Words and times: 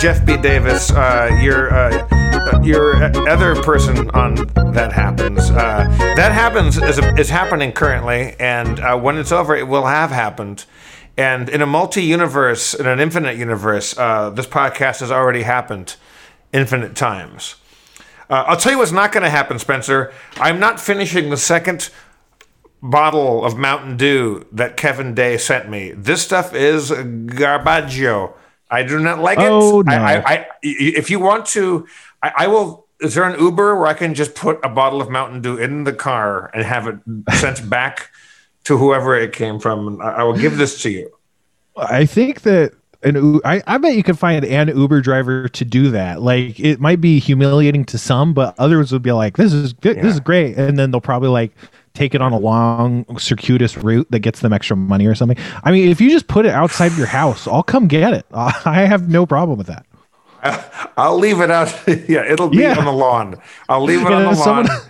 Jeff 0.00 0.24
B. 0.24 0.38
Davis. 0.38 0.90
Uh, 0.90 1.38
your 1.42 1.70
uh, 1.74 2.62
your 2.62 3.04
other 3.28 3.54
person 3.62 4.08
on 4.12 4.34
that 4.72 4.92
happens. 4.94 5.50
Uh, 5.50 5.84
that 6.16 6.32
happens 6.32 6.78
is, 6.78 6.98
is 7.18 7.28
happening 7.28 7.70
currently, 7.70 8.34
and 8.40 8.80
uh, 8.80 8.96
when 8.96 9.18
it's 9.18 9.30
over, 9.30 9.54
it 9.54 9.68
will 9.68 9.84
have 9.84 10.10
happened. 10.10 10.64
And 11.18 11.50
in 11.50 11.60
a 11.60 11.66
multi-universe, 11.66 12.72
in 12.72 12.86
an 12.86 12.98
infinite 12.98 13.36
universe, 13.36 13.96
uh, 13.98 14.30
this 14.30 14.46
podcast 14.46 15.00
has 15.00 15.10
already 15.10 15.42
happened 15.42 15.96
infinite 16.50 16.96
times. 16.96 17.56
Uh, 18.30 18.44
I'll 18.46 18.56
tell 18.56 18.72
you 18.72 18.78
what's 18.78 18.92
not 18.92 19.12
going 19.12 19.24
to 19.24 19.30
happen, 19.30 19.58
Spencer. 19.58 20.14
I'm 20.36 20.58
not 20.58 20.80
finishing 20.80 21.28
the 21.28 21.36
second 21.36 21.90
bottle 22.82 23.44
of 23.44 23.58
Mountain 23.58 23.98
Dew 23.98 24.46
that 24.50 24.78
Kevin 24.78 25.14
Day 25.14 25.36
sent 25.36 25.68
me. 25.68 25.90
This 25.92 26.22
stuff 26.22 26.54
is 26.54 26.90
garbaggio. 26.90 28.32
I 28.70 28.82
do 28.82 28.98
not 28.98 29.18
like 29.18 29.38
Oh, 29.40 29.80
it. 29.80 29.86
no. 29.86 29.92
I, 29.92 30.14
I, 30.14 30.22
I, 30.34 30.46
if 30.62 31.10
you 31.10 31.18
want 31.20 31.46
to, 31.46 31.86
I, 32.22 32.32
I 32.38 32.46
will. 32.46 32.86
Is 33.00 33.14
there 33.14 33.24
an 33.24 33.40
Uber 33.40 33.76
where 33.76 33.86
I 33.86 33.94
can 33.94 34.14
just 34.14 34.34
put 34.34 34.58
a 34.62 34.68
bottle 34.68 35.00
of 35.00 35.08
Mountain 35.08 35.40
Dew 35.40 35.56
in 35.56 35.84
the 35.84 35.92
car 35.92 36.50
and 36.52 36.62
have 36.64 36.86
it 36.86 36.96
sent 37.32 37.68
back 37.68 38.10
to 38.64 38.76
whoever 38.76 39.16
it 39.16 39.32
came 39.32 39.58
from? 39.58 40.00
I, 40.02 40.22
will 40.22 40.36
give 40.36 40.58
this 40.58 40.82
to 40.82 40.90
you. 40.90 41.10
I 41.76 42.04
think 42.04 42.42
that 42.42 42.74
an 43.02 43.40
I, 43.44 43.62
I 43.66 43.78
bet 43.78 43.94
you 43.94 44.02
could 44.02 44.18
find 44.18 44.44
an 44.44 44.68
Uber 44.68 45.00
driver 45.00 45.48
to 45.48 45.64
do 45.64 45.90
that. 45.92 46.20
Like 46.20 46.60
it 46.60 46.78
might 46.78 47.00
be 47.00 47.18
humiliating 47.18 47.86
to 47.86 47.98
some, 47.98 48.34
but 48.34 48.54
others 48.58 48.92
would 48.92 49.02
be 49.02 49.12
like, 49.12 49.38
"This 49.38 49.54
is 49.54 49.72
good. 49.72 49.96
This 49.96 50.14
is 50.14 50.20
great," 50.20 50.58
and 50.58 50.78
then 50.78 50.90
they'll 50.90 51.00
probably 51.00 51.30
like 51.30 51.52
take 52.00 52.14
it 52.14 52.22
on 52.22 52.32
a 52.32 52.38
long 52.38 53.04
circuitous 53.18 53.76
route 53.76 54.06
that 54.10 54.20
gets 54.20 54.40
them 54.40 54.54
extra 54.54 54.74
money 54.74 55.04
or 55.06 55.14
something. 55.14 55.36
I 55.64 55.70
mean, 55.70 55.90
if 55.90 56.00
you 56.00 56.08
just 56.08 56.28
put 56.28 56.46
it 56.46 56.52
outside 56.52 56.92
your 56.92 57.06
house, 57.06 57.46
I'll 57.46 57.62
come 57.62 57.88
get 57.88 58.14
it. 58.14 58.24
I 58.32 58.86
have 58.88 59.10
no 59.10 59.26
problem 59.26 59.58
with 59.58 59.66
that. 59.66 59.84
I'll 60.96 61.18
leave 61.18 61.40
it 61.40 61.50
out. 61.50 61.68
yeah, 62.08 62.24
it'll 62.24 62.48
be 62.48 62.56
Yeah. 62.58 62.78
on 62.78 62.86
the 62.86 62.92
lawn. 62.92 63.34
I'll 63.68 63.82
leave 63.84 64.00
it 64.00 64.06
And 64.06 64.14
on 64.14 64.22
the 64.24 64.30
if 64.30 64.38
lawn. 64.38 64.66
someone- 64.66 64.86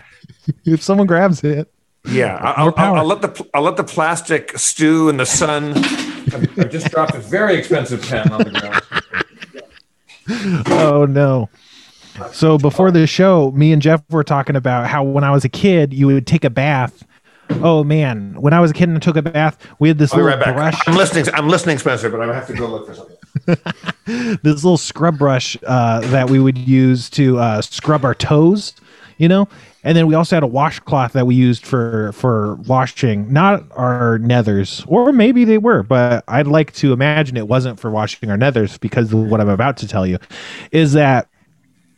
if 0.64 0.83
someone 0.83 1.06
grabs 1.08 1.42
it, 1.44 1.69
Yeah, 2.08 2.36
I- 2.36 2.52
I'll, 2.62 2.72
I'll. 2.77 2.94
I'll 2.98 3.05
let 3.05 3.22
the 3.22 3.47
I'll 3.55 3.62
let 3.62 3.77
the 3.77 3.83
plastic 3.84 4.56
stew 4.56 5.08
in 5.08 5.17
the 5.17 5.27
sun. 5.27 5.77
I've, 6.33 6.58
I've 6.58 6.70
just 6.70 6.91
dropped 6.92 7.14
a 7.17 7.20
very 7.20 7.56
expensive 7.56 8.02
pen 8.02 8.30
on 8.33 8.39
the 8.39 8.50
ground. 8.50 8.83
oh 10.69 11.06
no. 11.06 11.48
So 12.33 12.58
before 12.58 12.91
the 12.91 13.06
show, 13.06 13.50
me 13.53 13.72
and 13.72 13.80
Jeff 13.80 14.03
were 14.11 14.25
talking 14.25 14.56
about 14.56 14.86
how 14.86 15.03
when 15.03 15.25
I 15.25 15.30
was 15.30 15.44
a 15.44 15.48
kid, 15.48 15.92
you 15.92 16.06
would 16.06 16.27
take 16.27 16.44
a 16.44 16.50
bath. 16.50 17.05
Oh 17.62 17.83
man, 17.83 18.41
when 18.41 18.52
I 18.52 18.61
was 18.61 18.70
a 18.70 18.75
kid 18.75 18.89
and 18.89 18.97
I 18.97 19.00
took 19.00 19.17
a 19.17 19.22
bath, 19.22 19.58
we 19.78 19.89
had 19.89 19.98
this 19.98 20.12
I'll 20.12 20.22
little 20.22 20.39
right 20.39 20.55
brush, 20.55 20.80
I'm 20.86 20.94
listening. 20.94 21.33
I'm 21.34 21.48
listening, 21.48 21.78
Spencer, 21.78 22.08
but 22.08 22.20
I 22.20 22.33
have 22.33 22.47
to 22.47 22.55
go 22.55 22.69
look 22.69 22.86
for 22.86 22.94
something. 22.94 23.17
this 24.42 24.64
little 24.64 24.77
scrub 24.77 25.19
brush 25.19 25.56
uh, 25.67 26.00
that 26.11 26.30
we 26.30 26.39
would 26.39 26.56
use 26.56 27.11
to 27.11 27.39
uh, 27.39 27.61
scrub 27.61 28.05
our 28.05 28.14
toes, 28.14 28.74
you 29.19 29.28
know. 29.28 29.48
And 29.83 29.97
then 29.97 30.06
we 30.06 30.14
also 30.14 30.36
had 30.36 30.42
a 30.42 30.48
washcloth 30.48 31.14
that 31.14 31.27
we 31.27 31.34
used 31.34 31.64
for 31.64 32.12
for 32.12 32.56
washing, 32.56 33.33
not 33.33 33.64
our 33.72 34.19
nethers, 34.19 34.84
or 34.86 35.12
maybe 35.12 35.45
they 35.45 35.58
were, 35.58 35.83
but 35.83 36.22
I'd 36.28 36.47
like 36.47 36.72
to 36.74 36.92
imagine 36.92 37.36
it 37.36 37.48
wasn't 37.48 37.80
for 37.80 37.91
washing 37.91 38.30
our 38.30 38.36
nethers 38.36 38.78
because 38.78 39.12
of 39.12 39.19
what 39.30 39.41
I'm 39.41 39.48
about 39.48 39.78
to 39.78 39.89
tell 39.89 40.06
you, 40.06 40.19
is 40.70 40.92
that 40.92 41.28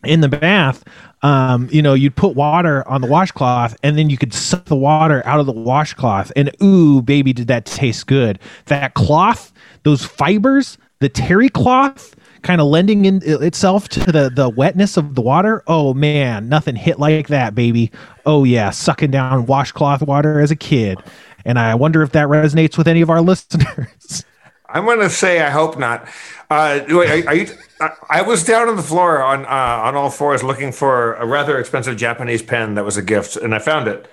in 0.04 0.20
the 0.20 0.28
bath, 0.28 0.84
um, 1.22 1.68
you 1.70 1.82
know, 1.82 1.94
you'd 1.94 2.16
put 2.16 2.34
water 2.34 2.86
on 2.88 3.00
the 3.00 3.06
washcloth 3.06 3.76
and 3.82 3.96
then 3.96 4.10
you 4.10 4.18
could 4.18 4.34
suck 4.34 4.64
the 4.64 4.76
water 4.76 5.22
out 5.24 5.40
of 5.40 5.46
the 5.46 5.52
washcloth. 5.52 6.32
And 6.34 6.50
ooh, 6.62 7.00
baby, 7.02 7.32
did 7.32 7.46
that 7.46 7.64
taste 7.64 8.06
good. 8.06 8.38
That 8.66 8.94
cloth, 8.94 9.52
those 9.84 10.04
fibers, 10.04 10.78
the 10.98 11.08
terry 11.08 11.48
cloth 11.48 12.14
kind 12.42 12.60
of 12.60 12.66
lending 12.66 13.04
in 13.04 13.20
itself 13.24 13.88
to 13.88 14.00
the, 14.10 14.30
the 14.34 14.48
wetness 14.48 14.96
of 14.96 15.14
the 15.14 15.22
water. 15.22 15.62
Oh 15.66 15.94
man, 15.94 16.48
nothing 16.48 16.74
hit 16.74 16.98
like 16.98 17.28
that, 17.28 17.54
baby. 17.54 17.92
Oh 18.26 18.44
yeah, 18.44 18.70
sucking 18.70 19.12
down 19.12 19.46
washcloth 19.46 20.02
water 20.02 20.40
as 20.40 20.50
a 20.50 20.56
kid. 20.56 20.98
And 21.44 21.58
I 21.58 21.74
wonder 21.74 22.02
if 22.02 22.12
that 22.12 22.28
resonates 22.28 22.76
with 22.76 22.88
any 22.88 23.00
of 23.00 23.10
our 23.10 23.20
listeners. 23.22 24.24
I'm 24.72 24.84
going 24.84 25.00
to 25.00 25.10
say 25.10 25.40
I 25.40 25.50
hope 25.50 25.78
not. 25.78 26.08
Uh, 26.50 26.80
wait, 26.88 27.24
are, 27.26 27.28
are 27.28 27.34
you? 27.34 27.46
I, 27.80 27.90
I 28.10 28.22
was 28.22 28.44
down 28.44 28.68
on 28.68 28.76
the 28.76 28.82
floor 28.82 29.22
on 29.22 29.44
uh, 29.44 29.48
on 29.48 29.94
all 29.96 30.10
fours 30.10 30.42
looking 30.42 30.72
for 30.72 31.14
a 31.14 31.26
rather 31.26 31.58
expensive 31.58 31.96
Japanese 31.96 32.42
pen 32.42 32.74
that 32.74 32.84
was 32.84 32.96
a 32.96 33.02
gift, 33.02 33.36
and 33.36 33.54
I 33.54 33.58
found 33.58 33.88
it. 33.88 34.06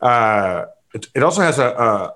Uh, 0.00 0.66
it, 0.94 1.06
it 1.14 1.22
also 1.22 1.40
has 1.42 1.58
a, 1.58 1.66
a 1.68 2.14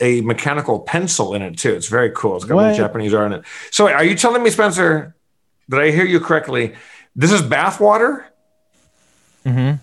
a 0.00 0.20
mechanical 0.22 0.80
pencil 0.80 1.34
in 1.34 1.42
it 1.42 1.58
too. 1.58 1.72
It's 1.72 1.88
very 1.88 2.10
cool. 2.10 2.36
It's 2.36 2.44
got 2.44 2.54
a 2.54 2.56
What? 2.56 2.62
little 2.72 2.76
Japanese 2.86 3.14
art 3.14 3.32
in 3.32 3.38
it. 3.40 3.44
So, 3.70 3.88
are 3.88 4.04
you 4.04 4.14
telling 4.16 4.42
me, 4.42 4.50
Spencer? 4.50 5.14
Did 5.70 5.80
I 5.80 5.90
hear 5.92 6.04
you 6.04 6.20
correctly? 6.20 6.74
This 7.16 7.32
is 7.32 7.40
bath 7.42 7.80
water. 7.80 8.26
Mhm. 9.46 9.78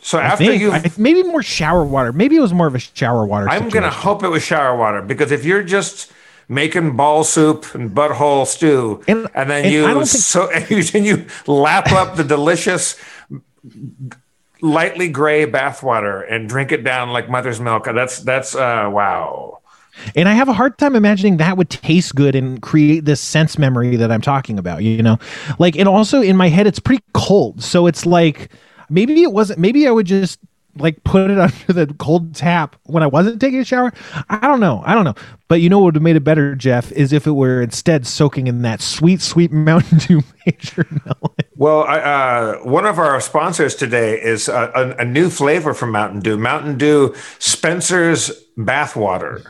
So 0.00 0.18
I 0.18 0.22
after 0.24 0.52
you, 0.52 0.72
maybe 0.98 1.22
more 1.22 1.42
shower 1.44 1.84
water. 1.84 2.12
Maybe 2.12 2.34
it 2.36 2.40
was 2.40 2.52
more 2.52 2.66
of 2.66 2.74
a 2.74 2.80
shower 2.80 3.24
water. 3.24 3.48
I'm 3.48 3.68
gonna 3.68 3.88
hope 3.90 4.24
it 4.24 4.28
was 4.28 4.42
shower 4.42 4.76
water 4.76 5.00
because 5.00 5.30
if 5.30 5.44
you're 5.44 5.62
just 5.62 6.10
making 6.52 6.96
ball 6.96 7.24
soup 7.24 7.74
and 7.74 7.90
butthole 7.90 8.46
stew, 8.46 9.02
and, 9.08 9.28
And- 9.34 9.50
then 9.50 9.64
and 9.64 9.72
you 9.72 9.86
think- 9.94 10.06
so 10.06 10.50
and 10.50 10.70
you, 10.70 10.82
and 10.94 11.06
you 11.06 11.26
lap 11.46 11.90
up 11.92 12.16
the 12.16 12.24
delicious 12.24 12.96
lightly 14.60 15.08
gray 15.08 15.46
bathwater 15.46 16.24
and 16.30 16.48
drink 16.48 16.72
it 16.72 16.84
down 16.84 17.10
like 17.10 17.28
mother's 17.28 17.60
milk, 17.60 17.84
that's 17.84 18.20
that's 18.20 18.54
uh, 18.54 18.88
wow. 18.92 19.58
And 20.16 20.28
I 20.28 20.32
have 20.32 20.48
a 20.48 20.52
hard 20.54 20.78
time 20.78 20.96
imagining 20.96 21.36
that 21.36 21.56
would 21.58 21.68
taste 21.68 22.14
good 22.14 22.34
and 22.34 22.62
create 22.62 23.04
this 23.04 23.20
sense 23.20 23.58
memory 23.58 23.94
that 23.96 24.10
I'm 24.10 24.22
talking 24.22 24.58
about, 24.58 24.82
you 24.82 25.02
know? 25.02 25.18
Like, 25.58 25.76
and 25.76 25.86
also 25.86 26.22
in 26.22 26.34
my 26.34 26.48
head, 26.48 26.66
it's 26.66 26.78
pretty 26.78 27.04
cold. 27.12 27.62
So 27.62 27.86
it's 27.86 28.06
like, 28.06 28.50
maybe 28.88 29.22
it 29.22 29.32
wasn't, 29.32 29.58
maybe 29.58 29.86
I 29.86 29.90
would 29.90 30.06
just 30.06 30.38
like 30.76 31.02
put 31.04 31.30
it 31.30 31.38
under 31.66 31.72
the 31.72 31.94
cold 31.98 32.34
tap 32.34 32.76
when 32.84 33.02
I 33.02 33.06
wasn't 33.06 33.40
taking 33.40 33.60
a 33.60 33.64
shower. 33.64 33.92
I 34.28 34.46
don't 34.46 34.60
know. 34.60 34.82
I 34.84 34.94
don't 34.94 35.04
know. 35.04 35.14
But 35.48 35.60
you 35.60 35.68
know 35.68 35.78
what 35.78 35.86
would 35.86 35.94
have 35.96 36.02
made 36.02 36.16
it 36.16 36.24
better, 36.24 36.54
Jeff, 36.54 36.90
is 36.92 37.12
if 37.12 37.26
it 37.26 37.32
were 37.32 37.60
instead 37.60 38.06
soaking 38.06 38.46
in 38.46 38.62
that 38.62 38.80
sweet, 38.80 39.20
sweet 39.20 39.52
Mountain 39.52 39.98
Dew 39.98 40.22
Major 40.46 40.86
Melon. 41.04 41.36
Well, 41.56 41.84
I, 41.84 41.98
uh, 41.98 42.58
one 42.58 42.86
of 42.86 42.98
our 42.98 43.20
sponsors 43.20 43.74
today 43.74 44.20
is 44.20 44.48
a, 44.48 44.72
a, 44.74 45.02
a 45.02 45.04
new 45.04 45.30
flavor 45.30 45.74
from 45.74 45.92
Mountain 45.92 46.20
Dew. 46.20 46.36
Mountain 46.36 46.78
Dew 46.78 47.14
Spencer's 47.38 48.30
bathwater. 48.56 49.46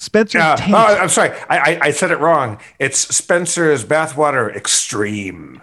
Spencer's 0.00 0.42
Uh, 0.42 0.56
oh, 0.68 0.98
I'm 1.00 1.08
sorry, 1.08 1.30
I, 1.48 1.58
I, 1.58 1.78
I 1.82 1.90
said 1.92 2.10
it 2.10 2.18
wrong. 2.18 2.58
It's 2.80 2.98
Spencer's 3.14 3.84
bathwater 3.84 4.54
extreme. 4.54 5.62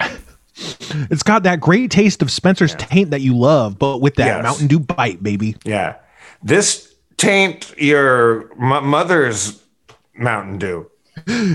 it's 0.80 1.22
got 1.22 1.42
that 1.44 1.60
great 1.60 1.90
taste 1.90 2.22
of 2.22 2.30
Spencer's 2.30 2.74
taint 2.76 3.10
that 3.10 3.20
you 3.20 3.36
love, 3.36 3.78
but 3.78 4.00
with 4.00 4.14
that 4.16 4.26
Yes. 4.26 4.42
Mountain 4.42 4.66
Dew 4.68 4.78
bite, 4.80 5.22
baby. 5.22 5.56
Yeah. 5.64 5.96
This 6.42 6.94
taint 7.16 7.72
your 7.78 8.50
m- 8.60 8.86
mother's 8.86 9.62
Mountain 10.16 10.58
Dew. 10.58 10.90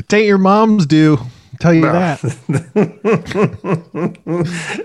Taint 0.07 0.25
your 0.25 0.38
mom's 0.38 0.85
do. 0.85 1.17
Tell 1.59 1.73
you 1.73 1.81
No. 1.81 1.94
that. 1.94 2.19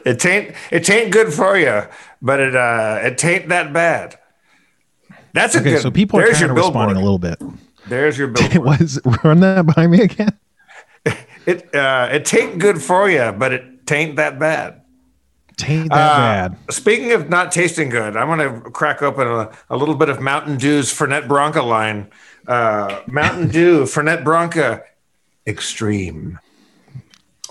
It 0.05 0.19
tain't 0.19 0.55
it 0.71 0.85
tain't 0.85 1.11
good 1.11 1.33
for 1.33 1.57
you, 1.59 1.83
but 2.23 2.41
it 2.41 2.55
uh 2.55 3.01
it 3.03 3.19
tain't 3.19 3.49
that 3.49 3.73
bad. 3.73 4.19
That's 5.33 5.55
a 5.55 5.61
Okay, 5.61 5.71
good. 5.73 5.83
so 5.83 5.91
people 5.91 6.19
are 6.19 6.23
there's 6.23 6.39
kind 6.39 6.51
of 6.51 6.57
your 6.57 6.65
responding 6.67 6.97
a 6.97 7.01
little 7.01 7.19
bit. 7.19 7.41
There's 7.89 8.17
your 8.19 8.29
It 8.37 8.53
billboard. 8.53 8.81
was 8.81 9.01
run 9.25 9.41
that 9.41 9.67
by 9.75 9.87
me 9.87 10.03
again. 10.03 10.39
it 11.47 11.75
uh 11.75 12.09
it 12.13 12.25
tain't 12.25 12.59
good 12.59 12.81
for 12.83 13.09
you, 13.11 13.33
but 13.37 13.53
it 13.53 13.78
tain't 13.89 14.17
that 14.17 14.39
bad. 14.39 14.83
Taint 15.57 15.89
that 15.91 15.97
Uh, 16.13 16.19
bad. 16.49 16.57
Speaking 16.73 17.13
of 17.13 17.29
not 17.29 17.51
tasting 17.51 17.89
good, 17.89 18.17
I'm 18.17 18.29
going 18.29 18.63
to 18.63 18.71
crack 18.71 19.03
open 19.03 19.27
a, 19.27 19.51
a 19.71 19.77
little 19.77 19.97
bit 19.97 20.09
of 20.09 20.21
Mountain 20.21 20.57
Dew's 20.59 20.93
Fernet 20.93 21.27
Branca 21.27 21.63
line. 21.63 22.09
Uh, 22.47 23.01
Mountain 23.09 23.49
Dew 23.57 23.83
Fernet 23.83 24.23
Branca 24.23 24.83
Extreme. 25.47 26.39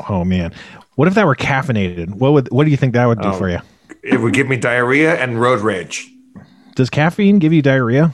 Oh 0.10 0.24
man, 0.24 0.54
what 0.96 1.08
if 1.08 1.16
that 1.16 1.26
were 1.26 1.36
caffeinated? 1.36 2.10
What 2.14 2.34
would 2.34 2.48
what 2.52 2.64
do 2.66 2.72
you 2.72 2.78
think 2.78 2.94
that 2.94 3.06
would 3.08 3.20
do 3.22 3.30
Oh. 3.30 3.34
for 3.34 3.50
you? 3.50 3.60
It 4.04 4.22
would 4.22 4.34
give 4.34 4.48
me 4.48 4.56
diarrhea 4.56 5.16
and 5.16 5.42
road 5.42 5.60
rage. 5.62 6.08
Does 6.76 6.90
caffeine 6.90 7.40
give 7.40 7.52
you 7.52 7.62
diarrhea? 7.64 8.14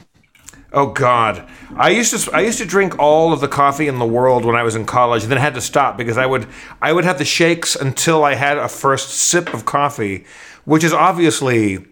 Oh 0.74 0.88
God! 0.88 1.48
I 1.76 1.90
used 1.90 2.12
to 2.12 2.34
I 2.34 2.40
used 2.40 2.58
to 2.58 2.66
drink 2.66 2.98
all 2.98 3.32
of 3.32 3.40
the 3.40 3.46
coffee 3.46 3.86
in 3.86 4.00
the 4.00 4.04
world 4.04 4.44
when 4.44 4.56
I 4.56 4.64
was 4.64 4.74
in 4.74 4.86
college, 4.86 5.22
and 5.22 5.30
then 5.30 5.38
had 5.38 5.54
to 5.54 5.60
stop 5.60 5.96
because 5.96 6.18
I 6.18 6.26
would 6.26 6.48
I 6.82 6.92
would 6.92 7.04
have 7.04 7.18
the 7.18 7.24
shakes 7.24 7.76
until 7.76 8.24
I 8.24 8.34
had 8.34 8.58
a 8.58 8.68
first 8.68 9.10
sip 9.10 9.54
of 9.54 9.64
coffee, 9.64 10.24
which 10.64 10.82
is 10.82 10.92
obviously 10.92 11.86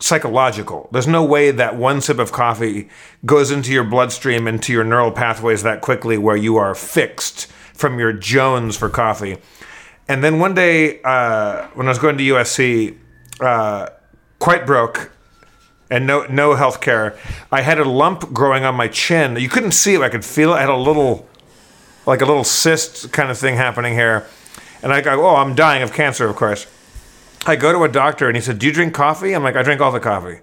psychological. 0.00 0.90
There's 0.92 1.06
no 1.06 1.24
way 1.24 1.50
that 1.50 1.76
one 1.76 2.02
sip 2.02 2.18
of 2.18 2.30
coffee 2.30 2.90
goes 3.24 3.50
into 3.50 3.72
your 3.72 3.84
bloodstream 3.84 4.46
into 4.46 4.72
your 4.72 4.84
neural 4.84 5.12
pathways 5.12 5.62
that 5.62 5.80
quickly 5.80 6.18
where 6.18 6.36
you 6.36 6.58
are 6.58 6.74
fixed 6.74 7.46
from 7.72 7.98
your 7.98 8.12
Jones 8.12 8.76
for 8.76 8.90
coffee. 8.90 9.38
And 10.08 10.22
then 10.22 10.38
one 10.38 10.54
day 10.54 11.00
uh, 11.02 11.68
when 11.68 11.86
I 11.86 11.90
was 11.90 11.98
going 11.98 12.18
to 12.18 12.24
USC, 12.24 12.98
uh, 13.40 13.88
quite 14.38 14.66
broke, 14.66 15.10
and 15.90 16.06
no 16.06 16.24
no 16.26 16.54
health 16.54 16.80
care. 16.80 17.18
I 17.50 17.62
had 17.62 17.78
a 17.78 17.84
lump 17.84 18.32
growing 18.32 18.64
on 18.64 18.74
my 18.74 18.88
chin. 18.88 19.36
You 19.36 19.48
couldn't 19.48 19.72
see 19.72 19.94
it. 19.94 20.00
I 20.00 20.08
could 20.08 20.24
feel 20.24 20.52
it. 20.52 20.56
I 20.56 20.60
had 20.60 20.70
a 20.70 20.76
little, 20.76 21.28
like 22.06 22.20
a 22.20 22.26
little 22.26 22.44
cyst 22.44 23.12
kind 23.12 23.30
of 23.30 23.38
thing 23.38 23.56
happening 23.56 23.94
here. 23.94 24.26
And 24.82 24.92
I 24.92 25.00
go, 25.00 25.26
oh, 25.26 25.36
I'm 25.36 25.54
dying 25.54 25.82
of 25.82 25.92
cancer, 25.92 26.28
of 26.28 26.36
course. 26.36 26.66
I 27.46 27.56
go 27.56 27.72
to 27.72 27.82
a 27.84 27.88
doctor 27.88 28.28
and 28.28 28.36
he 28.36 28.42
said, 28.42 28.58
do 28.58 28.66
you 28.66 28.72
drink 28.72 28.94
coffee? 28.94 29.34
I'm 29.34 29.42
like, 29.42 29.56
I 29.56 29.62
drink 29.62 29.80
all 29.80 29.92
the 29.92 30.00
coffee. 30.00 30.40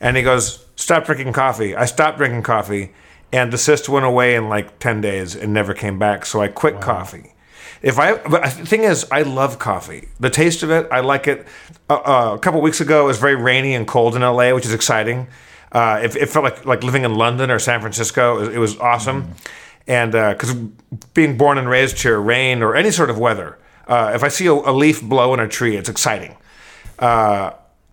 And 0.00 0.16
he 0.16 0.22
goes, 0.22 0.64
stop 0.76 1.04
drinking 1.06 1.32
coffee. 1.32 1.74
I 1.74 1.84
stopped 1.84 2.18
drinking 2.18 2.42
coffee 2.42 2.92
and 3.32 3.52
the 3.52 3.58
cyst 3.58 3.88
went 3.88 4.06
away 4.06 4.34
in 4.34 4.48
like 4.48 4.78
10 4.78 5.00
days 5.00 5.34
and 5.34 5.52
never 5.52 5.74
came 5.74 5.98
back. 5.98 6.24
So 6.24 6.40
I 6.40 6.48
quit 6.48 6.76
wow. 6.76 6.80
coffee. 6.80 7.34
If 7.82 7.98
I, 7.98 8.14
the 8.14 8.66
thing 8.66 8.82
is, 8.82 9.06
I 9.10 9.22
love 9.22 9.58
coffee. 9.58 10.08
The 10.18 10.30
taste 10.30 10.62
of 10.62 10.70
it, 10.70 10.88
I 10.90 11.00
like 11.00 11.28
it. 11.28 11.46
Uh, 11.88 11.94
uh, 11.94 12.34
a 12.34 12.38
couple 12.38 12.60
weeks 12.60 12.80
ago, 12.80 13.04
it 13.04 13.06
was 13.06 13.18
very 13.18 13.36
rainy 13.36 13.74
and 13.74 13.86
cold 13.86 14.16
in 14.16 14.22
LA, 14.22 14.52
which 14.52 14.66
is 14.66 14.74
exciting. 14.74 15.28
Uh, 15.70 16.00
it, 16.02 16.16
it, 16.16 16.28
felt 16.28 16.44
like 16.44 16.64
like 16.64 16.82
living 16.82 17.04
in 17.04 17.14
London 17.14 17.50
or 17.50 17.58
San 17.58 17.80
Francisco. 17.80 18.38
It 18.38 18.40
was, 18.40 18.48
it 18.48 18.58
was 18.58 18.78
awesome, 18.78 19.22
mm. 19.24 19.50
and 19.86 20.12
because 20.12 20.52
uh, 20.52 20.64
being 21.14 21.36
born 21.36 21.58
and 21.58 21.68
raised 21.68 22.00
here, 22.00 22.18
rain 22.18 22.62
or 22.62 22.74
any 22.74 22.90
sort 22.90 23.10
of 23.10 23.18
weather, 23.18 23.58
uh, 23.86 24.12
if 24.14 24.24
I 24.24 24.28
see 24.28 24.46
a, 24.46 24.52
a, 24.52 24.72
leaf 24.72 25.02
blow 25.02 25.34
in 25.34 25.40
a 25.40 25.48
tree, 25.48 25.76
it's 25.76 25.88
exciting. 25.88 26.36
Uh, 26.98 27.52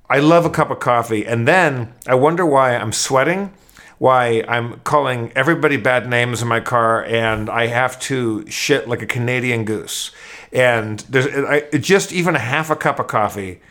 I 0.10 0.20
love 0.20 0.46
a 0.46 0.50
cup 0.50 0.72
of 0.72 0.80
coffee, 0.80 1.26
and 1.26 1.48
then 1.48 1.94
I 2.08 2.16
wonder 2.16 2.46
why 2.46 2.76
I'm 2.76 2.94
sweating 2.94 3.54
why 3.98 4.44
I'm 4.48 4.80
calling 4.82 5.32
everybody 5.36 5.78
bad 5.78 6.10
names 6.10 6.42
in 6.42 6.48
my 6.48 6.60
car 6.60 7.04
and 7.06 7.50
I 7.50 7.68
have 7.68 8.00
to 8.02 8.50
shit 8.50 8.88
like 8.88 9.02
a 9.02 9.06
Canadian 9.06 9.66
goose. 9.66 10.12
And 10.52 11.00
there's 11.02 11.28
I, 11.28 11.78
just 11.78 12.12
even 12.12 12.36
a 12.36 12.40
half 12.40 12.70
a 12.70 12.76
cup 12.76 13.00
of 13.00 13.08
coffee. 13.08 13.62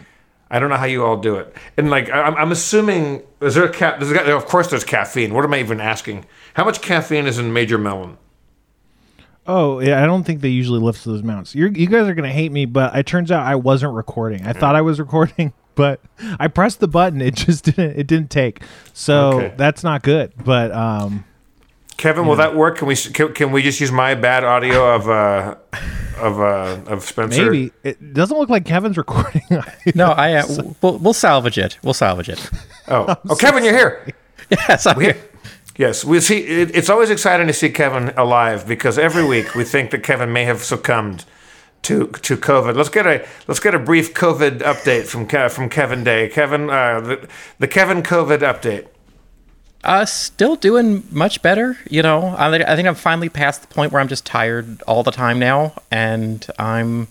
I 0.51 0.59
don't 0.59 0.71
know 0.71 0.77
how 0.77 0.85
you 0.87 1.05
all 1.05 1.17
do 1.17 1.37
it. 1.37 1.55
And 1.77 1.91
like, 1.91 2.11
I'm, 2.11 2.35
I'm 2.37 2.53
assuming, 2.53 3.23
is 3.41 3.55
there 3.55 3.65
a 3.65 3.73
cap? 3.73 3.99
There, 4.01 4.37
of 4.37 4.47
course, 4.47 4.69
there's 4.69 4.85
caffeine. 4.85 5.35
What 5.35 5.45
am 5.45 5.53
I 5.53 5.61
even 5.61 5.81
asking? 5.81 6.27
How 6.55 6.65
much 6.65 6.81
caffeine 6.81 7.27
is 7.27 7.39
in 7.39 7.53
Major 7.53 7.79
Melon? 7.79 8.19
Oh 9.47 9.81
yeah, 9.81 10.03
I 10.03 10.07
don't 10.07 10.25
think 10.25 10.41
they 10.41 10.49
usually 10.49 10.81
lift 10.81 11.05
those 11.05 11.23
mounts. 11.23 11.55
You're, 11.55 11.69
you 11.69 11.87
guys 11.87 12.09
are 12.09 12.15
gonna 12.15 12.33
hate 12.33 12.53
me, 12.53 12.65
but 12.65 12.97
it 12.97 13.05
turns 13.05 13.31
out 13.31 13.45
I 13.45 13.57
wasn't 13.57 13.95
recording. 13.95 14.47
I 14.47 14.53
mm. 14.53 14.61
thought 14.61 14.75
I 14.75 14.81
was 14.81 14.99
recording, 15.01 15.53
but 15.75 16.01
I 16.39 16.49
pressed 16.49 16.81
the 16.81 16.89
button. 16.89 17.21
It 17.21 17.35
just 17.35 17.65
didn't. 17.65 17.99
It 17.99 18.07
didn't 18.07 18.31
take. 18.31 18.63
So 18.93 19.33
okay. 19.35 19.55
that's 19.57 19.83
not 19.83 20.03
good. 20.03 20.33
But 20.45 20.73
um, 20.73 21.25
Kevin, 21.97 22.27
will 22.27 22.37
that 22.37 22.55
work? 22.55 22.79
Can 22.79 22.89
we 22.89 22.97
can, 22.97 23.33
can, 23.33 23.53
we 23.53 23.63
just 23.63 23.81
use 23.81 23.93
my 23.93 24.15
bad 24.15 24.45
audio 24.45 24.95
of 24.95 25.09
uh 25.09 25.55
of 26.19 26.41
uh 26.41 26.81
of 26.87 27.05
Spencer? 27.05 27.51
Maybe 27.51 27.73
it 27.83 28.13
doesn't 28.13 28.37
look 28.37 28.49
like 28.49 28.65
Kevin's 28.65 28.97
recording. 28.99 29.43
no, 29.95 30.09
I 30.09 30.35
uh, 30.35 30.47
we'll, 30.83 30.99
we'll 30.99 31.13
salvage 31.13 31.59
it. 31.59 31.79
We'll 31.83 31.95
salvage 31.95 32.29
it. 32.29 32.51
Oh, 32.89 33.17
oh, 33.29 33.37
Kevin, 33.37 33.65
you're 33.65 33.77
here. 33.77 34.15
Yes, 34.51 34.87
I'm 34.87 34.97
we, 34.97 35.05
here. 35.05 35.17
Yes, 35.77 36.05
we 36.05 36.21
see. 36.21 36.39
It, 36.41 36.75
it's 36.77 36.91
always 36.91 37.11
exciting 37.11 37.47
to 37.47 37.53
see 37.53 37.71
Kevin 37.71 38.11
alive 38.17 38.67
because 38.67 38.99
every 38.99 39.25
week 39.25 39.55
we 39.55 39.65
think 39.65 39.91
that 39.91 40.03
Kevin 40.03 40.33
may 40.33 40.45
have 40.45 40.63
succumbed 40.63 41.25
to 41.85 42.09
to 42.09 42.37
COVID. 42.37 42.77
Let's 42.77 42.89
get 42.89 43.07
a 43.07 43.27
let's 43.47 43.61
get 43.61 43.75
a 43.75 43.79
brief 43.79 44.15
COVID 44.15 44.59
update 44.61 45.07
from 45.07 45.27
from 45.49 45.69
Kevin 45.69 46.05
Day. 46.05 46.29
Kevin, 46.29 46.69
uh, 46.69 47.01
the, 47.01 47.29
the 47.59 47.69
Kevin 47.69 48.03
COVID 48.03 48.39
update. 48.41 48.89
Uh, 49.85 50.07
still 50.07 50.57
doing 50.57 51.05
much 51.11 51.43
better. 51.43 51.77
You 51.91 52.03
know, 52.03 52.29
I, 52.29 52.55
I 52.55 52.75
think 52.75 52.89
I'm 52.89 52.95
finally 52.95 53.29
past 53.29 53.61
the 53.61 53.67
point 53.69 53.93
where 53.93 54.01
I'm 54.01 54.09
just 54.09 54.25
tired 54.25 54.83
all 54.85 55.03
the 55.03 55.11
time 55.11 55.39
now, 55.39 55.75
and 55.91 56.45
I'm, 56.59 57.09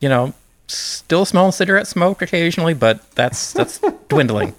you 0.00 0.08
know, 0.08 0.32
still 0.68 1.26
smelling 1.26 1.52
cigarette 1.52 1.86
smoke 1.86 2.22
occasionally, 2.22 2.72
but 2.72 3.10
that's 3.12 3.52
that's 3.52 3.80
dwindling. 4.08 4.54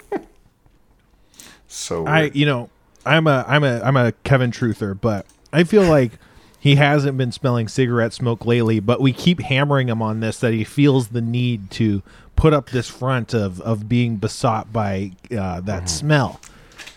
So 1.67 2.05
I, 2.05 2.25
you 2.33 2.45
know, 2.45 2.69
I'm 3.03 3.25
a 3.25 3.43
I'm 3.47 3.63
a 3.63 3.81
I'm 3.81 3.97
a 3.97 4.11
Kevin 4.23 4.51
truther, 4.51 4.99
but 4.99 5.25
I 5.51 5.63
feel 5.63 5.83
like 5.83 6.11
he 6.59 6.75
hasn't 6.75 7.17
been 7.17 7.31
smelling 7.31 7.67
cigarette 7.67 8.13
smoke 8.13 8.45
lately, 8.45 8.79
but 8.79 8.99
we 8.99 9.13
keep 9.13 9.39
hammering 9.39 9.87
him 9.87 10.01
on 10.01 10.19
this 10.19 10.39
that 10.39 10.53
he 10.53 10.63
feels 10.63 11.09
the 11.09 11.21
need 11.21 11.71
to 11.71 12.03
put 12.35 12.53
up 12.53 12.69
this 12.69 12.89
front 12.89 13.33
of 13.33 13.61
of 13.61 13.87
being 13.87 14.17
besought 14.17 14.71
by 14.73 15.13
uh, 15.31 15.61
that 15.61 15.83
mm-hmm. 15.83 15.85
smell. 15.85 16.41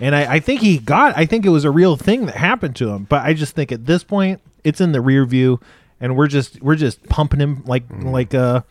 And 0.01 0.17
I, 0.17 0.35
I 0.35 0.41
think 0.41 0.63
he 0.63 0.79
got. 0.79 1.17
I 1.17 1.27
think 1.27 1.47
it 1.47 1.51
was 1.51 1.65
a 1.65 1.71
real 1.71 1.97
thing 1.97 2.27
that 2.27 2.35
happened 2.35 2.75
to 2.77 2.91
him. 2.91 3.05
But 3.05 3.25
I 3.25 3.35
just 3.35 3.55
think 3.55 3.71
at 3.71 3.87
this 3.87 4.03
point, 4.03 4.41
it's 4.65 4.81
in 4.81 4.91
the 4.91 5.01
rear 5.01 5.25
view, 5.25 5.61
and 6.01 6.17
we're 6.17 6.27
just 6.27 6.61
we're 6.61 6.77
just 6.77 7.03
pumping 7.09 7.39
him 7.39 7.63
like 7.65 7.89
mm-hmm. 7.89 8.09
like 8.09 8.35
a. 8.35 8.65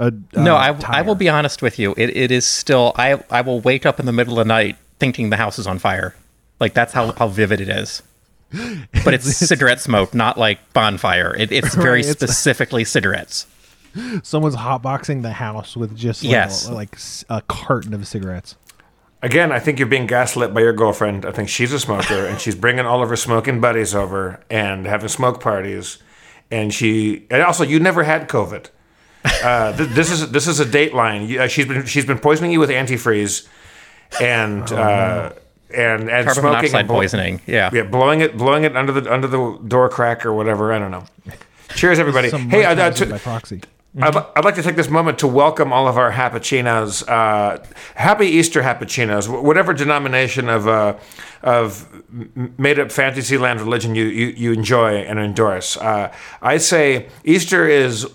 A, 0.00 0.12
no, 0.36 0.54
I, 0.54 0.78
I 0.86 1.02
will 1.02 1.16
be 1.16 1.28
honest 1.28 1.60
with 1.60 1.76
you. 1.76 1.92
It, 1.96 2.16
it 2.16 2.30
is 2.30 2.46
still 2.46 2.92
I 2.94 3.20
I 3.30 3.40
will 3.40 3.60
wake 3.60 3.84
up 3.84 3.98
in 3.98 4.06
the 4.06 4.12
middle 4.12 4.38
of 4.38 4.46
the 4.46 4.48
night 4.48 4.76
thinking 5.00 5.30
the 5.30 5.36
house 5.36 5.58
is 5.58 5.66
on 5.66 5.80
fire. 5.80 6.14
Like 6.60 6.72
that's 6.72 6.92
how, 6.92 7.10
how 7.12 7.26
vivid 7.26 7.60
it 7.60 7.68
is 7.68 8.02
but 9.04 9.14
it's, 9.14 9.28
it's, 9.28 9.48
cigarette 9.48 9.80
smoke, 9.80 10.14
not 10.14 10.38
like 10.38 10.72
bonfire. 10.72 11.34
It, 11.36 11.52
it's 11.52 11.74
very 11.74 12.02
right, 12.02 12.04
specifically 12.16 12.84
cigarettes. 12.84 13.46
Someone's 14.22 14.56
hotboxing 14.56 15.22
the 15.22 15.32
house 15.32 15.76
with 15.76 15.96
just 15.96 16.22
like, 16.22 16.30
yes. 16.30 16.68
like 16.68 16.96
a 17.28 17.42
carton 17.42 17.92
of 17.92 18.06
cigarettes. 18.06 18.56
Again, 19.20 19.50
I 19.50 19.58
think 19.58 19.78
you're 19.78 19.88
being 19.88 20.06
gaslit 20.06 20.54
by 20.54 20.60
your 20.60 20.72
girlfriend. 20.72 21.26
I 21.26 21.32
think 21.32 21.48
she's 21.48 21.72
a 21.72 21.80
smoker, 21.80 22.26
and 22.26 22.40
she's 22.40 22.54
bringing 22.54 22.86
all 22.86 23.02
of 23.02 23.08
her 23.08 23.16
smoking 23.16 23.60
buddies 23.60 23.94
over 23.94 24.40
and 24.48 24.86
having 24.86 25.08
smoke 25.08 25.40
parties. 25.40 25.98
And 26.50 26.72
she, 26.72 27.26
and 27.30 27.42
also, 27.42 27.64
you 27.64 27.80
never 27.80 28.04
had 28.04 28.28
COVID. 28.28 28.70
Uh, 29.42 29.76
th- 29.76 29.88
this 29.94 30.10
is 30.10 30.30
this 30.30 30.46
is 30.46 30.60
a 30.60 30.64
dateline. 30.64 31.36
Uh, 31.36 31.48
she's 31.48 31.66
been 31.66 31.84
she's 31.84 32.04
been 32.06 32.18
poisoning 32.18 32.52
you 32.52 32.60
with 32.60 32.70
antifreeze, 32.70 33.46
and. 34.20 34.70
Oh, 34.72 34.76
uh, 34.76 35.32
and 35.74 36.10
and 36.10 36.26
carbon 36.26 36.42
smoking 36.42 36.74
and 36.74 36.88
poisoning. 36.88 37.40
Yeah, 37.46 37.70
yeah, 37.72 37.82
blowing 37.82 38.20
it, 38.20 38.36
blowing 38.36 38.64
it 38.64 38.76
under 38.76 38.92
the 38.92 39.12
under 39.12 39.26
the 39.26 39.58
door 39.66 39.88
crack 39.88 40.24
or 40.24 40.32
whatever. 40.32 40.72
I 40.72 40.78
don't 40.78 40.90
know. 40.90 41.04
Cheers, 41.74 41.98
everybody. 41.98 42.30
hey, 42.30 42.64
uh, 42.64 42.74
uh, 42.74 42.90
to, 42.90 43.06
by 43.06 43.18
proxy. 43.18 43.60
Mm-hmm. 43.96 44.04
I'd, 44.04 44.26
I'd, 44.36 44.44
like 44.44 44.54
to 44.56 44.62
take 44.62 44.76
this 44.76 44.90
moment 44.90 45.18
to 45.20 45.26
welcome 45.26 45.72
all 45.72 45.88
of 45.88 45.96
our 45.96 46.12
Happuccinos. 46.12 47.08
Uh, 47.08 47.64
happy 47.94 48.26
Easter 48.26 48.62
Happuccinos, 48.62 49.42
whatever 49.42 49.72
denomination 49.72 50.48
of 50.48 50.68
uh, 50.68 50.98
of 51.42 51.88
made 52.58 52.78
up 52.78 52.92
fantasyland 52.92 53.60
religion 53.60 53.94
you, 53.94 54.04
you, 54.04 54.26
you 54.28 54.52
enjoy 54.52 54.96
and 54.96 55.18
endorse. 55.18 55.76
Uh, 55.76 56.12
I 56.42 56.58
say 56.58 57.08
Easter 57.24 57.66
is 57.66 58.06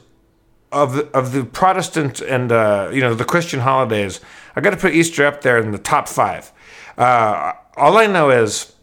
of 0.71 0.93
the, 0.93 1.05
of 1.07 1.31
the 1.31 1.43
Protestant 1.43 2.21
and 2.21 2.51
uh, 2.51 2.89
you 2.93 3.01
know 3.01 3.13
the 3.13 3.25
Christian 3.25 3.61
holidays. 3.61 4.19
I 4.55 4.61
got 4.61 4.71
to 4.71 4.77
put 4.77 4.93
Easter 4.93 5.25
up 5.25 5.41
there 5.41 5.57
in 5.57 5.71
the 5.71 5.77
top 5.77 6.07
five. 6.07 6.51
Uh, 6.97 7.53
all 7.77 7.97
I 7.97 8.07
know 8.07 8.29
is 8.29 8.73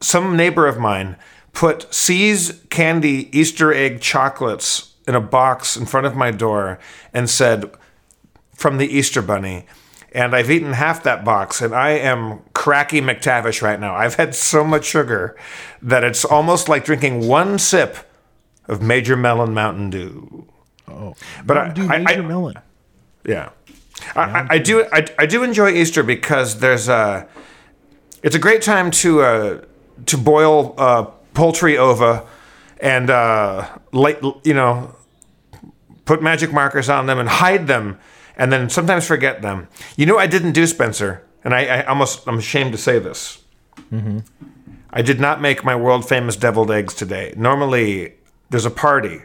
some 0.00 0.36
neighbor 0.36 0.66
of 0.66 0.78
mine 0.78 1.16
put 1.52 1.92
See's 1.92 2.62
candy 2.70 3.36
Easter 3.36 3.72
egg 3.72 4.00
chocolates 4.00 4.94
in 5.06 5.14
a 5.14 5.20
box 5.20 5.76
in 5.76 5.86
front 5.86 6.06
of 6.06 6.16
my 6.16 6.30
door 6.30 6.78
and 7.12 7.30
said, 7.30 7.70
from 8.56 8.78
the 8.78 8.86
Easter 8.86 9.22
Bunny. 9.22 9.66
And 10.12 10.34
I've 10.34 10.50
eaten 10.50 10.72
half 10.72 11.02
that 11.02 11.24
box, 11.24 11.60
and 11.60 11.74
I 11.74 11.90
am 11.90 12.40
cracky 12.54 13.02
McTavish 13.02 13.60
right 13.60 13.78
now. 13.78 13.94
I've 13.94 14.14
had 14.14 14.34
so 14.34 14.64
much 14.64 14.86
sugar 14.86 15.36
that 15.82 16.02
it's 16.02 16.24
almost 16.24 16.68
like 16.68 16.86
drinking 16.86 17.28
one 17.28 17.58
sip 17.58 17.98
of 18.66 18.80
Major 18.80 19.14
Melon 19.14 19.52
Mountain 19.52 19.90
Dew. 19.90 20.46
Oh, 20.88 21.14
but 21.44 21.54
Mountain 21.54 21.90
I, 21.90 21.98
Dew 21.98 22.04
Major 22.04 22.22
I, 22.22 22.26
Melon. 22.26 22.58
Yeah, 23.26 23.50
I, 24.14 24.46
I, 24.50 24.58
do 24.58 24.86
I, 24.92 25.06
I 25.18 25.26
do 25.26 25.42
enjoy 25.42 25.70
Easter 25.70 26.02
because 26.02 26.60
there's 26.60 26.88
a 26.88 27.26
it's 28.22 28.34
a 28.34 28.38
great 28.38 28.62
time 28.62 28.90
to 28.90 29.20
uh, 29.22 29.64
to 30.06 30.18
boil 30.18 30.74
uh, 30.78 31.04
poultry 31.34 31.78
ova 31.78 32.26
and 32.78 33.10
uh, 33.10 33.68
light, 33.92 34.22
you 34.44 34.54
know 34.54 34.94
put 36.04 36.22
magic 36.22 36.52
markers 36.52 36.88
on 36.88 37.06
them 37.06 37.18
and 37.18 37.28
hide 37.28 37.66
them 37.66 37.98
and 38.36 38.52
then 38.52 38.70
sometimes 38.70 39.06
forget 39.06 39.42
them. 39.42 39.68
You 39.96 40.06
know 40.06 40.18
I 40.18 40.26
didn't 40.26 40.52
do 40.52 40.66
Spencer 40.66 41.22
and 41.44 41.54
I, 41.54 41.66
I 41.66 41.82
almost 41.84 42.26
I'm 42.26 42.38
ashamed 42.38 42.72
to 42.72 42.78
say 42.78 42.98
this. 42.98 43.42
Mm-hmm. 43.92 44.20
I 44.90 45.02
did 45.02 45.20
not 45.20 45.40
make 45.40 45.64
my 45.64 45.76
world 45.76 46.08
famous 46.08 46.36
deviled 46.36 46.70
eggs 46.70 46.94
today. 46.94 47.34
Normally 47.36 48.14
there's 48.50 48.64
a 48.64 48.70
party 48.70 49.22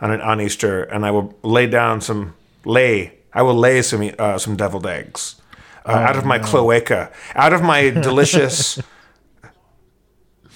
on 0.00 0.20
on 0.20 0.40
Easter 0.40 0.82
and 0.84 1.06
I 1.06 1.10
will 1.10 1.34
lay 1.42 1.66
down 1.66 2.00
some 2.00 2.34
lay 2.64 3.15
I 3.36 3.42
will 3.42 3.54
lay 3.54 3.82
some 3.82 4.10
uh, 4.18 4.38
some 4.38 4.56
deviled 4.56 4.86
eggs 4.86 5.36
uh, 5.84 5.92
oh, 5.92 5.94
out 5.94 6.16
of 6.16 6.24
my 6.24 6.38
no. 6.38 6.44
cloaca, 6.44 7.12
out 7.34 7.52
of 7.52 7.60
my 7.60 7.90
delicious, 8.08 8.80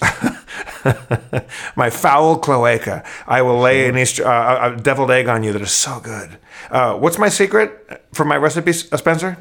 my 1.75 1.91
foul 1.91 2.39
cloaca. 2.39 3.05
I 3.27 3.43
will 3.43 3.59
lay 3.59 3.87
an 3.87 3.99
Easter, 3.99 4.25
uh, 4.25 4.73
a 4.73 4.75
deviled 4.75 5.11
egg 5.11 5.27
on 5.27 5.43
you 5.43 5.53
that 5.53 5.61
is 5.61 5.71
so 5.71 5.99
good. 5.99 6.39
Uh, 6.71 6.97
what's 6.97 7.19
my 7.19 7.29
secret 7.29 8.07
for 8.13 8.25
my 8.25 8.35
recipe, 8.35 8.71
uh, 8.71 8.97
Spencer? 8.97 9.37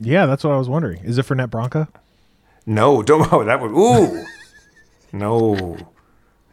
Yeah, 0.00 0.24
that's 0.24 0.42
what 0.42 0.54
I 0.54 0.56
was 0.56 0.70
wondering. 0.70 1.04
Is 1.04 1.18
it 1.18 1.26
Fernet 1.26 1.50
Branca? 1.50 1.88
No, 2.64 3.02
don't. 3.08 3.30
Oh, 3.30 3.44
that 3.44 3.60
would. 3.60 3.72
Ooh, 3.72 4.24
no, 5.12 5.76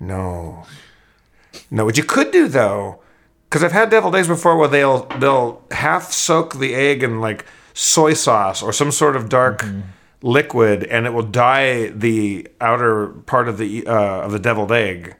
no, 0.01 0.65
no. 1.71 1.85
What 1.85 1.95
you 1.95 2.03
could 2.03 2.31
do 2.31 2.49
though 2.49 2.99
because 3.49 3.63
I've 3.63 3.71
had 3.71 3.89
deviled 3.89 4.15
eggs 4.15 4.27
before 4.27 4.57
where 4.57 4.67
they'll 4.67 5.05
they'll 5.19 5.61
half 5.71 6.11
soak 6.11 6.55
the 6.59 6.75
egg 6.75 7.03
in 7.03 7.21
like 7.21 7.45
soy 7.73 8.13
sauce 8.13 8.61
or 8.61 8.73
some 8.73 8.91
sort 8.91 9.15
of 9.15 9.29
dark 9.29 9.65
liquid, 10.21 10.83
and 10.85 11.05
it 11.05 11.13
will 11.13 11.23
dye 11.23 11.87
the 11.87 12.47
outer 12.59 13.07
part 13.07 13.47
of 13.47 13.57
the 13.57 13.85
uh, 13.87 14.21
of 14.21 14.31
the 14.31 14.39
deviled 14.39 14.71
egg. 14.71 15.15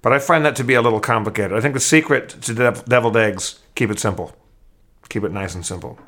But 0.00 0.12
I 0.12 0.20
find 0.20 0.44
that 0.44 0.56
to 0.56 0.64
be 0.64 0.74
a 0.74 0.82
little 0.82 1.00
complicated. 1.00 1.52
I 1.52 1.60
think 1.60 1.74
the 1.74 1.80
secret 1.80 2.28
to 2.42 2.54
dev- 2.54 2.84
deviled 2.84 3.16
eggs 3.16 3.58
keep 3.74 3.90
it 3.90 3.98
simple, 3.98 4.34
keep 5.08 5.24
it 5.24 5.32
nice 5.32 5.54
and 5.54 5.66
simple. 5.66 5.98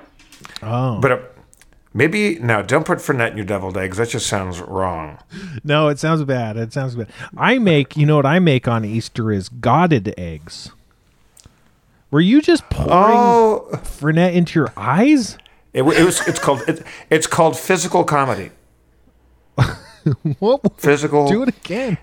Oh. 0.62 1.00
But 1.00 1.12
uh, 1.12 1.18
maybe 1.92 2.38
no, 2.38 2.62
don't 2.62 2.86
put 2.86 2.98
Fernet 2.98 3.32
in 3.32 3.36
your 3.36 3.46
deviled 3.46 3.76
eggs. 3.76 3.96
That 3.96 4.08
just 4.08 4.26
sounds 4.26 4.60
wrong. 4.60 5.18
No, 5.64 5.88
it 5.88 5.98
sounds 5.98 6.22
bad. 6.24 6.56
It 6.56 6.72
sounds 6.72 6.94
bad. 6.94 7.08
I 7.36 7.58
make, 7.58 7.96
you 7.96 8.06
know 8.06 8.16
what 8.16 8.26
I 8.26 8.38
make 8.38 8.68
on 8.68 8.84
Easter 8.84 9.32
is 9.32 9.48
godded 9.48 10.14
eggs. 10.16 10.70
Were 12.10 12.20
you 12.20 12.42
just 12.42 12.68
pouring 12.70 12.92
Oh, 13.16 13.68
Fernet 13.72 14.34
into 14.34 14.58
your 14.58 14.72
eyes? 14.76 15.38
it, 15.72 15.82
it 15.82 16.04
was. 16.04 16.26
It's 16.26 16.38
called. 16.38 16.62
It, 16.68 16.84
it's 17.08 17.26
called 17.26 17.56
physical 17.58 18.04
comedy. 18.04 18.50
What? 20.38 20.80
Physical. 20.80 21.28
Do 21.28 21.42
it 21.42 21.50
again. 21.50 21.98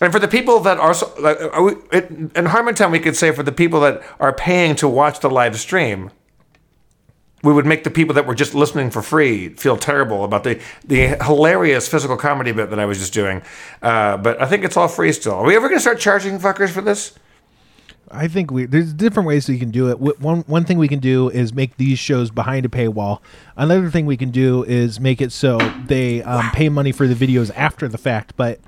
And 0.00 0.12
for 0.12 0.18
the 0.18 0.26
people 0.28 0.58
that 0.60 0.78
are, 0.78 0.92
so, 0.92 1.12
like, 1.20 1.40
are 1.40 1.62
we, 1.62 1.72
it, 1.92 2.10
in 2.10 2.30
Harmontown, 2.46 2.90
we 2.90 2.98
could 2.98 3.14
say 3.16 3.30
for 3.32 3.42
the 3.44 3.52
people 3.52 3.80
that 3.80 4.02
are 4.20 4.32
paying 4.32 4.74
to 4.76 4.88
watch 4.88 5.20
the 5.20 5.30
live 5.30 5.56
stream, 5.58 6.10
we 7.44 7.52
would 7.52 7.64
make 7.66 7.84
the 7.84 7.90
people 7.90 8.14
that 8.16 8.26
were 8.26 8.34
just 8.34 8.54
listening 8.54 8.90
for 8.90 9.02
free 9.02 9.50
feel 9.50 9.76
terrible 9.76 10.24
about 10.24 10.42
the, 10.44 10.60
the 10.84 11.16
hilarious 11.24 11.86
physical 11.88 12.16
comedy 12.16 12.50
bit 12.52 12.70
that 12.70 12.78
I 12.80 12.86
was 12.86 12.98
just 12.98 13.12
doing. 13.12 13.42
Uh, 13.82 14.16
but 14.16 14.40
I 14.42 14.46
think 14.46 14.64
it's 14.64 14.76
all 14.76 14.88
free 14.88 15.12
still. 15.12 15.34
Are 15.34 15.44
we 15.44 15.54
ever 15.54 15.68
going 15.68 15.78
to 15.78 15.82
start 15.82 16.00
charging 16.00 16.38
fuckers 16.40 16.70
for 16.70 16.80
this? 16.80 17.14
I 18.10 18.28
think 18.28 18.50
we 18.50 18.66
there's 18.66 18.92
different 18.92 19.26
ways 19.26 19.46
that 19.46 19.52
you 19.52 19.58
can 19.58 19.70
do 19.70 19.90
it. 19.90 19.98
One 19.98 20.40
one 20.42 20.64
thing 20.64 20.78
we 20.78 20.88
can 20.88 20.98
do 20.98 21.28
is 21.30 21.52
make 21.52 21.76
these 21.76 21.98
shows 21.98 22.30
behind 22.30 22.66
a 22.66 22.68
paywall. 22.68 23.20
Another 23.56 23.90
thing 23.90 24.06
we 24.06 24.16
can 24.16 24.30
do 24.30 24.64
is 24.64 25.00
make 25.00 25.20
it 25.20 25.32
so 25.32 25.58
they 25.86 26.22
um, 26.22 26.50
pay 26.52 26.68
money 26.68 26.92
for 26.92 27.06
the 27.06 27.14
videos 27.14 27.50
after 27.54 27.88
the 27.88 27.98
fact, 27.98 28.34
but 28.36 28.60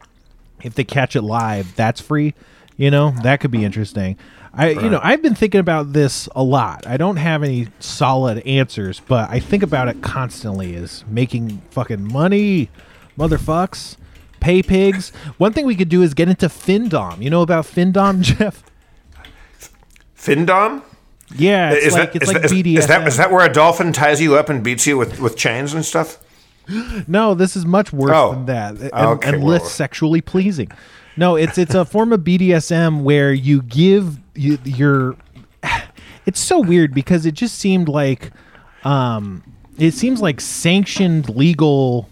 if 0.62 0.75
they 0.75 0.85
catch 0.85 1.16
it 1.16 1.23
live, 1.23 1.75
that's 1.75 2.00
free. 2.00 2.35
You 2.76 2.90
know 2.90 3.14
that 3.23 3.40
could 3.40 3.50
be 3.50 3.64
interesting. 3.64 4.16
I 4.52 4.70
you 4.70 4.90
know 4.90 5.00
I've 5.02 5.23
been 5.23 5.35
thinking 5.35 5.61
about 5.61 5.92
this 5.92 6.28
a 6.35 6.42
lot. 6.42 6.87
I 6.87 6.97
don't 6.97 7.16
have 7.16 7.42
any 7.42 7.68
solid 7.78 8.38
answers, 8.47 9.00
but 9.00 9.30
I 9.30 9.38
think 9.38 9.62
about 9.62 9.88
it 9.88 10.02
constantly. 10.02 10.75
Is 10.75 11.04
making 11.09 11.62
fucking 11.70 12.02
money, 12.02 12.70
motherfucks, 13.18 13.97
pay 14.40 14.62
pigs. 14.62 15.11
One 15.38 15.52
thing 15.52 15.66
we 15.66 15.76
could 15.76 15.88
do 15.88 16.02
is 16.02 16.14
get 16.14 16.28
into 16.28 16.49
Findom. 16.49 17.23
You 17.23 17.30
know 17.30 17.42
about 17.42 17.64
Findom, 17.66 18.20
Jeff? 18.23 18.64
Findom? 20.21 20.83
Yeah, 21.35 21.73
it's 21.73 21.87
is 21.87 21.93
like 21.95 22.12
that, 22.12 22.23
it's 22.23 22.29
is 22.31 22.35
like 22.35 22.43
that- 22.43 22.50
BDSM. 22.50 22.79
Is 22.79 22.87
that, 22.89 23.09
is 23.09 23.17
that 23.17 23.31
where 23.31 23.47
a 23.47 23.53
dolphin 23.53 23.93
ties 23.93 24.21
you 24.21 24.35
up 24.37 24.49
and 24.49 24.62
beats 24.62 24.87
you 24.87 24.99
with, 24.99 25.21
with 25.21 25.37
chains 25.37 25.73
and 25.73 25.85
stuff? 25.85 26.19
no, 27.09 27.35
this 27.35 27.57
is 27.57 27.65
much 27.65 27.93
worse 27.93 28.11
Oh. 28.15 28.33
than 28.33 28.47
that, 28.47 28.75
and, 28.79 28.93
Okay, 28.93 29.29
and 29.29 29.39
well- 29.43 29.53
less 29.53 29.71
sexually 29.71 30.21
pleasing. 30.21 30.71
No, 31.17 31.37
it's 31.37 31.59
it's 31.59 31.75
a 31.75 31.85
form 31.85 32.12
of 32.12 32.21
BDSM 32.21 33.03
where 33.03 33.33
you 33.33 33.62
give 33.62 34.19
you, 34.35 34.59
your. 34.65 35.17
It's 36.27 36.39
so 36.39 36.61
weird 36.61 36.93
because 36.95 37.25
it 37.27 37.33
just 37.33 37.59
seemed 37.59 37.89
like, 37.89 38.31
um, 38.85 39.43
it 39.79 39.93
seems 39.95 40.21
like 40.21 40.41
sanctioned 40.41 41.29
legal, 41.31 42.09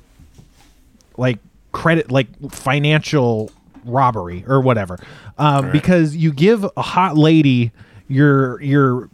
like 1.19 1.39
credit, 1.73 2.11
like 2.11 2.27
financial 2.51 3.53
robbery 3.85 4.45
or 4.49 4.61
whatever, 4.63 4.99
um, 5.37 5.71
because 5.71 6.17
you 6.17 6.33
give 6.33 6.65
a 6.77 6.83
hot 6.83 7.17
lady 7.19 7.71
your 8.09 8.61
your 8.61 9.11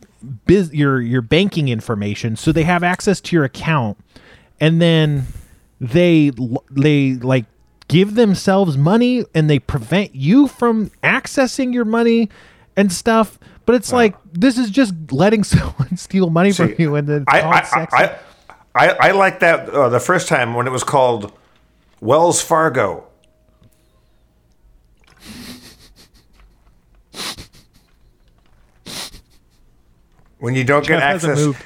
biz 0.47 0.73
your 0.73 1.01
your 1.01 1.21
banking 1.21 1.69
information 1.69 2.37
so 2.37 2.53
they 2.53 2.63
have 2.63 2.83
access 2.83 3.21
to 3.21 3.37
your 3.37 3.45
account 3.45 3.99
and 4.61 4.81
then 4.81 5.27
they 5.81 6.31
they 6.71 7.15
like 7.15 7.45
give 7.89 8.15
themselves 8.15 8.79
money 8.79 9.25
and 9.35 9.51
they 9.51 9.59
prevent 9.59 10.15
you 10.15 10.49
from 10.49 10.91
accessing 11.03 11.75
your 11.75 11.85
money 11.85 12.31
and 12.77 12.93
stuff 12.93 13.39
but 13.67 13.75
it's 13.75 13.93
like 13.93 14.15
this 14.33 14.57
is 14.57 14.71
just 14.71 14.95
letting 15.13 15.45
someone 15.45 15.97
steal 15.97 16.31
money 16.31 16.53
from 16.53 16.75
you 16.79 16.95
and 16.95 17.09
then 17.09 17.25
I, 17.29 17.41
I. 17.41 17.87
I, 17.93 18.19
I, 18.75 18.89
I 18.89 19.11
like 19.13 19.41
that 19.41 19.69
uh, 19.69 19.89
the 19.89 20.01
first 20.01 20.27
time 20.27 20.55
when 20.55 20.67
it 20.67 20.71
was 20.71 20.83
called 20.83 21.33
Wells 22.01 22.43
Fargo. 22.43 23.07
When 30.45 30.55
you 30.55 30.65
don't 30.65 30.87
get 30.87 30.99
Jeff 31.01 31.03
hasn't 31.03 31.39
access. 31.39 31.63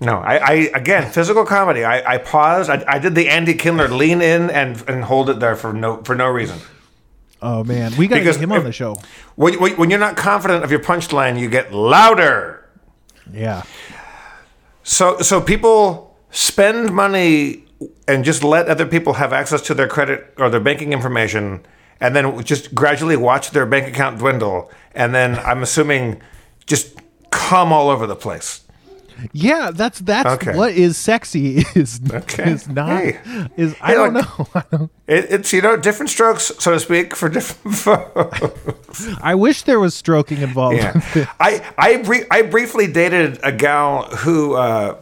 No, 0.00 0.16
I, 0.18 0.36
I 0.36 0.52
again 0.74 1.10
physical 1.12 1.44
comedy. 1.44 1.84
I, 1.84 2.14
I 2.14 2.18
paused. 2.18 2.70
I, 2.70 2.82
I 2.88 2.98
did 2.98 3.14
the 3.14 3.28
Andy 3.28 3.54
Kindler 3.54 3.88
lean 3.88 4.22
in 4.22 4.48
and 4.50 4.82
and 4.88 5.04
hold 5.04 5.28
it 5.28 5.40
there 5.40 5.56
for 5.56 5.72
no 5.72 6.02
for 6.04 6.14
no 6.14 6.28
reason. 6.28 6.58
oh 7.42 7.62
man 7.64 7.92
we 7.98 8.06
gotta 8.08 8.22
get 8.24 8.36
him 8.36 8.50
on 8.52 8.58
if- 8.58 8.64
the 8.64 8.72
show 8.72 8.96
When, 9.36 9.60
when, 9.60 9.72
when 9.78 9.90
you're 9.90 10.00
not 10.08 10.16
confident 10.16 10.64
of 10.64 10.70
your 10.70 10.80
punchline, 10.80 11.38
you 11.38 11.48
get 11.50 11.72
louder. 11.72 12.68
yeah 13.32 13.62
So 14.82 15.18
so 15.20 15.40
people 15.40 16.16
spend 16.30 16.92
money 16.92 17.64
and 18.06 18.24
just 18.24 18.42
let 18.42 18.68
other 18.68 18.86
people 18.86 19.14
have 19.14 19.32
access 19.32 19.60
to 19.62 19.74
their 19.74 19.88
credit 19.88 20.32
or 20.36 20.48
their 20.50 20.60
banking 20.60 20.92
information 20.92 21.60
and 22.00 22.14
then 22.14 22.42
just 22.44 22.74
gradually 22.74 23.16
watch 23.16 23.50
their 23.50 23.66
bank 23.66 23.86
account 23.88 24.18
dwindle 24.18 24.70
and 24.94 25.14
then 25.14 25.38
I'm 25.50 25.62
assuming 25.62 26.20
just 26.66 26.96
come 27.30 27.72
all 27.72 27.88
over 27.90 28.06
the 28.06 28.16
place. 28.16 28.60
yeah 29.32 29.72
that's 29.74 29.98
that's 30.00 30.28
Okay. 30.28 30.54
what 30.56 30.72
is 30.74 30.96
sexy 30.96 31.64
is 31.74 32.00
Okay. 32.12 32.52
is 32.52 32.68
not 32.68 32.88
Hey. 33.02 33.18
is 33.56 33.74
i 33.80 33.88
Hey, 33.88 33.94
don't 33.94 34.14
look. 34.14 34.38
know 34.38 34.48
I 34.54 34.62
don't- 34.70 34.90
It, 35.08 35.26
it's 35.30 35.52
you 35.52 35.60
know 35.60 35.76
different 35.76 36.10
strokes 36.10 36.52
so 36.58 36.70
to 36.72 36.78
speak 36.78 37.16
for 37.16 37.28
different 37.28 37.76
folks. 37.86 39.08
I 39.20 39.34
wish 39.34 39.62
there 39.64 39.80
was 39.80 39.94
stroking 39.94 40.38
involved 40.42 40.76
Yeah. 40.76 40.92
I 41.40 41.62
I, 41.76 42.24
I 42.30 42.42
briefly 42.42 42.86
dated 42.86 43.40
a 43.42 43.50
gal 43.50 44.04
who 44.22 44.54
uh, 44.54 44.94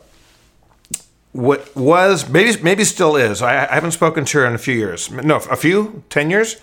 what 1.33 1.75
was 1.77 2.29
maybe 2.31 2.59
maybe 2.63 2.85
still 2.85 3.17
is. 3.17 3.43
I, 3.43 3.67
I 3.71 3.75
haven't 3.75 3.93
spoken 3.93 4.25
to 4.25 4.39
her 4.39 4.47
in 4.47 4.55
a 4.55 4.59
few 4.59 4.75
years. 4.75 5.11
No, 5.11 5.37
a 5.51 5.57
few, 5.57 6.03
ten 6.09 6.31
years. 6.31 6.57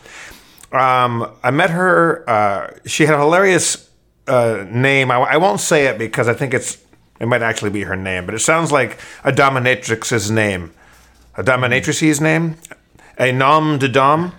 Um, 0.72 1.30
I 1.44 1.52
met 1.52 1.70
her. 1.70 2.28
Uh, 2.28 2.72
she 2.88 3.06
had 3.06 3.14
a 3.14 3.20
hilarious 3.20 3.88
uh, 4.28 4.66
name. 4.70 5.12
I, 5.12 5.18
I 5.18 5.38
won't 5.38 5.60
say 5.60 5.86
it 5.88 5.98
because 5.98 6.28
I 6.28 6.34
think 6.34 6.54
it's 6.54 6.78
it 7.20 7.28
might 7.28 7.42
actually 7.42 7.72
be 7.72 7.84
her 7.84 7.96
name, 7.96 8.26
but 8.26 8.36
it 8.36 8.40
sounds 8.40 8.72
like 8.72 9.00
a 9.24 9.32
dominatrix's 9.32 10.30
name, 10.32 10.72
a 11.38 11.44
dominatrix's 11.44 12.20
name, 12.20 12.56
a 13.18 13.32
nom 13.32 13.78
de 13.80 13.88
dom. 13.88 14.34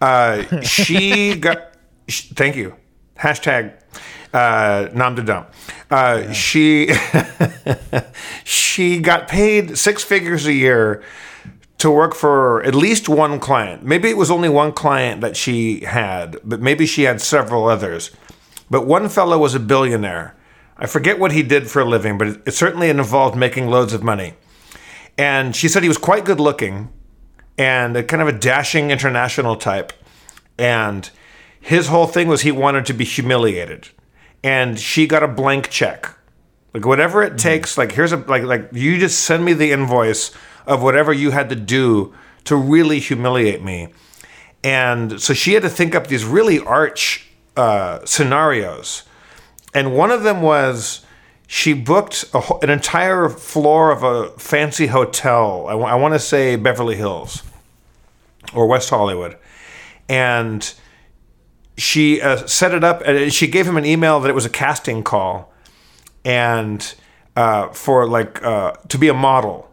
Uh, 0.00 0.60
she 0.62 1.36
got. 1.36 1.72
sh- 2.08 2.28
Thank 2.34 2.56
you. 2.56 2.74
Hashtag 3.18 3.72
uh, 4.34 4.88
nom 4.92 5.14
de 5.14 5.22
dom. 5.22 5.46
Uh, 5.90 6.32
She 6.32 6.88
she 8.44 9.00
got 9.00 9.28
paid 9.28 9.78
six 9.78 10.02
figures 10.02 10.46
a 10.46 10.52
year 10.52 11.02
to 11.78 11.90
work 11.90 12.14
for 12.14 12.62
at 12.64 12.74
least 12.74 13.08
one 13.08 13.38
client. 13.38 13.82
Maybe 13.84 14.08
it 14.08 14.16
was 14.16 14.30
only 14.30 14.48
one 14.48 14.72
client 14.72 15.20
that 15.20 15.36
she 15.36 15.80
had, 15.80 16.38
but 16.44 16.60
maybe 16.60 16.86
she 16.86 17.02
had 17.02 17.20
several 17.20 17.66
others. 17.68 18.10
But 18.70 18.86
one 18.86 19.08
fellow 19.08 19.38
was 19.38 19.54
a 19.54 19.60
billionaire. 19.60 20.36
I 20.76 20.86
forget 20.86 21.18
what 21.18 21.32
he 21.32 21.42
did 21.42 21.70
for 21.70 21.80
a 21.80 21.84
living, 21.84 22.18
but 22.18 22.28
it, 22.46 22.52
certainly 22.52 22.90
involved 22.90 23.36
making 23.36 23.68
loads 23.68 23.92
of 23.92 24.02
money. 24.02 24.34
And 25.16 25.56
she 25.56 25.68
said 25.68 25.82
he 25.82 25.88
was 25.88 25.98
quite 25.98 26.24
good 26.24 26.40
looking 26.40 26.90
and 27.56 27.96
a 27.96 28.02
kind 28.02 28.20
of 28.20 28.28
a 28.28 28.38
dashing 28.38 28.90
international 28.90 29.56
type. 29.56 29.92
And 30.58 31.08
his 31.60 31.88
whole 31.88 32.06
thing 32.06 32.28
was 32.28 32.42
he 32.42 32.52
wanted 32.52 32.86
to 32.86 32.92
be 32.92 33.04
humiliated. 33.04 33.88
And 34.44 34.78
she 34.78 35.06
got 35.06 35.22
a 35.22 35.28
blank 35.28 35.70
check. 35.70 36.14
Like 36.74 36.84
whatever 36.84 37.22
it 37.22 37.30
mm-hmm. 37.30 37.36
takes, 37.38 37.78
like 37.78 37.92
here's 37.92 38.12
a 38.12 38.18
like 38.18 38.42
like 38.42 38.68
you 38.72 38.98
just 38.98 39.20
send 39.20 39.44
me 39.44 39.54
the 39.54 39.72
invoice 39.72 40.30
of 40.66 40.82
whatever 40.82 41.12
you 41.12 41.30
had 41.30 41.48
to 41.48 41.56
do 41.56 42.14
to 42.44 42.54
really 42.54 42.98
humiliate 42.98 43.62
me. 43.62 43.88
And 44.62 45.20
so 45.20 45.32
she 45.32 45.54
had 45.54 45.62
to 45.62 45.70
think 45.70 45.94
up 45.94 46.08
these 46.08 46.24
really 46.24 46.60
arch 46.60 47.26
uh, 47.56 48.04
scenarios. 48.04 49.02
And 49.74 49.94
one 49.94 50.10
of 50.10 50.22
them 50.22 50.42
was 50.42 51.04
she 51.46 51.72
booked 51.72 52.24
a, 52.34 52.42
an 52.62 52.70
entire 52.70 53.28
floor 53.28 53.90
of 53.90 54.02
a 54.02 54.30
fancy 54.38 54.86
hotel. 54.86 55.66
I 55.68 55.94
want 55.94 56.14
to 56.14 56.18
say 56.18 56.56
Beverly 56.56 56.96
Hills 56.96 57.42
or 58.54 58.66
West 58.66 58.90
Hollywood. 58.90 59.36
And 60.08 60.72
she 61.76 62.20
uh, 62.20 62.46
set 62.46 62.72
it 62.72 62.82
up 62.84 63.02
and 63.04 63.32
she 63.32 63.46
gave 63.46 63.66
him 63.66 63.76
an 63.76 63.84
email 63.84 64.20
that 64.20 64.28
it 64.28 64.34
was 64.34 64.46
a 64.46 64.50
casting 64.50 65.02
call 65.02 65.52
and 66.24 66.94
uh, 67.36 67.68
for 67.68 68.08
like 68.08 68.42
uh, 68.42 68.72
to 68.88 68.98
be 68.98 69.08
a 69.08 69.14
model 69.14 69.70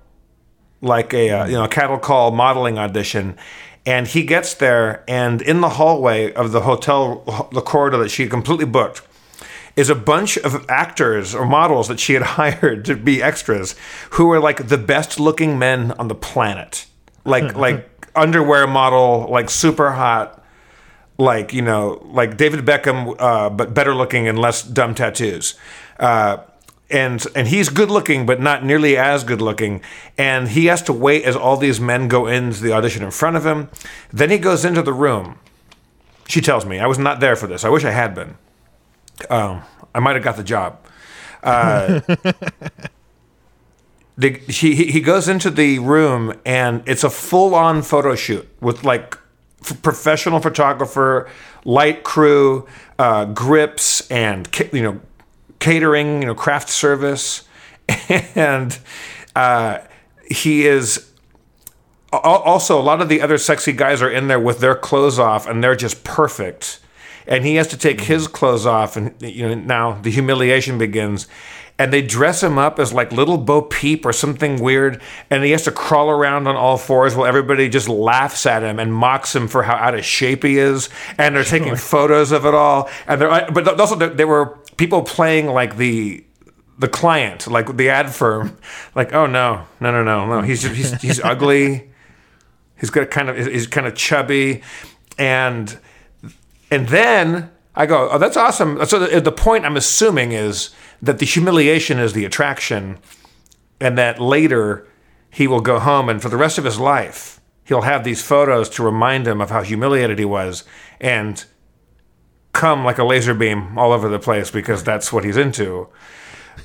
like 0.81 1.13
a 1.13 1.29
uh, 1.29 1.45
you 1.45 1.53
know 1.53 1.67
cattle 1.67 1.97
call 1.97 2.31
modeling 2.31 2.77
audition 2.77 3.37
and 3.85 4.07
he 4.07 4.23
gets 4.23 4.53
there 4.53 5.03
and 5.07 5.41
in 5.41 5.61
the 5.61 5.69
hallway 5.69 6.31
of 6.33 6.51
the 6.51 6.61
hotel 6.61 7.49
the 7.51 7.61
corridor 7.61 7.97
that 7.97 8.09
she 8.09 8.23
had 8.23 8.31
completely 8.31 8.65
booked 8.65 9.01
is 9.75 9.89
a 9.89 9.95
bunch 9.95 10.37
of 10.37 10.65
actors 10.69 11.33
or 11.33 11.45
models 11.45 11.87
that 11.87 11.99
she 11.99 12.13
had 12.13 12.23
hired 12.37 12.85
to 12.85 12.95
be 12.95 13.21
extras 13.21 13.75
who 14.11 14.27
were 14.27 14.39
like 14.39 14.67
the 14.67 14.77
best 14.77 15.19
looking 15.19 15.57
men 15.57 15.91
on 15.93 16.07
the 16.07 16.15
planet. 16.15 16.85
Like 17.25 17.55
like 17.55 17.89
underwear 18.15 18.67
model, 18.67 19.27
like 19.29 19.49
super 19.49 19.91
hot, 19.91 20.43
like, 21.17 21.53
you 21.53 21.61
know, 21.61 22.01
like 22.05 22.37
David 22.37 22.65
Beckham, 22.65 23.15
uh, 23.19 23.49
but 23.49 23.73
better 23.73 23.93
looking 23.95 24.27
and 24.27 24.37
less 24.39 24.63
dumb 24.63 24.95
tattoos. 24.95 25.55
Uh, 25.99 26.37
and 26.93 27.25
and 27.35 27.47
he's 27.47 27.69
good 27.69 27.89
looking, 27.89 28.25
but 28.25 28.39
not 28.39 28.63
nearly 28.63 28.95
as 28.95 29.23
good 29.23 29.41
looking. 29.41 29.81
And 30.17 30.49
he 30.49 30.67
has 30.67 30.81
to 30.83 30.93
wait 30.93 31.25
as 31.25 31.35
all 31.35 31.57
these 31.57 31.81
men 31.81 32.07
go 32.07 32.27
into 32.27 32.61
the 32.61 32.71
audition 32.71 33.03
in 33.03 33.11
front 33.11 33.35
of 33.35 33.45
him. 33.45 33.69
Then 34.11 34.29
he 34.29 34.37
goes 34.37 34.63
into 34.63 34.83
the 34.83 34.93
room. 34.93 35.39
She 36.27 36.39
tells 36.39 36.65
me 36.65 36.79
I 36.79 36.87
was 36.87 36.99
not 36.99 37.19
there 37.19 37.35
for 37.35 37.47
this. 37.47 37.65
I 37.65 37.69
wish 37.69 37.83
I 37.83 37.91
had 37.91 38.13
been. 38.13 38.37
Um, 39.29 39.63
I 39.93 39.99
might 39.99 40.15
have 40.15 40.23
got 40.23 40.37
the 40.37 40.43
job. 40.43 40.79
Uh, 41.41 41.99
the, 44.17 44.39
he 44.47 44.75
he 44.75 45.01
goes 45.01 45.27
into 45.27 45.49
the 45.49 45.79
room 45.79 46.39
and 46.45 46.83
it's 46.85 47.03
a 47.03 47.09
full 47.09 47.55
on 47.55 47.81
photo 47.81 48.15
shoot 48.15 48.47
with 48.61 48.83
like 48.83 49.17
professional 49.81 50.39
photographer, 50.39 51.27
light 51.65 52.03
crew, 52.03 52.67
uh, 52.99 53.25
grips, 53.25 54.09
and 54.11 54.47
you 54.71 54.83
know 54.83 55.01
catering, 55.63 56.21
you 56.21 56.27
know 56.27 56.35
craft 56.35 56.69
service, 56.69 57.47
and 58.35 58.77
uh, 59.35 59.79
he 60.29 60.67
is. 60.67 61.09
Also, 62.11 62.79
a 62.79 62.83
lot 62.83 63.01
of 63.01 63.09
the 63.09 63.21
other 63.21 63.39
sexy 63.39 63.71
guys 63.71 63.99
are 63.99 64.11
in 64.11 64.27
there 64.27 64.39
with 64.39 64.59
their 64.59 64.75
clothes 64.75 65.17
off, 65.17 65.47
and 65.47 65.63
they're 65.63 65.75
just 65.75 66.03
perfect. 66.03 66.79
And 67.25 67.43
he 67.43 67.55
has 67.55 67.67
to 67.69 67.77
take 67.77 68.01
his 68.01 68.27
clothes 68.27 68.67
off, 68.67 68.95
and 68.97 69.15
you 69.19 69.47
know 69.47 69.55
now 69.55 69.93
the 70.01 70.11
humiliation 70.11 70.77
begins. 70.77 71.27
And 71.79 71.91
they 71.91 72.03
dress 72.03 72.43
him 72.43 72.59
up 72.59 72.77
as 72.77 72.93
like 72.93 73.11
little 73.11 73.39
Bo 73.39 73.63
Peep 73.63 74.05
or 74.05 74.13
something 74.13 74.61
weird, 74.61 75.01
and 75.31 75.43
he 75.43 75.51
has 75.51 75.63
to 75.63 75.71
crawl 75.71 76.11
around 76.11 76.47
on 76.47 76.55
all 76.55 76.77
fours 76.77 77.15
while 77.15 77.25
everybody 77.25 77.67
just 77.67 77.89
laughs 77.89 78.45
at 78.45 78.61
him 78.61 78.79
and 78.79 78.93
mocks 78.93 79.35
him 79.35 79.47
for 79.47 79.63
how 79.63 79.73
out 79.73 79.95
of 79.95 80.05
shape 80.05 80.43
he 80.43 80.59
is. 80.59 80.89
And 81.17 81.35
they're 81.35 81.43
taking 81.43 81.75
photos 81.75 82.31
of 82.31 82.45
it 82.45 82.53
all, 82.53 82.91
and 83.07 83.19
they're 83.19 83.49
but 83.51 83.79
also 83.79 83.95
there 83.95 84.27
were 84.27 84.59
people 84.77 85.01
playing 85.03 85.47
like 85.47 85.77
the 85.77 86.23
the 86.79 86.87
client, 86.87 87.47
like 87.47 87.77
the 87.77 87.89
ad 87.89 88.13
firm, 88.13 88.57
like, 88.95 89.13
oh 89.13 89.25
no, 89.25 89.65
no, 89.79 89.91
no, 89.91 90.03
no, 90.03 90.25
no, 90.25 90.41
he's 90.41 90.61
just, 90.61 90.75
he's 90.75 91.01
he's 91.01 91.19
ugly. 91.23 91.89
He's 92.79 92.89
got 92.89 93.09
kind 93.11 93.29
of 93.29 93.37
he's 93.37 93.67
kind 93.67 93.87
of 93.87 93.95
chubby, 93.95 94.61
and 95.17 95.77
and 96.69 96.87
then 96.89 97.49
I 97.75 97.85
go, 97.85 98.09
oh, 98.09 98.17
that's 98.17 98.37
awesome. 98.37 98.83
So 98.85 98.99
the, 98.99 99.21
the 99.21 99.31
point 99.31 99.65
I'm 99.65 99.77
assuming 99.77 100.31
is 100.31 100.71
that 101.01 101.19
the 101.19 101.25
humiliation 101.25 101.99
is 101.99 102.13
the 102.13 102.25
attraction, 102.25 102.99
and 103.79 103.97
that 103.97 104.19
later 104.19 104.87
he 105.29 105.47
will 105.47 105.61
go 105.61 105.79
home 105.79 106.09
and 106.09 106.21
for 106.21 106.29
the 106.29 106.37
rest 106.37 106.57
of 106.57 106.63
his 106.63 106.79
life 106.79 107.41
he'll 107.65 107.81
have 107.81 108.03
these 108.03 108.21
photos 108.21 108.69
to 108.69 108.83
remind 108.83 109.27
him 109.27 109.41
of 109.41 109.49
how 109.49 109.63
humiliated 109.63 110.19
he 110.19 110.25
was 110.25 110.63
and 111.01 111.45
come 112.53 112.85
like 112.85 112.99
a 112.99 113.03
laser 113.03 113.33
beam 113.33 113.77
all 113.77 113.91
over 113.91 114.07
the 114.07 114.19
place 114.19 114.49
because 114.51 114.83
that's 114.83 115.11
what 115.11 115.25
he's 115.25 115.37
into. 115.37 115.89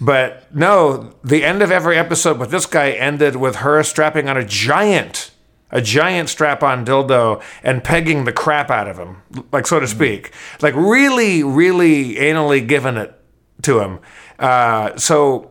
But 0.01 0.55
no, 0.55 1.15
the 1.25 1.45
end 1.45 1.63
of 1.63 1.71
every 1.71 1.97
episode 1.97 2.39
with 2.39 2.51
this 2.51 2.67
guy 2.67 2.91
ended 2.91 3.37
with 3.37 3.57
her 3.57 3.83
strapping 3.83 4.29
on 4.29 4.37
a 4.37 4.45
giant, 4.45 5.33
a 5.71 5.81
giant 5.81 6.29
strap 6.29 6.63
on 6.63 6.85
dildo 6.85 7.43
and 7.63 7.83
pegging 7.83 8.25
the 8.25 8.33
crap 8.33 8.71
out 8.71 8.87
of 8.87 8.99
him, 8.99 9.23
like 9.51 9.67
so 9.67 9.81
to 9.81 9.89
speak. 9.89 10.33
Like 10.61 10.75
really, 10.77 11.43
really 11.43 12.15
anally 12.15 12.67
giving 12.67 12.97
it 12.97 13.19
to 13.63 13.81
him. 13.81 13.99
Uh, 14.39 14.97
so, 14.97 15.51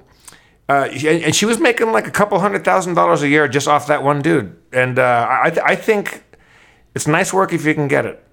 uh, 0.70 0.88
and, 0.92 1.36
she 1.36 1.46
was 1.46 1.60
making 1.60 1.92
like 1.92 2.08
a 2.08 2.12
couple 2.12 2.40
hundred 2.40 2.64
thousand 2.64 2.94
dollars 2.94 3.24
a 3.24 3.28
year 3.28 3.48
just 3.48 3.68
off 3.68 3.88
that 3.88 4.04
one 4.04 4.22
dude. 4.22 4.56
And 4.72 5.00
uh, 5.00 5.28
I, 5.30 5.58
I 5.66 5.76
think 5.76 6.24
it's 6.96 7.08
nice 7.08 7.34
work 7.34 7.52
if 7.52 7.66
you 7.66 7.74
can 7.74 7.88
get 7.88 8.06
it. 8.06 8.24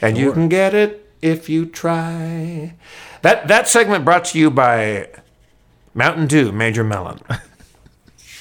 And 0.00 0.16
you 0.16 0.32
can 0.32 0.48
get 0.48 0.72
it 0.72 1.05
if 1.22 1.48
you 1.48 1.66
try. 1.66 2.74
That 3.22 3.48
that 3.48 3.68
segment 3.68 4.04
brought 4.04 4.24
to 4.26 4.38
you 4.38 4.50
by 4.50 5.08
Mountain 5.94 6.26
Dew 6.26 6.52
Major 6.52 6.84
Melon. 6.84 7.20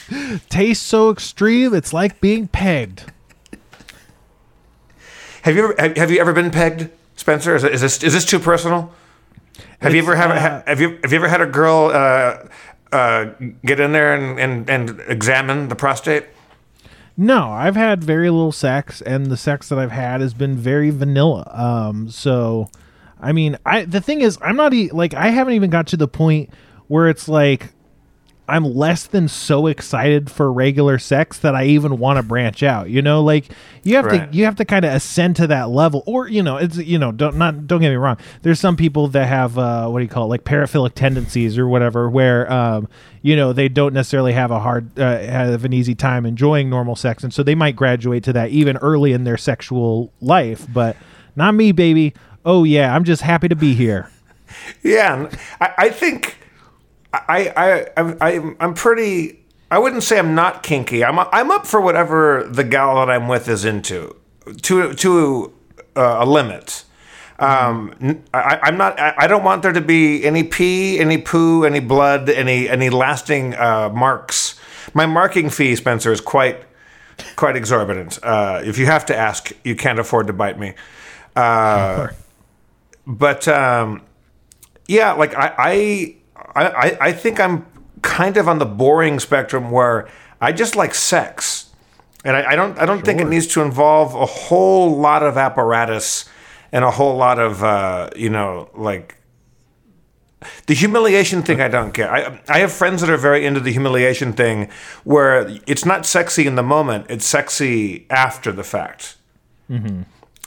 Tastes 0.50 0.86
so 0.86 1.10
extreme, 1.10 1.74
it's 1.74 1.94
like 1.94 2.22
being 2.22 2.48
pegged. 2.48 3.12
Have 5.44 5.56
you 5.56 5.74
ever 5.76 5.96
have, 5.98 6.12
you 6.12 6.20
ever 6.20 6.34
been 6.34 6.52
pegged, 6.52 6.90
Spencer? 7.16 7.56
Is, 7.56 7.64
is 7.64 7.82
this 7.82 8.04
is 8.04 8.14
this 8.14 8.26
too 8.26 8.40
personal? 8.40 8.94
Have 9.80 9.94
you 9.94 10.02
ever 10.02 10.16
have, 10.16 10.32
uh, 10.32 10.64
have 10.66 10.82
you 10.82 11.00
have 11.04 11.12
you 11.12 11.18
ever 11.18 11.28
had 11.28 11.42
a 11.42 11.46
girl 11.46 11.92
uh, 11.94 12.48
uh, 12.92 13.26
get 13.64 13.80
in 13.80 13.92
there 13.92 14.16
and, 14.16 14.40
and, 14.40 14.70
and 14.70 15.02
examine 15.08 15.70
the 15.70 15.76
prostate? 15.76 16.26
No, 17.18 17.50
I've 17.52 17.76
had 17.76 18.04
very 18.04 18.30
little 18.30 18.52
sex, 18.52 19.02
and 19.02 19.28
the 19.28 19.38
sex 19.38 19.70
that 19.70 19.80
I've 19.80 19.92
had 19.92 20.20
has 20.22 20.34
been 20.34 20.58
very 20.58 20.90
vanilla. 20.90 21.50
Um, 21.54 22.10
so, 22.10 22.70
I 23.22 23.32
mean, 23.32 23.58
I 23.66 23.86
the 23.86 24.02
thing 24.02 24.22
is, 24.22 24.38
I'm 24.42 24.58
not 24.58 24.74
e- 24.74 24.92
like 24.92 25.14
I 25.14 25.30
haven't 25.30 25.54
even 25.54 25.70
got 25.70 25.88
to 25.88 25.98
the 25.98 26.08
point 26.10 26.50
where 26.88 27.08
it's 27.08 27.30
like 27.30 27.74
I'm 28.48 28.64
less 28.64 29.08
than 29.08 29.28
so 29.28 29.68
excited 29.68 30.30
for 30.30 30.52
regular 30.54 31.00
sex 31.00 31.38
that 31.40 31.56
I 31.56 31.66
even 31.66 31.98
want 31.98 32.18
to 32.18 32.24
branch 32.24 32.62
out. 32.64 32.90
You 32.90 33.02
know, 33.02 33.24
like 33.24 33.46
you 33.84 33.96
have 33.96 34.06
Right. 34.06 34.32
to 34.32 34.38
you 34.38 34.46
have 34.46 34.56
to 34.58 34.66
kind 34.66 34.86
of 34.86 34.94
ascend 34.94 35.36
to 35.38 35.48
that 35.48 35.70
level, 35.70 36.04
or 36.06 36.28
you 36.28 36.44
know, 36.44 36.58
it's 36.58 36.78
you 36.78 37.00
know, 37.00 37.12
don't 37.12 37.38
not 37.38 37.68
don't 37.68 37.82
get 37.82 37.90
me 37.90 37.96
wrong. 37.96 38.18
There's 38.44 38.60
some 38.60 38.76
people 38.78 39.08
that 39.10 39.28
have 39.28 39.58
uh, 39.58 39.88
what 39.90 40.00
do 40.00 40.04
you 40.04 40.10
call 40.10 40.26
it, 40.26 40.28
like 40.28 40.44
paraphilic 40.44 40.94
tendencies 40.94 41.58
or 41.58 41.68
whatever, 41.68 42.10
where 42.10 42.52
um, 42.52 42.88
you 43.22 43.36
know 43.36 43.52
they 43.54 43.68
don't 43.70 43.94
necessarily 43.94 44.34
have 44.34 44.52
a 44.52 44.60
hard 44.60 44.98
uh, 45.00 45.18
have 45.20 45.66
an 45.66 45.74
easy 45.74 45.96
time 45.96 46.26
enjoying 46.26 46.70
normal 46.70 46.96
sex, 46.96 47.24
and 47.24 47.34
so 47.34 47.42
they 47.44 47.56
might 47.56 47.76
graduate 47.76 48.24
to 48.26 48.34
that 48.34 48.50
even 48.52 48.78
early 48.78 49.12
in 49.14 49.24
their 49.24 49.38
sexual 49.38 50.14
life. 50.22 50.68
But 50.72 50.96
not 51.36 51.54
me, 51.56 51.72
baby. 51.72 52.14
Oh 52.46 52.64
yeah, 52.64 52.96
I'm 52.96 53.04
just 53.04 53.24
happy 53.24 53.48
to 53.48 53.56
be 53.56 53.74
here. 53.74 54.10
Yeah, 54.84 55.30
I, 55.60 55.74
I 55.78 55.90
think 55.90 56.38
I 57.28 57.54
I 57.98 58.22
I'm, 58.22 58.58
I'm 58.60 58.74
pretty. 58.74 59.42
I 59.72 59.80
wouldn't 59.80 60.04
say 60.04 60.20
I'm 60.20 60.36
not 60.36 60.64
kinky. 60.64 61.04
I'm 61.04 61.20
I'm 61.20 61.52
up 61.52 61.66
for 61.66 61.82
whatever 61.82 62.48
the 62.50 62.64
gal 62.64 62.96
that 62.96 63.10
I'm 63.10 63.28
with 63.28 63.48
is 63.48 63.66
into, 63.66 64.16
to 64.64 64.94
to 64.94 65.54
uh, 65.96 66.18
a 66.20 66.26
limit. 66.26 66.84
Um, 67.38 67.94
n- 68.00 68.24
I, 68.34 68.60
I'm 68.64 68.78
not. 68.78 69.00
I, 69.00 69.14
I 69.18 69.28
don't 69.28 69.44
want 69.44 69.62
there 69.62 69.74
to 69.74 69.82
be 69.82 70.24
any 70.24 70.44
pee, 70.44 71.00
any 71.00 71.18
poo, 71.18 71.66
any 71.66 71.80
blood, 71.80 72.30
any 72.30 72.70
any 72.70 72.90
lasting 72.90 73.56
uh, 73.56 73.90
marks. 73.90 74.60
My 74.94 75.06
marking 75.06 75.50
fee, 75.50 75.76
Spencer, 75.76 76.12
is 76.12 76.22
quite 76.22 76.64
quite 77.36 77.56
exorbitant. 77.56 78.20
Uh, 78.24 78.62
if 78.64 78.78
you 78.78 78.86
have 78.86 79.06
to 79.08 79.16
ask, 79.16 79.52
you 79.64 79.76
can't 79.76 80.00
afford 80.00 80.28
to 80.28 80.34
bite 80.34 80.60
me. 80.60 80.74
Uh, 81.36 82.10
but 83.08 83.48
um, 83.48 84.02
yeah, 84.88 85.14
like 85.14 85.36
I, 85.36 85.54
I, 85.58 86.16
I, 86.56 86.98
I 87.02 87.12
think 87.12 87.40
I'm 87.40 87.66
kind 88.02 88.38
of 88.38 88.48
on 88.48 88.60
the 88.60 88.66
boring 88.66 89.20
spectrum 89.20 89.72
where 89.72 90.08
I 90.40 90.52
just 90.52 90.76
like 90.76 90.94
sex, 90.94 91.72
and 92.24 92.36
I, 92.36 92.52
I 92.52 92.56
don't, 92.56 92.78
I 92.80 92.86
don't 92.86 93.04
think 93.04 93.22
it 93.22 93.28
needs 93.28 93.48
to 93.48 93.62
involve 93.62 94.16
a 94.16 94.26
whole 94.26 94.96
lot 94.96 95.24
of 95.24 95.38
apparatus 95.38 96.26
and 96.72 96.84
a 96.84 96.92
whole 96.92 97.16
lot 97.16 97.40
of, 97.40 97.64
uh, 97.64 98.10
you 98.16 98.30
know, 98.30 98.70
like 98.76 99.16
the 100.68 100.74
humiliation 100.74 101.42
thing. 101.44 101.62
I 101.62 101.68
don't 101.68 101.94
get. 101.94 102.10
I, 102.10 102.40
I 102.48 102.60
have 102.60 102.72
friends 102.72 103.02
that 103.02 103.10
are 103.10 103.18
very 103.18 103.46
into 103.46 103.60
the 103.60 103.72
humiliation 103.72 104.34
thing, 104.34 104.70
where 105.04 105.48
it's 105.68 105.86
not 105.86 106.06
sexy 106.06 106.46
in 106.48 106.56
the 106.56 106.64
moment; 106.64 107.08
it's 107.10 107.26
sexy 107.26 108.06
after 108.10 108.52
the 108.52 108.64
fact. 108.64 109.18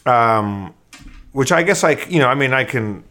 Um, 0.07 0.75
which 1.33 1.53
I 1.53 1.63
guess 1.63 1.83
like 1.83 2.11
you 2.11 2.19
know, 2.19 2.29
I 2.29 2.35
mean, 2.35 2.53
I 2.53 2.65
can 2.65 3.05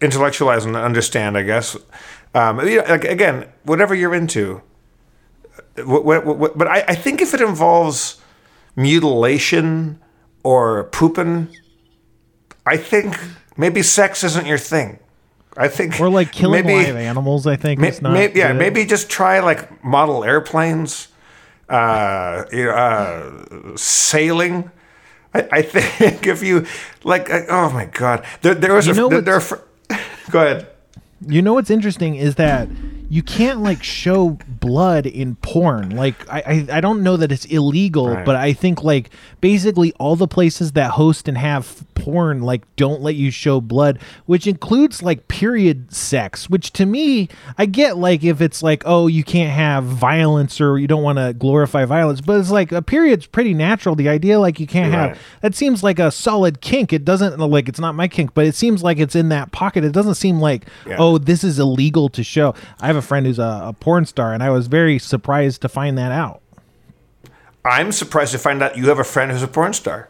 intellectualize 0.00 0.64
and 0.64 0.76
understand, 0.76 1.36
I 1.36 1.42
guess. 1.42 1.76
Um, 2.34 2.60
you 2.66 2.78
know, 2.78 2.84
like, 2.88 3.04
again, 3.04 3.48
whatever 3.64 3.94
you're 3.94 4.14
into. 4.14 4.62
What, 5.76 6.04
what, 6.04 6.24
what, 6.26 6.58
but 6.58 6.68
I, 6.68 6.84
I 6.88 6.94
think 6.94 7.20
if 7.20 7.34
it 7.34 7.40
involves 7.40 8.20
mutilation 8.76 9.98
or 10.42 10.84
pooping, 10.84 11.48
I 12.66 12.76
think 12.76 13.18
maybe 13.56 13.82
sex 13.82 14.24
isn't 14.24 14.46
your 14.46 14.58
thing. 14.58 14.98
I 15.56 15.68
think 15.68 15.98
Or 16.00 16.08
like 16.08 16.32
killing 16.32 16.64
maybe, 16.64 16.86
live 16.86 16.96
animals, 16.96 17.46
I 17.46 17.56
think 17.56 17.80
may- 17.80 17.92
not. 18.00 18.12
may- 18.12 18.32
yeah, 18.34 18.52
maybe 18.52 18.84
just 18.84 19.10
try 19.10 19.40
like 19.40 19.82
model 19.84 20.22
airplanes, 20.24 21.08
uh, 21.68 22.44
you 22.52 22.66
know, 22.66 22.70
uh, 22.70 23.76
sailing. 23.76 24.70
I, 25.34 25.48
I 25.52 25.62
think 25.74 26.26
if 26.26 26.42
you 26.42 26.66
like, 27.04 27.28
oh 27.30 27.70
my 27.70 27.86
god, 27.86 28.24
there, 28.42 28.54
there 28.54 28.74
was 28.74 28.86
You 28.86 29.06
a 29.06 29.10
there, 29.10 29.20
there 29.40 29.40
go 30.30 30.40
ahead. 30.42 30.66
You 31.26 31.42
know 31.42 31.52
what's 31.52 31.68
interesting 31.68 32.14
is 32.14 32.36
that 32.36 32.68
you 33.10 33.22
can't 33.22 33.60
like 33.60 33.82
show 33.82 34.38
blood 34.48 35.04
in 35.04 35.34
porn. 35.36 35.90
Like 35.90 36.14
I, 36.32 36.66
I, 36.70 36.78
I 36.78 36.80
don't 36.80 37.02
know 37.02 37.16
that 37.18 37.30
it's 37.30 37.44
illegal, 37.44 38.08
Right. 38.08 38.24
but 38.24 38.36
I 38.36 38.54
think 38.54 38.82
like 38.82 39.10
basically 39.42 39.92
all 39.98 40.16
the 40.16 40.28
places 40.28 40.72
that 40.72 40.92
host 40.92 41.28
and 41.28 41.36
have 41.36 41.84
porn 42.02 42.42
like 42.42 42.62
don't 42.76 43.02
let 43.02 43.14
you 43.14 43.30
show 43.30 43.60
blood, 43.60 43.98
which 44.26 44.46
includes 44.46 45.02
like 45.02 45.28
period 45.28 45.92
sex, 45.92 46.48
which 46.50 46.72
to 46.72 46.86
me, 46.86 47.28
I 47.58 47.66
get 47.66 47.96
like 47.96 48.24
if 48.24 48.40
it's 48.40 48.62
like, 48.62 48.82
oh, 48.86 49.06
you 49.06 49.22
can't 49.24 49.50
have 49.52 49.84
violence 49.84 50.60
or 50.60 50.78
you 50.78 50.86
don't 50.86 51.02
want 51.02 51.18
to 51.18 51.34
glorify 51.34 51.84
violence, 51.84 52.20
but 52.20 52.40
it's 52.40 52.50
like 52.50 52.72
a 52.72 52.82
period's 52.82 53.26
pretty 53.26 53.54
natural. 53.54 53.94
The 53.94 54.08
idea 54.08 54.38
like 54.40 54.58
you 54.58 54.66
can't 54.66 54.92
Right. 54.92 55.08
have 55.10 55.18
that 55.42 55.54
seems 55.54 55.82
like 55.82 55.98
a 55.98 56.10
solid 56.10 56.60
kink. 56.60 56.92
It 56.92 57.04
doesn't 57.04 57.38
like 57.38 57.68
it's 57.68 57.80
not 57.80 57.94
my 57.94 58.08
kink, 58.08 58.34
but 58.34 58.46
it 58.46 58.54
seems 58.54 58.82
like 58.82 58.98
it's 58.98 59.14
in 59.14 59.28
that 59.28 59.52
pocket. 59.52 59.84
It 59.84 59.92
doesn't 59.92 60.14
seem 60.14 60.40
like, 60.40 60.66
Yeah. 60.86 60.96
oh, 60.98 61.18
this 61.18 61.44
is 61.44 61.58
illegal 61.58 62.08
to 62.10 62.24
show. 62.24 62.54
I 62.80 62.86
have 62.86 62.96
a 62.96 63.02
friend 63.02 63.26
who's 63.26 63.38
a, 63.38 63.62
a 63.66 63.72
porn 63.78 64.06
star, 64.06 64.32
and 64.32 64.42
I 64.42 64.50
was 64.50 64.66
very 64.66 64.98
surprised 64.98 65.62
to 65.62 65.68
find 65.68 65.98
that 65.98 66.12
out. 66.12 66.40
I'm 67.64 67.92
surprised 67.92 68.32
to 68.32 68.38
find 68.38 68.62
out 68.62 68.76
you 68.78 68.88
have 68.88 68.98
a 68.98 69.04
friend 69.04 69.30
who's 69.30 69.42
a 69.42 69.48
porn 69.48 69.72
star. 69.74 70.08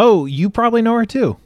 Oh, 0.00 0.26
you 0.26 0.48
probably 0.48 0.80
know 0.82 0.94
her 0.94 1.04
too. 1.04 1.36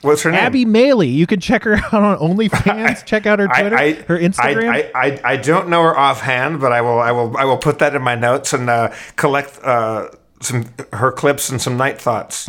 What's 0.00 0.22
her 0.22 0.30
name? 0.32 0.40
Abby 0.40 0.64
Maley. 0.64 1.12
You 1.12 1.26
can 1.26 1.38
check 1.38 1.62
her 1.64 1.74
out 1.92 1.92
on 1.94 2.18
OnlyFans. 2.18 3.04
check 3.06 3.26
out 3.26 3.38
her 3.38 3.46
Twitter, 3.46 3.76
I, 3.76 3.82
I, 3.82 3.92
her 3.92 4.18
Instagram. 4.18 4.68
I, 4.68 4.90
I, 4.94 5.06
I, 5.06 5.20
I 5.24 5.36
don't 5.36 5.68
know 5.68 5.82
her 5.82 5.96
offhand, 5.96 6.60
but 6.60 6.72
I 6.72 6.80
will 6.80 6.98
I 6.98 7.12
will 7.12 7.36
I 7.36 7.44
will 7.44 7.58
put 7.58 7.78
that 7.80 7.94
in 7.94 8.02
my 8.02 8.14
notes 8.16 8.52
and 8.52 8.68
uh, 8.68 8.92
collect 9.16 9.60
uh, 9.62 10.08
some 10.40 10.64
her 10.92 11.12
clips 11.12 11.50
and 11.50 11.60
some 11.60 11.76
night 11.76 12.00
thoughts. 12.00 12.48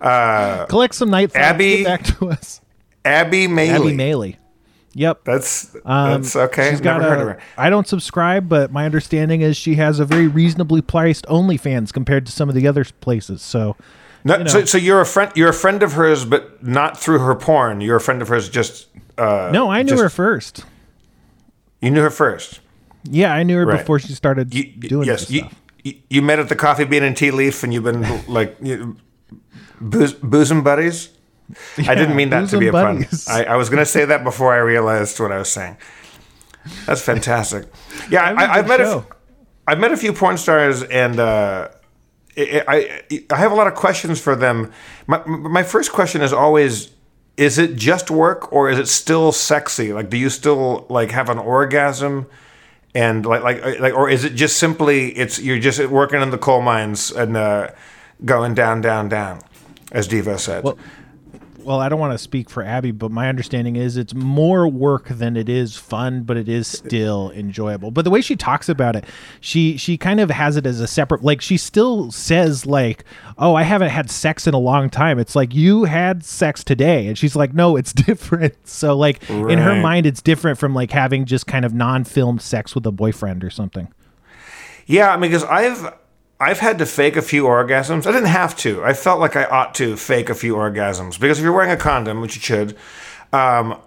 Uh, 0.00 0.64
Collect 0.66 0.94
some 0.94 1.10
night 1.10 1.32
thoughts. 1.32 1.44
Abby- 1.44 1.78
Get 1.78 1.84
back 1.84 2.04
to 2.18 2.30
us. 2.30 2.60
Abby 3.04 3.48
Maley. 3.48 3.68
Abby 3.70 3.96
Maley. 3.96 4.36
Yep. 4.94 5.24
That's 5.24 5.74
Um, 5.84 6.22
that's 6.22 6.36
okay. 6.36 6.70
she's 6.70 6.80
Never 6.80 7.00
got 7.00 7.08
heard 7.08 7.18
a- 7.18 7.22
of 7.22 7.28
her. 7.30 7.38
I 7.56 7.68
don't 7.68 7.86
subscribe, 7.86 8.48
but 8.48 8.70
my 8.72 8.84
understanding 8.84 9.40
is 9.42 9.56
she 9.56 9.74
has 9.74 9.98
a 9.98 10.04
very 10.04 10.28
reasonably 10.28 10.82
priced 10.82 11.26
OnlyFans 11.26 11.92
compared 11.92 12.26
to 12.26 12.32
some 12.32 12.48
of 12.48 12.54
the 12.54 12.66
other 12.68 12.84
places. 13.00 13.42
So, 13.42 13.76
No, 14.24 14.36
you 14.38 14.44
know. 14.44 14.50
so, 14.50 14.64
so 14.64 14.78
you're 14.78 15.00
a 15.00 15.06
friend. 15.06 15.30
You're 15.36 15.48
a 15.50 15.54
friend 15.54 15.82
of 15.82 15.92
hers, 15.92 16.24
but 16.24 16.62
not 16.64 16.98
through 16.98 17.20
her 17.20 17.34
porn. 17.34 17.80
You're 17.80 17.96
a 17.96 18.00
friend 18.00 18.20
of 18.22 18.28
hers. 18.28 18.48
Just 18.48 18.88
uh, 19.16 19.50
no, 19.52 19.70
I 19.70 19.82
knew 19.82 19.90
just- 19.90 20.02
her 20.02 20.10
first. 20.10 20.64
You 21.80 21.90
knew 21.92 22.02
her 22.02 22.10
first. 22.10 22.60
Yeah, 23.04 23.32
I 23.32 23.44
knew 23.44 23.56
her 23.58 23.64
Right. 23.64 23.86
bue 23.86 23.98
she 24.00 24.12
started 24.12 24.52
You, 24.52 24.64
doing 24.64 25.06
yes, 25.06 25.20
this 25.20 25.30
you, 25.30 25.40
stuff. 25.40 25.54
you 25.84 25.94
you 26.10 26.22
met 26.22 26.40
at 26.40 26.48
the 26.48 26.56
coffee 26.56 26.84
bean 26.84 27.04
and 27.04 27.16
tea 27.16 27.30
leaf, 27.30 27.62
and 27.62 27.72
you've 27.72 27.84
been 27.84 28.04
like 28.26 28.56
you, 28.60 28.96
booze, 29.80 30.12
bosom 30.14 30.62
buddies. 30.64 31.10
I 31.78 31.94
didn't 31.94 32.16
mean 32.16 32.30
that 32.30 32.48
to 32.50 32.58
be 32.58 32.66
a 32.66 32.72
buddies. 32.72 33.24
pun. 33.24 33.36
I, 33.46 33.52
I 33.52 33.56
was 33.56 33.70
going 33.70 33.78
to 33.78 33.86
say 33.86 34.04
that 34.04 34.24
before 34.24 34.52
I 34.52 34.58
realized 34.58 35.18
what 35.20 35.30
I 35.32 35.38
was 35.38 35.48
saying. 35.50 35.76
That's 36.84 37.00
fantastic. 37.00 37.64
Yeah, 38.10 38.32
That 38.34 38.34
was 38.34 38.42
a 38.42 38.50
I, 38.50 38.58
I've 38.58 38.68
met 38.68 38.80
a, 38.80 38.84
show. 38.84 39.06
I've 39.66 39.78
met 39.78 39.92
a 39.92 39.96
few 39.96 40.12
porn 40.12 40.36
stars, 40.36 40.82
and 40.82 41.18
uh, 41.20 41.68
I, 42.38 43.02
I 43.30 43.36
have 43.36 43.52
a 43.52 43.54
lot 43.54 43.66
of 43.66 43.74
questions 43.74 44.20
for 44.20 44.36
them. 44.36 44.72
My 45.06 45.24
my 45.26 45.62
first 45.62 45.92
question 45.92 46.22
is 46.22 46.32
always. 46.32 46.90
Is 47.36 47.56
it 47.56 47.76
just 47.76 48.10
work 48.10 48.52
or 48.52 48.68
is 48.68 48.80
it 48.80 48.88
still 48.88 49.30
sexy? 49.30 49.92
Like, 49.92 50.10
do 50.10 50.16
you 50.16 50.28
still 50.28 50.86
like 50.88 51.12
have 51.12 51.28
an 51.28 51.38
orgasm? 51.38 52.26
and 52.94 53.26
like 53.26 53.42
like 53.42 53.80
like 53.80 53.94
or 53.94 54.08
is 54.08 54.24
it 54.24 54.34
just 54.34 54.56
simply 54.56 55.10
it's 55.10 55.38
you're 55.38 55.58
just 55.58 55.84
working 55.86 56.20
in 56.20 56.30
the 56.30 56.38
coal 56.38 56.62
mines 56.62 57.10
and 57.10 57.36
uh, 57.36 57.68
going 58.24 58.54
down 58.54 58.80
down 58.80 59.08
down 59.08 59.40
as 59.92 60.08
Diva 60.08 60.38
said 60.38 60.64
Well, 60.64 60.78
well, 61.68 61.80
I 61.80 61.90
don't 61.90 62.00
want 62.00 62.14
to 62.14 62.18
speak 62.18 62.48
for 62.48 62.62
Abby, 62.62 62.92
but 62.92 63.10
my 63.10 63.28
understanding 63.28 63.76
is 63.76 63.98
it's 63.98 64.14
more 64.14 64.66
work 64.66 65.08
than 65.08 65.36
it 65.36 65.50
is 65.50 65.76
fun, 65.76 66.22
but 66.22 66.38
it 66.38 66.48
is 66.48 66.66
still 66.66 67.30
enjoyable. 67.32 67.90
But 67.90 68.06
the 68.06 68.10
way 68.10 68.22
she 68.22 68.36
talks 68.36 68.70
about 68.70 68.96
it, 68.96 69.04
she 69.42 69.76
she 69.76 69.98
kind 69.98 70.18
of 70.18 70.30
has 70.30 70.56
it 70.56 70.64
as 70.64 70.80
a 70.80 70.86
separate 70.86 71.22
like 71.22 71.42
she 71.42 71.58
still 71.58 72.10
says 72.10 72.64
like, 72.64 73.04
"Oh, 73.36 73.54
I 73.54 73.64
haven't 73.64 73.90
had 73.90 74.10
sex 74.10 74.46
in 74.46 74.54
a 74.54 74.58
long 74.58 74.88
time." 74.88 75.18
It's 75.18 75.36
like 75.36 75.54
you 75.54 75.84
had 75.84 76.24
sex 76.24 76.64
today, 76.64 77.06
and 77.06 77.18
she's 77.18 77.36
like, 77.36 77.52
"No, 77.52 77.76
it's 77.76 77.92
different." 78.06 78.54
So 78.66 78.96
like 78.96 79.28
in 79.28 79.58
her 79.58 79.78
mind 79.78 80.06
it's 80.06 80.22
different 80.22 80.58
from 80.58 80.74
like 80.74 80.90
having 80.90 81.26
just 81.26 81.46
kind 81.46 81.66
of 81.66 81.74
non-filmed 81.74 82.40
sex 82.40 82.74
with 82.74 82.86
a 82.86 82.92
boyfriend 82.92 83.44
or 83.44 83.50
something. 83.50 83.88
yeah 84.86 85.12
I 85.12 85.18
mean 85.18 85.30
because 85.30 85.44
I've 85.44 85.92
I've 86.40 86.60
had 86.60 86.78
to 86.78 86.86
fake 86.86 87.16
a 87.16 87.22
few 87.22 87.44
orgasms. 87.44 88.06
I 88.06 88.12
didn't 88.12 88.28
have 88.28 88.56
to. 88.58 88.84
I 88.84 88.92
felt 88.92 89.18
like 89.18 89.34
I 89.34 89.44
ought 89.44 89.74
to 89.76 89.96
fake 89.96 90.30
a 90.30 90.34
few 90.34 90.54
orgasms. 90.54 91.18
Because 91.18 91.38
if 91.38 91.44
you're 91.44 91.52
wearing 91.52 91.72
a 91.72 91.76
condom 91.76 92.20
which 92.20 92.36
you 92.36 92.42
should 92.42 92.76
um, 93.32 93.78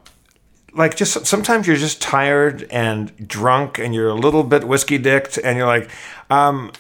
like 0.74 0.96
just 0.96 1.26
sometimes 1.26 1.68
you're 1.68 1.78
just 1.78 2.02
tired 2.02 2.68
and 2.72 3.28
drunk 3.28 3.80
and 3.80 3.94
you're 3.94 4.10
a 4.10 4.16
little 4.16 4.44
bit 4.44 4.64
whiskey 4.64 4.98
dicked 4.98 5.38
and 5.38 5.58
you're 5.58 5.68
like 5.68 5.90
um, 6.30 6.72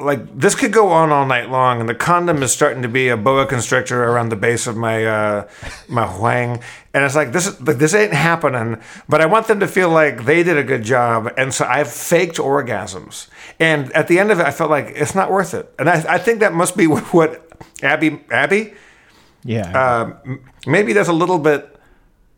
like 0.00 0.38
this 0.38 0.54
could 0.54 0.72
go 0.72 0.88
on 0.88 1.10
all 1.10 1.26
night 1.26 1.50
long 1.50 1.80
and 1.80 1.88
the 1.88 1.94
condom 1.94 2.42
is 2.42 2.52
starting 2.52 2.82
to 2.82 2.88
be 2.88 3.08
a 3.08 3.16
boa 3.16 3.46
constrictor 3.46 4.04
around 4.04 4.28
the 4.28 4.36
base 4.36 4.66
of 4.66 4.76
my 4.76 5.04
uh 5.04 5.48
my 5.88 6.18
wang 6.20 6.60
and 6.94 7.04
it's 7.04 7.14
like 7.14 7.32
this 7.32 7.46
is 7.46 7.60
like 7.60 7.78
this 7.78 7.94
ain't 7.94 8.12
happening 8.12 8.80
but 9.08 9.20
i 9.20 9.26
want 9.26 9.46
them 9.48 9.60
to 9.60 9.66
feel 9.66 9.88
like 9.90 10.24
they 10.24 10.42
did 10.42 10.56
a 10.56 10.62
good 10.64 10.82
job 10.82 11.32
and 11.36 11.52
so 11.52 11.64
i've 11.66 11.90
faked 11.92 12.36
orgasms 12.36 13.28
and 13.58 13.90
at 13.92 14.08
the 14.08 14.18
end 14.18 14.30
of 14.30 14.38
it 14.40 14.46
i 14.46 14.50
felt 14.50 14.70
like 14.70 14.86
it's 14.94 15.14
not 15.14 15.30
worth 15.30 15.54
it 15.54 15.72
and 15.78 15.88
i, 15.90 16.14
I 16.14 16.18
think 16.18 16.40
that 16.40 16.52
must 16.52 16.76
be 16.76 16.84
what 17.16 17.46
abby 17.82 18.20
abby 18.30 18.74
Yeah. 19.44 19.70
um, 20.24 20.40
maybe 20.66 20.92
there's 20.92 21.08
a 21.08 21.12
little 21.12 21.38
bit 21.38 21.74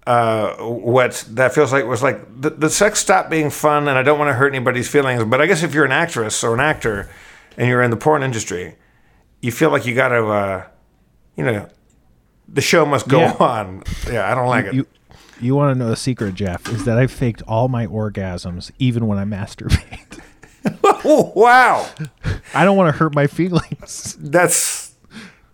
uh, 0.06 0.54
what 0.56 1.24
that 1.28 1.54
feels 1.54 1.72
like 1.72 1.84
was 1.84 2.02
like 2.02 2.18
the, 2.40 2.50
the 2.50 2.70
sex 2.70 2.98
stopped 3.00 3.30
being 3.30 3.50
fun 3.50 3.86
and 3.86 3.96
I 3.98 4.02
don't 4.02 4.18
want 4.18 4.30
to 4.30 4.32
hurt 4.34 4.48
anybody's 4.48 4.88
feelings. 4.88 5.22
But 5.24 5.40
I 5.42 5.46
guess 5.46 5.62
if 5.62 5.74
you're 5.74 5.84
an 5.84 5.92
actress 5.92 6.42
or 6.42 6.54
an 6.54 6.58
actor 6.60 7.08
and 7.56 7.68
you're 7.68 7.82
in 7.82 7.90
the 7.90 7.96
porn 7.96 8.22
industry, 8.22 8.76
you 9.40 9.52
feel 9.52 9.70
like 9.70 9.86
you 9.86 9.94
got 9.94 10.08
to, 10.08 10.26
uh, 10.26 10.66
you 11.36 11.44
know, 11.44 11.68
the 12.48 12.60
show 12.60 12.84
must 12.84 13.08
go 13.08 13.20
Yeah. 13.20 13.36
on. 13.38 13.82
Yeah, 14.10 14.30
I 14.30 14.34
don't 14.34 14.48
like 14.48 14.66
it. 14.66 14.74
you 14.74 14.86
you 15.40 15.54
want 15.54 15.74
to 15.74 15.78
know 15.84 15.90
a 15.90 15.96
secret, 15.96 16.34
Jeff? 16.34 16.68
Is 16.68 16.84
that 16.84 16.98
I 16.98 17.06
faked 17.06 17.40
all 17.48 17.68
my 17.68 17.86
orgasms 17.86 18.70
even 18.78 19.06
when 19.06 19.16
I 19.18 19.24
masturbate. 19.24 20.20
oh, 20.84 21.32
wow. 21.36 21.88
I 22.54 22.64
don't 22.66 22.76
want 22.76 22.92
to 22.92 22.98
hurt 22.98 23.14
my 23.14 23.26
feelings. 23.26 24.16
That's 24.20 24.94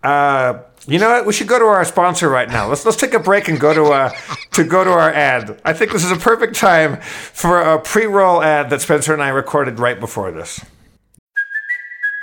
uh, 0.03 0.59
you 0.87 0.99
know 0.99 1.09
what? 1.09 1.25
We 1.25 1.33
should 1.33 1.47
go 1.47 1.57
to 1.59 1.65
our 1.65 1.85
sponsor 1.85 2.27
right 2.29 2.49
now. 2.49 2.67
Let's 2.67 2.83
let's 2.85 2.97
take 2.97 3.13
a 3.13 3.19
break 3.19 3.47
and 3.47 3.59
go 3.59 3.73
to 3.73 3.83
uh 3.93 4.09
to 4.53 4.63
go 4.63 4.83
to 4.83 4.89
our 4.89 5.11
ad. 5.11 5.59
I 5.63 5.71
think 5.73 5.91
this 5.93 6.03
is 6.03 6.11
a 6.11 6.17
perfect 6.17 6.55
time 6.55 6.97
for 7.01 7.61
a 7.61 7.79
pre-roll 7.79 8.41
ad 8.41 8.69
that 8.71 8.81
Spencer 8.81 9.13
and 9.13 9.21
I 9.23 9.29
recorded 9.29 9.79
right 9.79 9.99
before 9.99 10.31
this. 10.31 10.59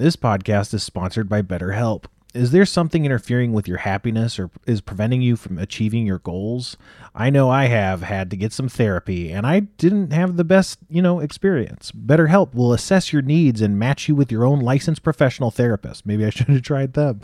This 0.00 0.16
podcast 0.16 0.72
is 0.72 0.82
sponsored 0.82 1.28
by 1.28 1.42
BetterHelp. 1.42 2.06
Is 2.32 2.52
there 2.52 2.64
something 2.64 3.04
interfering 3.04 3.52
with 3.52 3.66
your 3.66 3.78
happiness 3.78 4.38
or 4.38 4.50
is 4.64 4.80
preventing 4.80 5.20
you 5.20 5.34
from 5.34 5.58
achieving 5.58 6.06
your 6.06 6.20
goals? 6.20 6.76
I 7.12 7.28
know 7.28 7.50
I 7.50 7.64
have 7.64 8.02
had 8.02 8.30
to 8.30 8.36
get 8.36 8.52
some 8.52 8.68
therapy 8.68 9.32
and 9.32 9.44
I 9.44 9.60
didn't 9.60 10.12
have 10.12 10.36
the 10.36 10.44
best, 10.44 10.78
you 10.88 11.02
know, 11.02 11.18
experience. 11.18 11.90
BetterHelp 11.90 12.54
will 12.54 12.72
assess 12.72 13.12
your 13.12 13.22
needs 13.22 13.60
and 13.60 13.80
match 13.80 14.08
you 14.08 14.14
with 14.14 14.30
your 14.30 14.44
own 14.44 14.60
licensed 14.60 15.02
professional 15.02 15.50
therapist. 15.50 16.06
Maybe 16.06 16.24
I 16.24 16.30
should 16.30 16.46
have 16.46 16.62
tried 16.62 16.92
them. 16.92 17.20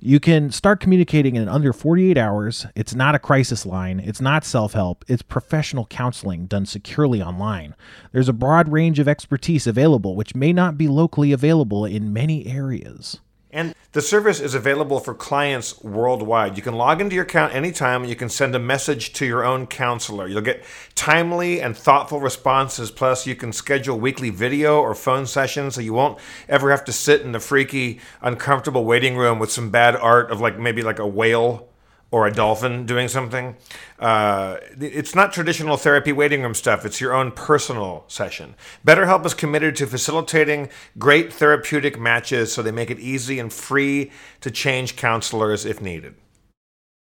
You 0.00 0.18
can 0.18 0.50
start 0.50 0.80
communicating 0.80 1.36
in 1.36 1.46
under 1.46 1.74
48 1.74 2.16
hours. 2.16 2.66
It's 2.74 2.94
not 2.94 3.14
a 3.14 3.18
crisis 3.18 3.66
line, 3.66 4.00
it's 4.00 4.20
not 4.20 4.46
self 4.46 4.72
help, 4.72 5.04
it's 5.08 5.22
professional 5.22 5.84
counseling 5.84 6.46
done 6.46 6.64
securely 6.64 7.20
online. 7.20 7.74
There's 8.12 8.30
a 8.30 8.32
broad 8.32 8.72
range 8.72 8.98
of 8.98 9.08
expertise 9.08 9.66
available, 9.66 10.16
which 10.16 10.34
may 10.34 10.54
not 10.54 10.78
be 10.78 10.88
locally 10.88 11.32
available 11.32 11.84
in 11.84 12.14
many 12.14 12.46
areas. 12.46 13.20
And 13.50 13.74
the 13.92 14.02
service 14.02 14.40
is 14.40 14.54
available 14.54 15.00
for 15.00 15.14
clients 15.14 15.82
worldwide. 15.82 16.56
You 16.56 16.62
can 16.62 16.74
log 16.74 17.00
into 17.00 17.14
your 17.14 17.24
account 17.24 17.54
anytime 17.54 18.02
and 18.02 18.10
you 18.10 18.16
can 18.16 18.28
send 18.28 18.54
a 18.54 18.58
message 18.58 19.14
to 19.14 19.26
your 19.26 19.42
own 19.42 19.66
counselor. 19.66 20.28
You'll 20.28 20.42
get 20.42 20.62
timely 20.94 21.62
and 21.62 21.74
thoughtful 21.74 22.20
responses. 22.20 22.90
Plus, 22.90 23.26
you 23.26 23.34
can 23.34 23.52
schedule 23.52 23.98
weekly 23.98 24.28
video 24.28 24.80
or 24.80 24.94
phone 24.94 25.26
sessions 25.26 25.76
so 25.76 25.80
you 25.80 25.94
won't 25.94 26.18
ever 26.48 26.70
have 26.70 26.84
to 26.84 26.92
sit 26.92 27.22
in 27.22 27.32
the 27.32 27.40
freaky, 27.40 28.00
uncomfortable 28.20 28.84
waiting 28.84 29.16
room 29.16 29.38
with 29.38 29.50
some 29.50 29.70
bad 29.70 29.96
art 29.96 30.30
of 30.30 30.40
like 30.40 30.58
maybe 30.58 30.82
like 30.82 30.98
a 30.98 31.06
whale 31.06 31.68
or 32.10 32.26
a 32.26 32.32
dolphin 32.32 32.86
doing 32.86 33.08
something. 33.08 33.56
Uh, 33.98 34.56
it's 34.80 35.14
not 35.14 35.32
traditional 35.32 35.76
therapy 35.76 36.12
waiting 36.12 36.42
room 36.42 36.54
stuff. 36.54 36.86
It's 36.86 37.00
your 37.00 37.12
own 37.12 37.32
personal 37.32 38.04
session. 38.08 38.54
BetterHelp 38.86 39.26
is 39.26 39.34
committed 39.34 39.76
to 39.76 39.86
facilitating 39.86 40.70
great 40.98 41.32
therapeutic 41.32 41.98
matches 41.98 42.52
so 42.52 42.62
they 42.62 42.72
make 42.72 42.90
it 42.90 42.98
easy 42.98 43.38
and 43.38 43.52
free 43.52 44.10
to 44.40 44.50
change 44.50 44.96
counselors 44.96 45.66
if 45.66 45.82
needed. 45.82 46.14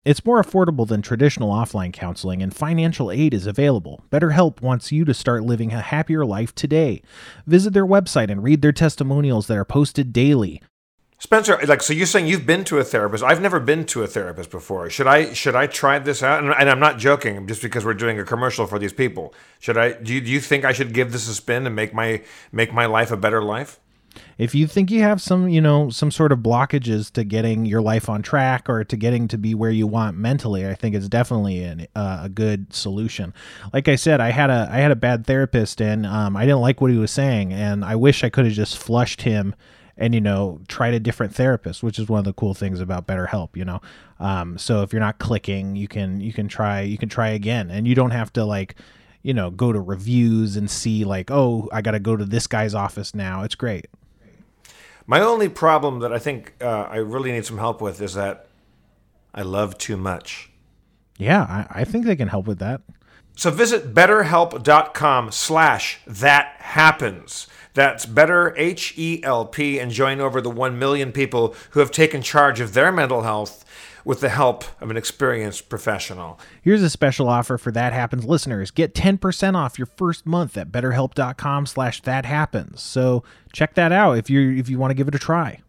It's 0.06 0.24
more 0.24 0.40
affordable 0.40 0.86
than 0.86 1.02
traditional 1.02 1.50
offline 1.50 1.92
counseling, 1.92 2.40
and 2.40 2.54
financial 2.54 3.10
aid 3.10 3.34
is 3.34 3.44
available. 3.48 4.04
BetterHelp 4.08 4.60
wants 4.60 4.92
you 4.92 5.04
to 5.04 5.12
start 5.12 5.42
living 5.42 5.72
a 5.72 5.80
happier 5.80 6.24
life 6.24 6.54
today. 6.54 7.02
Visit 7.44 7.72
their 7.72 7.84
website 7.84 8.30
and 8.30 8.40
read 8.40 8.62
their 8.62 8.70
testimonials 8.70 9.48
that 9.48 9.58
are 9.58 9.64
posted 9.64 10.12
daily. 10.12 10.62
Spencer, 11.18 11.58
like, 11.66 11.82
so 11.82 11.94
you're 11.94 12.06
saying 12.06 12.26
you've 12.26 12.44
been 12.44 12.62
to 12.64 12.78
a 12.78 12.84
therapist? 12.84 13.24
I've 13.24 13.40
never 13.40 13.58
been 13.58 13.86
to 13.86 14.02
a 14.02 14.06
therapist 14.06 14.50
before. 14.50 14.90
Should 14.90 15.06
I 15.06 15.32
should 15.32 15.56
I 15.56 15.66
try 15.66 15.98
this 15.98 16.22
out? 16.22 16.44
And, 16.44 16.52
and 16.52 16.68
I'm 16.68 16.78
not 16.78 16.98
joking, 16.98 17.46
just 17.46 17.62
because 17.62 17.86
we're 17.86 17.94
doing 17.94 18.18
a 18.20 18.24
commercial 18.24 18.66
for 18.66 18.78
these 18.78 18.92
people. 18.92 19.32
Should 19.58 19.78
I? 19.78 19.92
Do 19.92 20.12
you, 20.12 20.20
do 20.20 20.30
you 20.30 20.40
think 20.40 20.66
I 20.66 20.72
should 20.72 20.92
give 20.92 21.12
this 21.12 21.26
a 21.26 21.34
spin 21.34 21.66
and 21.66 21.74
make 21.74 21.94
my 21.94 22.22
make 22.52 22.72
my 22.74 22.84
life 22.84 23.10
a 23.10 23.16
better 23.16 23.42
life? 23.42 23.80
If 24.38 24.54
you 24.54 24.66
think 24.66 24.90
you 24.90 25.02
have 25.02 25.20
some, 25.20 25.48
you 25.48 25.60
know, 25.60 25.90
some 25.90 26.10
sort 26.10 26.32
of 26.32 26.40
blockages 26.40 27.10
to 27.12 27.24
getting 27.24 27.66
your 27.66 27.80
life 27.80 28.08
on 28.08 28.22
track 28.22 28.68
or 28.68 28.84
to 28.84 28.96
getting 28.96 29.28
to 29.28 29.38
be 29.38 29.54
where 29.54 29.70
you 29.70 29.86
want 29.86 30.16
mentally, 30.16 30.66
I 30.66 30.74
think 30.74 30.94
it's 30.94 31.08
definitely 31.08 31.62
an, 31.62 31.86
uh, 31.94 32.20
a 32.24 32.28
good 32.28 32.72
solution. 32.72 33.34
Like 33.72 33.88
I 33.88 33.96
said, 33.96 34.20
I 34.20 34.30
had 34.30 34.50
a 34.50 34.68
I 34.70 34.78
had 34.78 34.90
a 34.90 34.96
bad 34.96 35.26
therapist 35.26 35.80
and 35.80 36.04
um, 36.04 36.36
I 36.36 36.44
didn't 36.44 36.60
like 36.60 36.80
what 36.82 36.90
he 36.90 36.98
was 36.98 37.10
saying, 37.10 37.54
and 37.54 37.84
I 37.84 37.96
wish 37.96 38.22
I 38.22 38.28
could 38.28 38.44
have 38.44 38.54
just 38.54 38.76
flushed 38.76 39.22
him 39.22 39.54
and 39.98 40.14
you 40.14 40.20
know 40.20 40.60
tried 40.68 40.94
a 40.94 41.00
different 41.00 41.34
therapist 41.34 41.82
which 41.82 41.98
is 41.98 42.08
one 42.08 42.18
of 42.18 42.24
the 42.24 42.32
cool 42.32 42.54
things 42.54 42.80
about 42.80 43.06
betterhelp 43.06 43.56
you 43.56 43.64
know? 43.64 43.80
Um, 44.20 44.58
so 44.58 44.82
if 44.82 44.92
you're 44.92 45.00
not 45.00 45.18
clicking 45.18 45.76
you 45.76 45.88
can 45.88 46.20
you 46.20 46.32
can 46.32 46.48
try 46.48 46.80
you 46.82 46.98
can 46.98 47.08
try 47.08 47.28
again. 47.28 47.70
And 47.70 47.86
you 47.86 47.94
don't 47.94 48.10
have 48.12 48.32
to 48.34 48.44
like 48.44 48.74
you 49.22 49.34
know 49.34 49.50
go 49.50 49.72
to 49.72 49.80
reviews 49.80 50.56
and 50.56 50.70
see 50.70 51.04
like 51.04 51.30
oh 51.30 51.68
i 51.72 51.80
gotta 51.82 51.98
go 51.98 52.16
to 52.16 52.24
this 52.24 52.46
guy's 52.46 52.74
office 52.74 53.14
now. 53.14 53.42
It's 53.42 53.54
great. 53.54 53.86
My 55.06 55.20
only 55.20 55.48
problem 55.48 56.00
that 56.00 56.12
I 56.12 56.18
think 56.18 56.54
uh, 56.60 56.82
I 56.90 56.96
really 56.96 57.30
need 57.32 57.46
some 57.46 57.58
help 57.58 57.80
with 57.80 58.00
is 58.02 58.14
that 58.14 58.48
I 59.34 59.42
love 59.42 59.78
too 59.78 59.96
much. 59.96 60.50
yeah 61.18 61.42
i, 61.70 61.80
I 61.80 61.84
think 61.84 62.04
they 62.04 62.16
can 62.16 62.28
help 62.28 62.46
with 62.46 62.58
that. 62.58 62.82
So 63.36 63.50
visit 63.50 63.92
betterhelp.com 63.92 65.30
slash 65.30 66.00
that 66.06 66.54
happens. 66.58 67.46
That's 67.76 68.06
better 68.06 68.56
H 68.56 68.94
E 68.96 69.22
L 69.22 69.44
P 69.44 69.78
and 69.78 69.90
join 69.90 70.18
over 70.18 70.40
the 70.40 70.48
1 70.48 70.78
million 70.78 71.12
people 71.12 71.54
who 71.72 71.80
have 71.80 71.90
taken 71.90 72.22
charge 72.22 72.58
of 72.58 72.72
their 72.72 72.90
mental 72.90 73.20
health 73.20 73.66
with 74.02 74.20
the 74.20 74.30
help 74.30 74.64
of 74.80 74.90
an 74.90 74.96
experienced 74.96 75.68
professional. 75.68 76.40
Here's 76.62 76.82
a 76.82 76.88
special 76.88 77.28
offer 77.28 77.58
for 77.58 77.70
That 77.70 77.92
Happens 77.92 78.24
listeners. 78.24 78.70
Get 78.70 78.94
10% 78.94 79.56
off 79.56 79.78
your 79.78 79.84
first 79.84 80.24
month 80.24 80.56
at 80.56 80.72
betterhelp.com 80.72 81.66
slash 81.66 82.00
that 82.00 82.24
happens. 82.24 82.80
So 82.80 83.24
check 83.52 83.74
that 83.74 83.92
out 83.92 84.16
if 84.16 84.30
you 84.30 84.52
if 84.52 84.70
you 84.70 84.78
want 84.78 84.92
to 84.92 84.94
give 84.94 85.08
it 85.08 85.14
a 85.14 85.18
try. 85.18 85.60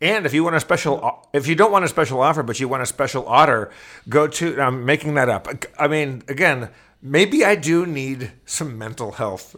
And 0.00 0.24
if 0.24 0.32
you 0.32 0.44
want 0.44 0.56
a 0.56 0.60
special, 0.60 1.28
if 1.34 1.46
you 1.46 1.54
don't 1.54 1.70
want 1.70 1.84
a 1.84 1.88
special 1.88 2.22
offer, 2.22 2.42
but 2.42 2.58
you 2.58 2.68
want 2.68 2.82
a 2.82 2.86
special 2.86 3.24
order, 3.24 3.70
go 4.08 4.28
to. 4.28 4.58
I'm 4.62 4.86
making 4.86 5.12
that 5.14 5.28
up. 5.28 5.46
I 5.78 5.88
mean, 5.88 6.22
again, 6.26 6.70
maybe 7.02 7.44
I 7.44 7.54
do 7.54 7.84
need 7.84 8.32
some 8.46 8.78
mental 8.78 9.12
health 9.12 9.54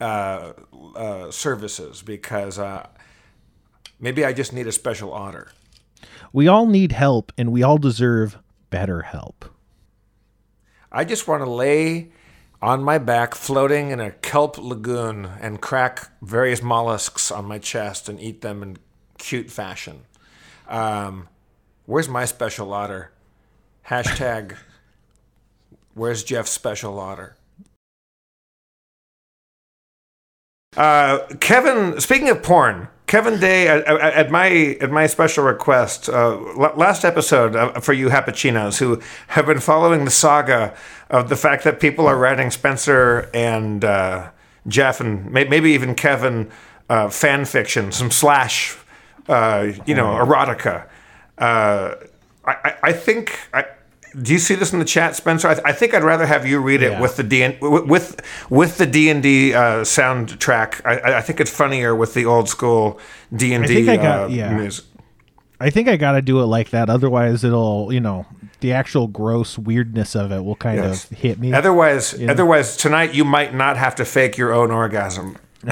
uh, 0.00 0.52
uh, 0.94 1.30
services 1.30 2.02
because 2.02 2.58
uh, 2.58 2.86
maybe 3.98 4.24
I 4.24 4.32
just 4.32 4.52
need 4.52 4.66
a 4.66 4.72
special 4.72 5.10
order. 5.10 5.50
We 6.32 6.48
all 6.48 6.66
need 6.66 6.92
help 6.92 7.32
and 7.38 7.52
we 7.52 7.62
all 7.62 7.78
deserve 7.78 8.38
better 8.70 9.02
help. 9.02 9.44
I 10.92 11.04
just 11.04 11.26
want 11.26 11.42
to 11.42 11.50
lay 11.50 12.10
on 12.62 12.82
my 12.82 12.98
back, 12.98 13.34
floating 13.34 13.90
in 13.90 14.00
a 14.00 14.10
kelp 14.10 14.58
lagoon, 14.58 15.26
and 15.40 15.60
crack 15.60 16.10
various 16.22 16.62
mollusks 16.62 17.30
on 17.30 17.44
my 17.44 17.58
chest 17.58 18.08
and 18.08 18.20
eat 18.20 18.40
them 18.40 18.62
in 18.62 18.78
cute 19.18 19.50
fashion. 19.50 20.02
Um, 20.68 21.28
where's 21.84 22.08
my 22.08 22.24
special 22.24 22.72
order? 22.72 23.12
Hashtag. 23.88 24.56
Where's 25.94 26.24
Jeff's 26.24 26.50
special 26.50 26.98
order? 26.98 27.35
Uh, 30.76 31.26
Kevin, 31.40 32.00
speaking 32.00 32.28
of 32.28 32.42
porn, 32.42 32.88
Kevin 33.06 33.38
Day 33.38 33.68
at, 33.68 33.86
at 33.86 34.30
my 34.30 34.76
at 34.80 34.90
my 34.90 35.06
special 35.06 35.44
request, 35.44 36.08
uh, 36.08 36.36
last 36.76 37.04
episode 37.04 37.54
uh, 37.54 37.80
for 37.80 37.92
you 37.92 38.08
Happuccinos 38.08 38.78
who 38.78 39.00
have 39.28 39.46
been 39.46 39.60
following 39.60 40.04
the 40.04 40.10
saga 40.10 40.74
of 41.08 41.28
the 41.28 41.36
fact 41.36 41.62
that 41.64 41.78
people 41.80 42.06
are 42.06 42.16
writing 42.18 42.50
Spencer 42.50 43.30
and 43.32 43.84
uh, 43.84 44.30
Jeff 44.66 45.00
and 45.00 45.30
may- 45.30 45.44
maybe 45.44 45.70
even 45.70 45.94
Kevin 45.94 46.50
uh, 46.90 47.08
fan 47.08 47.44
fiction, 47.44 47.92
some 47.92 48.10
slash, 48.10 48.76
uh, 49.28 49.72
you 49.86 49.94
know, 49.94 50.06
erotica. 50.06 50.86
Uh, 51.38 51.94
I, 52.44 52.52
I, 52.64 52.74
I 52.82 52.92
think. 52.92 53.38
I, 53.54 53.64
do 54.22 54.32
you 54.32 54.38
see 54.38 54.54
this 54.54 54.72
in 54.72 54.78
the 54.78 54.84
chat, 54.84 55.14
Spencer? 55.16 55.48
I, 55.48 55.54
th- 55.54 55.66
I 55.66 55.72
think 55.72 55.92
I'd 55.94 56.02
rather 56.04 56.26
have 56.26 56.46
you 56.46 56.58
read 56.60 56.82
it 56.82 56.92
Yeah. 56.92 57.00
with 57.00 57.16
the 57.16 57.22
D 57.22 57.56
with 57.60 58.20
with 58.50 58.78
the 58.78 58.86
D 58.86 59.10
and 59.10 59.22
D 59.22 59.52
uh, 59.54 59.80
soundtrack. 59.82 60.80
I- 60.84 61.18
I, 61.18 61.20
think 61.20 61.40
it's 61.40 61.50
funnier 61.50 61.94
with 61.94 62.14
the 62.14 62.24
old 62.24 62.48
school 62.48 62.98
D 63.34 63.52
and 63.54 63.66
D 63.66 63.88
uh, 63.88 64.28
music. 64.28 64.84
I 65.60 65.70
think 65.70 65.88
I 65.88 65.96
got 65.96 66.12
to 66.12 66.22
do 66.22 66.40
it 66.40 66.46
like 66.46 66.70
that. 66.70 66.90
Otherwise, 66.90 67.42
it'll, 67.42 67.90
you 67.92 68.00
know, 68.00 68.26
the 68.60 68.72
actual 68.72 69.06
gross 69.06 69.58
weirdness 69.58 70.14
of 70.14 70.30
it 70.30 70.44
will 70.44 70.56
kind 70.56 70.76
Yes. 70.78 71.10
of 71.10 71.16
hit 71.18 71.38
me. 71.38 71.52
Otherwise, 71.52 72.14
otherwise 72.28 72.76
tonight 72.76 73.14
you 73.14 73.24
might 73.24 73.54
not 73.54 73.76
have 73.76 73.94
to 73.96 74.04
fake 74.04 74.36
your 74.36 74.52
own 74.52 74.70
orgasm. 74.70 75.36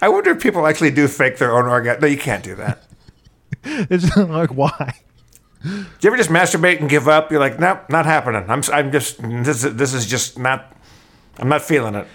I 0.00 0.08
wonder 0.08 0.30
if 0.30 0.42
people 0.42 0.66
actually 0.66 0.90
do 0.90 1.06
fake 1.08 1.38
their 1.38 1.56
own 1.56 1.66
orgasm. 1.66 2.00
No, 2.00 2.06
you 2.06 2.18
can't 2.18 2.42
do 2.44 2.54
that. 2.56 2.82
it's 3.90 4.16
like, 4.16 4.50
why? 4.54 4.94
Do 5.62 5.70
you 5.70 6.08
ever 6.10 6.16
just 6.16 6.30
masturbate 6.30 6.80
and 6.80 6.88
give 6.88 7.08
up? 7.08 7.30
You're 7.30 7.40
like, 7.40 7.58
nope, 7.58 7.88
not 7.90 8.06
happening. 8.06 8.44
I'm, 8.48 8.62
I'm 8.72 8.92
just, 8.92 9.18
this, 9.20 9.64
is- 9.64 9.74
this 9.76 9.92
is 9.94 10.06
just 10.06 10.38
not, 10.38 10.76
I'm 11.38 11.48
not 11.48 11.62
feeling 11.62 11.94
it. 11.94 12.06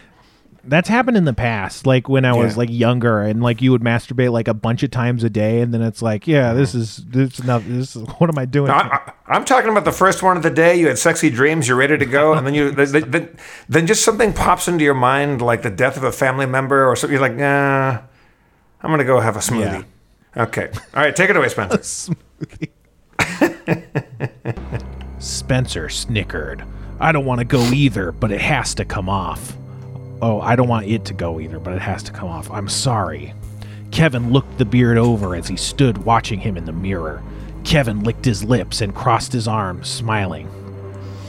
That's 0.65 0.87
happened 0.87 1.17
in 1.17 1.25
the 1.25 1.33
past, 1.33 1.85
like 1.85 2.07
when 2.07 2.23
I 2.23 2.31
was 2.31 2.53
Yeah. 2.53 2.59
like 2.59 2.69
younger, 2.71 3.19
and 3.19 3.43
like 3.43 3.61
you 3.61 3.71
would 3.73 3.81
masturbate 3.81 4.31
like 4.31 4.47
a 4.47 4.53
bunch 4.53 4.81
of 4.81 4.91
times 4.91 5.25
a 5.25 5.29
day, 5.29 5.59
and 5.59 5.73
then 5.73 5.81
it's 5.81 6.01
like, 6.01 6.25
yeah, 6.25 6.53
this 6.53 6.73
is 6.73 7.03
this 7.09 7.37
is 7.37 7.43
not 7.43 7.63
this 7.67 7.97
is 7.97 8.03
what 8.17 8.29
am 8.29 8.37
I 8.37 8.45
doing? 8.45 8.71
I, 8.71 8.77
I, 8.79 9.11
I'm 9.27 9.43
talking 9.43 9.69
about 9.71 9.83
the 9.83 9.91
first 9.91 10.23
one 10.23 10.37
of 10.37 10.43
the 10.43 10.49
day. 10.49 10.79
You 10.79 10.87
had 10.87 10.97
sexy 10.97 11.29
dreams. 11.29 11.67
You're 11.67 11.75
ready 11.75 11.97
to 11.97 12.05
go, 12.05 12.31
and 12.31 12.47
then 12.47 12.53
you 12.53 12.71
then, 12.71 13.11
then, 13.11 13.37
then 13.67 13.87
just 13.87 14.05
something 14.05 14.31
pops 14.31 14.69
into 14.69 14.85
your 14.85 14.93
mind, 14.93 15.41
like 15.41 15.63
the 15.63 15.69
death 15.69 15.97
of 15.97 16.05
a 16.05 16.13
family 16.13 16.45
member 16.45 16.87
or 16.89 16.95
something. 16.95 17.11
You're 17.13 17.27
like, 17.27 17.35
nah, 17.35 17.99
I'm 18.81 18.89
gonna 18.89 19.03
go 19.03 19.19
have 19.19 19.35
a 19.35 19.39
smoothie. 19.39 19.83
Okay, 20.35 20.69
all 20.95 21.03
right, 21.03 21.15
take 21.15 21.29
it 21.29 21.37
away, 21.37 21.49
Spencer. 21.49 22.13
Spencer 25.19 25.89
snickered. 25.89 26.63
I 26.99 27.11
don't 27.11 27.25
want 27.25 27.39
to 27.39 27.45
go 27.45 27.61
either, 27.71 28.11
but 28.11 28.31
it 28.31 28.41
has 28.41 28.73
to 28.75 28.85
come 28.85 29.09
off. 29.09 29.55
Oh, 30.21 30.41
I 30.41 30.55
don't 30.55 30.67
want 30.67 30.87
it 30.87 31.05
to 31.05 31.13
go 31.13 31.39
either, 31.39 31.59
but 31.59 31.73
it 31.73 31.81
has 31.81 32.01
to 32.03 32.11
come 32.11 32.29
off. 32.29 32.49
I'm 32.49 32.69
sorry. 32.69 33.33
Kevin 33.91 34.31
looked 34.31 34.57
the 34.57 34.65
beard 34.65 34.97
over 34.97 35.35
as 35.35 35.47
he 35.47 35.55
stood 35.55 35.99
watching 35.99 36.39
him 36.39 36.57
in 36.57 36.65
the 36.65 36.71
mirror. 36.71 37.21
Kevin 37.63 38.03
licked 38.03 38.25
his 38.25 38.43
lips 38.43 38.81
and 38.81 38.95
crossed 38.95 39.31
his 39.31 39.47
arms, 39.47 39.87
smiling. 39.87 40.47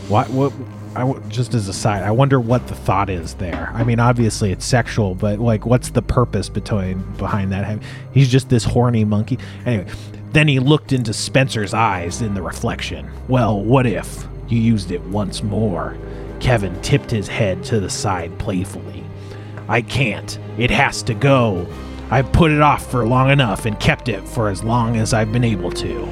What? 0.08 0.30
What? 0.30 0.52
I 0.94 1.00
w- 1.00 1.20
just 1.28 1.54
as 1.54 1.68
a 1.68 1.72
side, 1.72 2.02
I 2.02 2.10
wonder 2.12 2.38
what 2.38 2.66
the 2.68 2.74
thought 2.74 3.10
is 3.10 3.34
there. 3.34 3.70
I 3.74 3.82
mean, 3.82 3.98
obviously 3.98 4.52
it's 4.52 4.64
sexual, 4.64 5.14
but 5.14 5.40
like, 5.40 5.66
what's 5.66 5.90
the 5.90 6.02
purpose 6.02 6.48
between 6.48 7.02
behind 7.16 7.50
that? 7.52 7.80
He's 8.12 8.28
just 8.30 8.48
this 8.48 8.64
horny 8.64 9.04
monkey. 9.04 9.38
Anyway, 9.66 9.86
then 10.32 10.46
he 10.46 10.60
looked 10.60 10.92
into 10.92 11.12
Spencer's 11.12 11.74
eyes 11.74 12.22
in 12.22 12.34
the 12.34 12.42
reflection. 12.42 13.10
Well, 13.28 13.60
what 13.60 13.86
if 13.86 14.26
you 14.48 14.60
used 14.60 14.92
it 14.92 15.02
once 15.02 15.42
more? 15.42 15.96
Kevin 16.38 16.80
tipped 16.82 17.10
his 17.10 17.26
head 17.26 17.64
to 17.64 17.80
the 17.80 17.90
side 17.90 18.36
playfully. 18.38 19.04
I 19.68 19.82
can't. 19.82 20.38
It 20.58 20.70
has 20.70 21.02
to 21.04 21.14
go. 21.14 21.66
I've 22.10 22.30
put 22.32 22.50
it 22.50 22.60
off 22.60 22.88
for 22.90 23.06
long 23.06 23.30
enough 23.30 23.64
and 23.64 23.80
kept 23.80 24.08
it 24.08 24.28
for 24.28 24.48
as 24.48 24.62
long 24.62 24.96
as 24.96 25.12
I've 25.14 25.32
been 25.32 25.44
able 25.44 25.72
to. 25.72 26.08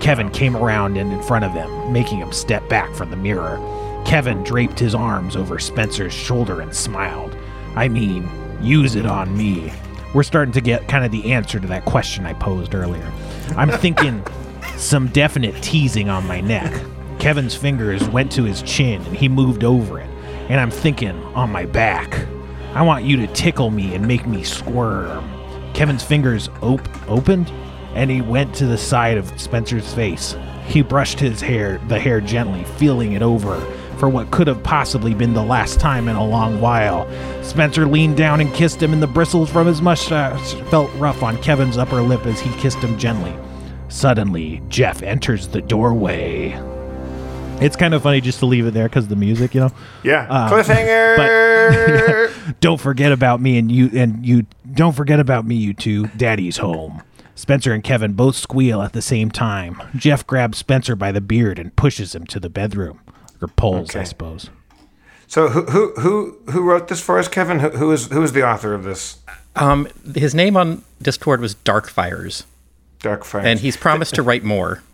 Kevin 0.00 0.30
came 0.30 0.56
around 0.56 0.96
and 0.96 1.12
in 1.12 1.22
front 1.22 1.44
of 1.44 1.52
him, 1.52 1.92
making 1.92 2.18
him 2.18 2.32
step 2.32 2.68
back 2.68 2.94
from 2.94 3.10
the 3.10 3.16
mirror. 3.16 3.58
Kevin 4.04 4.42
draped 4.42 4.78
his 4.78 4.94
arms 4.94 5.36
over 5.36 5.58
Spencer's 5.58 6.12
shoulder 6.12 6.60
and 6.60 6.74
smiled. 6.74 7.36
I 7.76 7.88
mean, 7.88 8.28
use 8.60 8.96
it 8.96 9.06
on 9.06 9.36
me. 9.36 9.72
We're 10.14 10.24
starting 10.24 10.52
to 10.54 10.60
get 10.60 10.88
kind 10.88 11.04
of 11.04 11.12
the 11.12 11.32
answer 11.32 11.60
to 11.60 11.66
that 11.68 11.84
question 11.84 12.26
I 12.26 12.32
posed 12.32 12.74
earlier. 12.74 13.12
I'm 13.56 13.70
thinking 13.70 14.24
some 14.76 15.08
definite 15.08 15.54
teasing 15.62 16.08
on 16.08 16.26
my 16.26 16.40
neck. 16.40 16.72
Kevin's 17.20 17.54
fingers 17.54 18.08
went 18.08 18.32
to 18.32 18.42
his 18.42 18.62
chin 18.62 19.02
and 19.02 19.16
he 19.16 19.28
moved 19.28 19.62
over 19.62 20.00
it. 20.00 20.10
And 20.48 20.58
I'm 20.58 20.70
thinking 20.70 21.22
on 21.34 21.50
my 21.50 21.66
back. 21.66 22.26
I 22.74 22.82
want 22.82 23.04
you 23.04 23.16
to 23.18 23.26
tickle 23.28 23.70
me 23.70 23.94
and 23.94 24.06
make 24.06 24.26
me 24.26 24.42
squirm. 24.42 25.30
Kevin's 25.74 26.02
fingers 26.02 26.48
op- 26.62 27.08
opened 27.08 27.50
and 27.94 28.10
he 28.10 28.20
went 28.20 28.54
to 28.56 28.66
the 28.66 28.78
side 28.78 29.18
of 29.18 29.40
Spencer's 29.40 29.92
face. 29.94 30.34
He 30.66 30.82
brushed 30.82 31.20
his 31.20 31.40
hair, 31.40 31.78
the 31.88 31.98
hair 31.98 32.20
gently, 32.20 32.64
feeling 32.64 33.12
it 33.12 33.22
over 33.22 33.60
for 34.00 34.08
what 34.08 34.30
could 34.30 34.46
have 34.46 34.62
possibly 34.62 35.12
been 35.14 35.34
the 35.34 35.44
last 35.44 35.78
time 35.78 36.08
in 36.08 36.16
a 36.16 36.24
long 36.24 36.60
while. 36.60 37.06
Spencer 37.44 37.86
leaned 37.86 38.16
down 38.16 38.40
and 38.40 38.52
kissed 38.54 38.82
him, 38.82 38.94
and 38.94 39.02
the 39.02 39.06
bristles 39.06 39.50
from 39.50 39.66
his 39.66 39.82
mustache 39.82 40.54
felt 40.70 40.90
rough 40.94 41.22
on 41.22 41.40
Kevin's 41.42 41.76
upper 41.76 42.00
lip 42.00 42.24
as 42.24 42.40
he 42.40 42.50
kissed 42.58 42.78
him 42.78 42.98
gently. 42.98 43.34
Suddenly, 43.88 44.62
Jeff 44.68 45.02
enters 45.02 45.48
the 45.48 45.60
doorway. 45.60 46.52
It's 47.60 47.76
kind 47.76 47.92
of 47.92 48.02
funny 48.02 48.22
just 48.22 48.38
to 48.38 48.46
leave 48.46 48.66
it 48.66 48.72
there 48.72 48.88
because 48.88 49.08
the 49.08 49.16
music, 49.16 49.54
you 49.54 49.60
know. 49.60 49.70
Yeah. 50.02 50.26
Uh, 50.30 50.50
Cliffhanger. 50.64 52.30
Don't 52.60 52.80
forget 52.80 53.12
about 53.12 53.42
me 53.42 53.58
and 53.58 53.70
you 53.70 53.90
and 53.94 54.24
you 54.24 54.46
don't 54.72 54.94
forget 54.94 55.20
about 55.20 55.44
me, 55.46 55.56
you 55.56 55.74
two. 55.74 56.06
Daddy's 56.16 56.56
home. 56.56 57.02
Spencer 57.34 57.72
and 57.72 57.84
Kevin 57.84 58.14
both 58.14 58.36
squeal 58.36 58.80
at 58.82 58.92
the 58.92 59.02
same 59.02 59.30
time. 59.30 59.80
Jeff 59.94 60.26
grabs 60.26 60.58
Spencer 60.58 60.96
by 60.96 61.12
the 61.12 61.20
beard 61.20 61.58
and 61.58 61.76
pushes 61.76 62.14
him 62.14 62.26
to 62.26 62.40
the 62.40 62.50
bedroom. 62.50 63.00
Or 63.42 63.48
pulls, 63.48 63.96
I 63.96 64.04
suppose. 64.04 64.50
so 65.26 65.48
who 65.48 65.62
who 65.66 65.94
who 66.00 66.38
who 66.50 66.62
wrote 66.62 66.88
this 66.88 67.00
for 67.00 67.18
us, 67.18 67.28
Kevin? 67.28 67.60
Who, 67.60 67.70
who 67.70 67.92
is 67.92 68.06
who 68.08 68.22
is 68.22 68.32
the 68.32 68.46
author 68.46 68.74
of 68.74 68.84
this? 68.84 69.18
Um, 69.56 69.88
his 70.14 70.34
name 70.34 70.56
on 70.56 70.82
Discord 71.02 71.40
was 71.40 71.54
Darkfires, 71.56 72.44
Dark 73.00 73.24
Fires. 73.24 73.46
and 73.46 73.58
he's 73.60 73.76
promised 73.76 74.14
to 74.14 74.22
write 74.22 74.44
more. 74.44 74.82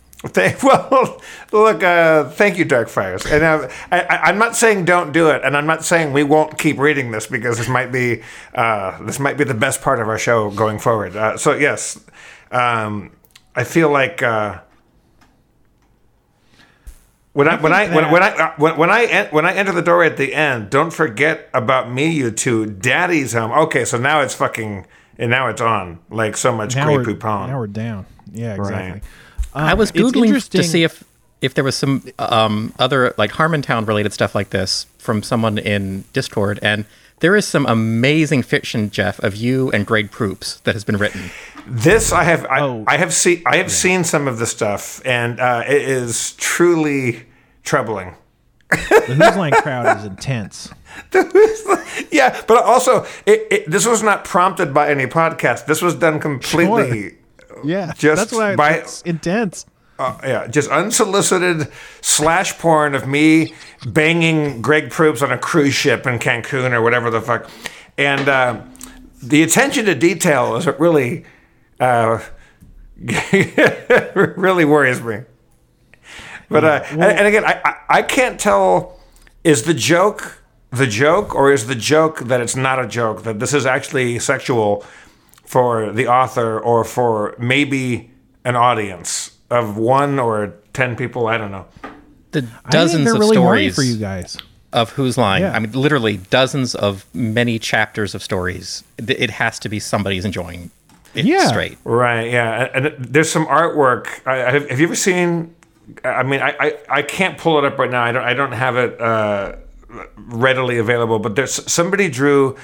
Well, 0.63 1.21
look, 1.51 1.83
uh, 1.83 2.29
thank 2.31 2.57
you, 2.57 2.65
Dark 2.65 2.89
Fires. 2.89 3.23
And 3.27 3.43
uh, 3.43 3.69
I, 3.91 4.01
I, 4.01 4.17
I'm 4.23 4.39
not 4.39 4.55
saying 4.55 4.85
don't 4.85 5.11
do 5.13 5.29
it, 5.29 5.43
and 5.43 5.55
I'm 5.55 5.67
not 5.67 5.85
saying 5.85 6.11
we 6.11 6.23
won't 6.23 6.57
keep 6.57 6.79
reading 6.79 7.11
this 7.11 7.27
because 7.27 7.59
this 7.59 7.69
might 7.69 7.91
be 7.91 8.23
uh, 8.55 9.01
this 9.03 9.19
might 9.19 9.37
be 9.37 9.43
the 9.43 9.53
best 9.53 9.81
part 9.83 9.99
of 10.01 10.07
our 10.09 10.17
show 10.17 10.49
going 10.49 10.79
forward. 10.79 11.15
Uh, 11.15 11.37
so 11.37 11.53
yes, 11.53 12.03
um, 12.51 13.11
I 13.55 13.63
feel 13.63 13.89
like 13.91 14.23
uh, 14.23 14.59
when 17.37 17.47
I, 17.47 17.61
when 17.61 17.71
I 17.71 17.95
when, 17.95 18.11
when 18.11 18.23
I 18.23 18.29
uh, 18.31 18.53
when, 18.57 18.77
when 18.77 18.89
I 18.89 19.05
en- 19.05 19.27
when 19.27 19.45
I 19.45 19.53
enter 19.53 19.71
the 19.71 19.83
door 19.83 20.03
at 20.03 20.17
the 20.17 20.33
end, 20.33 20.71
don't 20.71 20.91
forget 20.91 21.49
about 21.53 21.91
me, 21.91 22.09
you 22.09 22.31
two. 22.31 22.65
Daddy's 22.65 23.33
home. 23.33 23.51
Okay, 23.51 23.85
so 23.85 23.99
now 23.99 24.21
it's 24.21 24.33
fucking 24.33 24.87
and 25.19 25.29
now 25.29 25.47
it's 25.47 25.61
on 25.61 25.99
like 26.09 26.35
so 26.35 26.51
much 26.51 26.75
Now 26.75 26.85
Grey 26.85 26.97
we're, 26.97 27.03
Poupon. 27.03 27.49
now 27.49 27.59
we're 27.59 27.67
down. 27.67 28.07
Yeah, 28.31 28.55
exactly. 28.55 28.91
Right. 28.91 29.03
I 29.53 29.75
was 29.75 29.91
googling 29.91 30.49
to 30.49 30.63
see 30.63 30.83
if 30.83 31.03
if 31.41 31.53
there 31.53 31.63
was 31.63 31.75
some 31.75 32.03
um, 32.17 32.73
other 32.79 33.13
like 33.17 33.31
Harmontown 33.31 33.87
related 33.87 34.13
stuff 34.13 34.33
like 34.33 34.49
this 34.49 34.87
from 34.97 35.21
someone 35.21 35.59
in 35.59 36.05
Discord, 36.13 36.57
and 36.63 36.85
there 37.19 37.35
is 37.35 37.47
some 37.47 37.65
amazing 37.65 38.43
fiction, 38.43 38.89
Jeff, 38.89 39.19
of 39.19 39.35
you 39.35 39.71
and 39.71 39.85
Greg 39.85 40.11
Proops 40.11 40.59
that 40.61 40.73
has 40.75 40.83
been 40.83 40.97
written. 40.97 41.29
This 41.65 42.11
I 42.11 42.23
have 42.23 42.45
I, 42.45 42.61
Oh. 42.61 42.83
I 42.87 42.97
have 42.97 43.13
seen 43.13 43.41
I 43.45 43.57
have 43.57 43.71
seen 43.71 44.03
some 44.03 44.27
of 44.27 44.39
the 44.39 44.45
stuff 44.45 45.01
and 45.05 45.39
uh, 45.39 45.63
it 45.67 45.81
is 45.81 46.33
truly 46.33 47.23
troubling. 47.63 48.15
The 48.69 49.15
Whose 49.17 49.35
Line 49.37 49.53
crowd 49.53 49.97
is 49.97 50.05
intense. 50.05 50.69
yeah, 52.11 52.41
but 52.47 52.63
also 52.63 53.05
it, 53.25 53.47
it, 53.51 53.71
this 53.71 53.85
was 53.85 54.03
not 54.03 54.25
prompted 54.25 54.73
by 54.73 54.89
any 54.89 55.05
podcast. 55.07 55.65
This 55.65 55.81
was 55.81 55.95
done 55.95 56.19
completely. 56.19 57.17
Yeah, 57.63 57.91
Just 57.97 58.21
that's 58.29 58.33
why 58.33 58.55
by- 58.55 58.71
it's 58.77 59.01
intense. 59.03 59.65
Uh, 59.99 60.17
yeah, 60.23 60.47
just 60.47 60.69
unsolicited 60.69 61.71
slash 62.01 62.57
porn 62.59 62.93
of 62.93 63.07
me 63.07 63.53
banging 63.85 64.61
Greg 64.61 64.91
Proops 64.91 65.23
on 65.23 65.31
a 65.31 65.37
cruise 65.39 65.73
ship 65.73 66.05
in 66.05 66.19
Cancun 66.19 66.71
or 66.71 66.83
whatever 66.83 67.09
the 67.09 67.19
fuck, 67.19 67.49
and 67.97 68.29
uh, 68.29 68.61
the 69.23 69.41
attention 69.41 69.85
to 69.85 69.95
detail 69.95 70.55
is 70.55 70.67
what 70.67 70.79
really, 70.79 71.25
uh, 71.79 72.19
really 74.15 74.65
worries 74.65 75.01
me. 75.01 75.21
But 76.47 76.63
uh, 76.63 76.83
and, 76.91 77.01
and 77.01 77.27
again, 77.27 77.43
I, 77.43 77.59
I 77.65 77.75
I 77.89 78.01
can't 78.03 78.39
tell 78.39 78.99
is 79.43 79.63
the 79.63 79.73
joke 79.73 80.43
the 80.71 80.87
joke 80.87 81.33
or 81.33 81.51
is 81.51 81.67
the 81.67 81.75
joke 81.75 82.19
that 82.19 82.41
it's 82.41 82.55
not 82.55 82.79
a 82.79 82.87
joke 82.87 83.23
that 83.23 83.39
this 83.39 83.53
is 83.53 83.65
actually 83.65 84.19
sexual 84.19 84.85
for 85.45 85.91
the 85.91 86.07
author 86.07 86.59
or 86.59 86.83
for 86.83 87.35
maybe 87.39 88.11
an 88.43 88.55
audience 88.55 89.36
of 89.49 89.77
one 89.77 90.19
or 90.19 90.53
ten 90.73 90.95
people. 90.95 91.27
I 91.27 91.37
don't 91.37 91.51
know. 91.51 91.65
The 92.31 92.47
dozens 92.69 93.09
of 93.11 93.19
really 93.19 93.35
stories 93.35 93.75
for 93.75 93.81
you 93.83 93.97
guys. 93.97 94.37
of 94.73 94.91
Who's 94.91 95.17
lying. 95.17 95.43
Yeah. 95.43 95.53
I 95.53 95.59
mean, 95.59 95.71
literally 95.71 96.17
dozens 96.17 96.75
of 96.75 97.05
many 97.13 97.57
chapters 97.57 98.13
of 98.13 98.21
stories. 98.21 98.83
It 98.97 99.29
has 99.31 99.59
to 99.59 99.69
be 99.69 99.79
somebody's 99.79 100.25
enjoying 100.25 100.69
it 101.15 101.25
Yeah. 101.25 101.47
straight. 101.47 101.77
Right. 101.85 102.29
Yeah. 102.31 102.69
And 102.73 102.85
there's 102.99 103.31
some 103.31 103.45
artwork. 103.47 104.07
I, 104.27 104.45
I- 104.47 104.51
have, 104.51 104.69
have 104.69 104.79
you 104.79 104.87
ever 104.87 104.95
seen? 104.95 105.55
I 106.03 106.23
mean, 106.23 106.41
I, 106.41 106.53
I, 106.59 106.77
I 106.89 107.01
can't 107.01 107.37
pull 107.37 107.57
it 107.59 107.63
up 107.65 107.77
right 107.79 107.89
now. 107.89 108.03
I 108.03 108.11
don't 108.11 108.23
I 108.23 108.33
don't 108.33 108.51
have 108.51 108.75
it 108.75 108.99
uh, 108.99 109.55
readily 110.17 110.77
available. 110.79 111.17
But 111.19 111.37
there's 111.37 111.53
somebody 111.71 112.09
drew 112.09 112.57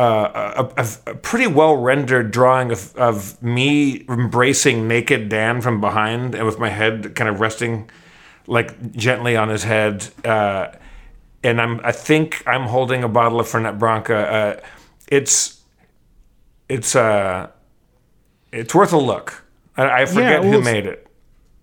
uh, 0.00 0.64
a, 0.76 0.80
a, 0.80 1.12
a 1.12 1.14
pretty 1.14 1.46
well 1.46 1.76
rendered 1.76 2.30
drawing 2.30 2.70
of, 2.70 2.96
of 2.96 3.40
me 3.42 4.06
embracing 4.08 4.88
naked 4.88 5.28
Dan 5.28 5.60
from 5.60 5.78
behind 5.78 6.34
and 6.34 6.46
with 6.46 6.58
my 6.58 6.70
head 6.70 7.14
kind 7.14 7.28
of 7.28 7.38
resting 7.38 7.90
like 8.46 8.92
gently 8.92 9.36
on 9.36 9.50
his 9.50 9.62
head. 9.62 10.08
Uh, 10.24 10.68
and 11.44 11.60
I'm 11.60 11.80
I 11.84 11.92
think 11.92 12.42
I'm 12.46 12.62
holding 12.62 13.04
a 13.04 13.08
bottle 13.08 13.40
of 13.40 13.46
Fernet 13.46 13.78
Branca. 13.78 14.16
Uh, 14.16 14.60
it's 15.08 15.60
it's 16.70 16.96
uh 16.96 17.50
it's 18.52 18.74
worth 18.74 18.94
a 18.94 18.98
look. 18.98 19.44
I, 19.76 20.02
I 20.02 20.06
forget 20.06 20.40
well, 20.40 20.52
who 20.52 20.62
made 20.62 20.86
it. 20.86 21.06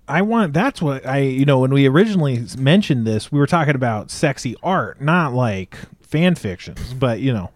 I 0.08 0.21
want 0.21 0.54
that's 0.54 0.80
what 0.80 1.08
I 1.08 1.21
you 1.21 1.45
know 1.45 1.58
when 1.58 1.73
we 1.73 1.88
originally 1.88 2.45
mentioned 2.56 3.08
this 3.08 3.32
we 3.32 3.39
were 3.39 3.47
talking 3.47 3.73
about 3.73 4.12
sexy 4.12 4.56
art 4.62 5.02
not 5.02 5.34
like 5.34 5.76
fan 6.02 6.36
fictions 6.36 6.93
but 6.93 7.19
you 7.19 7.34
know 7.34 7.50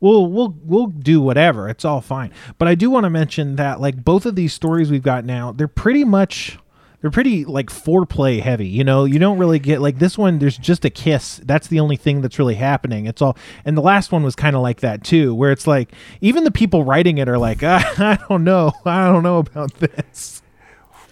we'll 0.00 0.26
we'll 0.26 0.56
we'll 0.62 0.86
do 0.86 1.20
whatever. 1.20 1.68
It's 1.68 1.84
all 1.84 2.00
fine. 2.00 2.32
But 2.58 2.68
I 2.68 2.74
do 2.74 2.90
want 2.90 3.04
to 3.04 3.10
mention 3.10 3.56
that 3.56 3.80
like 3.80 4.04
both 4.04 4.26
of 4.26 4.36
these 4.36 4.52
stories 4.52 4.90
we've 4.90 5.02
got 5.02 5.24
now 5.24 5.52
they're 5.52 5.68
pretty 5.68 6.04
much 6.04 6.58
they're 7.00 7.10
pretty 7.10 7.44
like 7.44 7.68
foreplay 7.68 8.40
heavy 8.40 8.66
you 8.66 8.84
know? 8.84 9.04
You 9.04 9.18
don't 9.18 9.38
really 9.38 9.58
get 9.58 9.80
like 9.80 9.98
this 9.98 10.16
one 10.18 10.38
there's 10.38 10.58
just 10.58 10.84
a 10.84 10.90
kiss. 10.90 11.40
That's 11.44 11.68
the 11.68 11.80
only 11.80 11.96
thing 11.96 12.20
that's 12.20 12.38
really 12.38 12.54
happening. 12.54 13.06
It's 13.06 13.22
all 13.22 13.36
and 13.64 13.76
the 13.76 13.82
last 13.82 14.12
one 14.12 14.22
was 14.22 14.36
kind 14.36 14.56
of 14.56 14.62
like 14.62 14.80
that 14.80 15.04
too 15.04 15.34
where 15.34 15.52
it's 15.52 15.66
like 15.66 15.92
even 16.20 16.44
the 16.44 16.50
people 16.50 16.84
writing 16.84 17.18
it 17.18 17.28
are 17.28 17.38
like 17.38 17.62
I 17.62 18.18
don't 18.28 18.44
know. 18.44 18.72
I 18.84 19.10
don't 19.10 19.22
know 19.22 19.38
about 19.38 19.74
this 19.74 20.42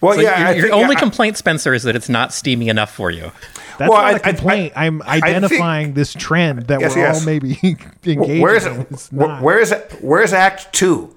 Well, 0.05 0.15
So 0.15 0.21
yeah, 0.21 0.47
your 0.49 0.55
your 0.57 0.61
think, 0.69 0.73
only 0.83 0.95
I- 0.95 0.99
complaint, 0.99 1.37
Spencer, 1.37 1.73
is 1.73 1.83
that 1.83 1.95
it's 1.95 2.09
not 2.09 2.33
steamy 2.33 2.69
enough 2.69 2.91
for 2.93 3.11
you. 3.11 3.31
That's 3.77 3.89
Well, 3.89 4.01
not 4.01 4.05
I- 4.05 4.11
a 4.11 4.15
I- 4.15 4.19
complaint. 4.19 4.73
I, 4.75 4.85
am 4.85 5.01
I 5.05 5.13
think- 5.19 5.25
identifying 5.25 5.93
this 5.93 6.13
trend 6.13 6.67
that 6.67 6.79
Yes, 6.79 6.95
we're 6.95 7.01
yes. 7.01 7.19
all 7.19 7.25
maybe 7.25 7.59
engaged 8.05 8.41
where's 8.41 8.65
it? 8.65 8.87
It's 8.91 9.11
where- 9.11 9.27
not. 9.27 9.41
Where's 9.41 9.73
where's 10.01 10.33
Act 10.33 10.71
Two? 10.73 11.15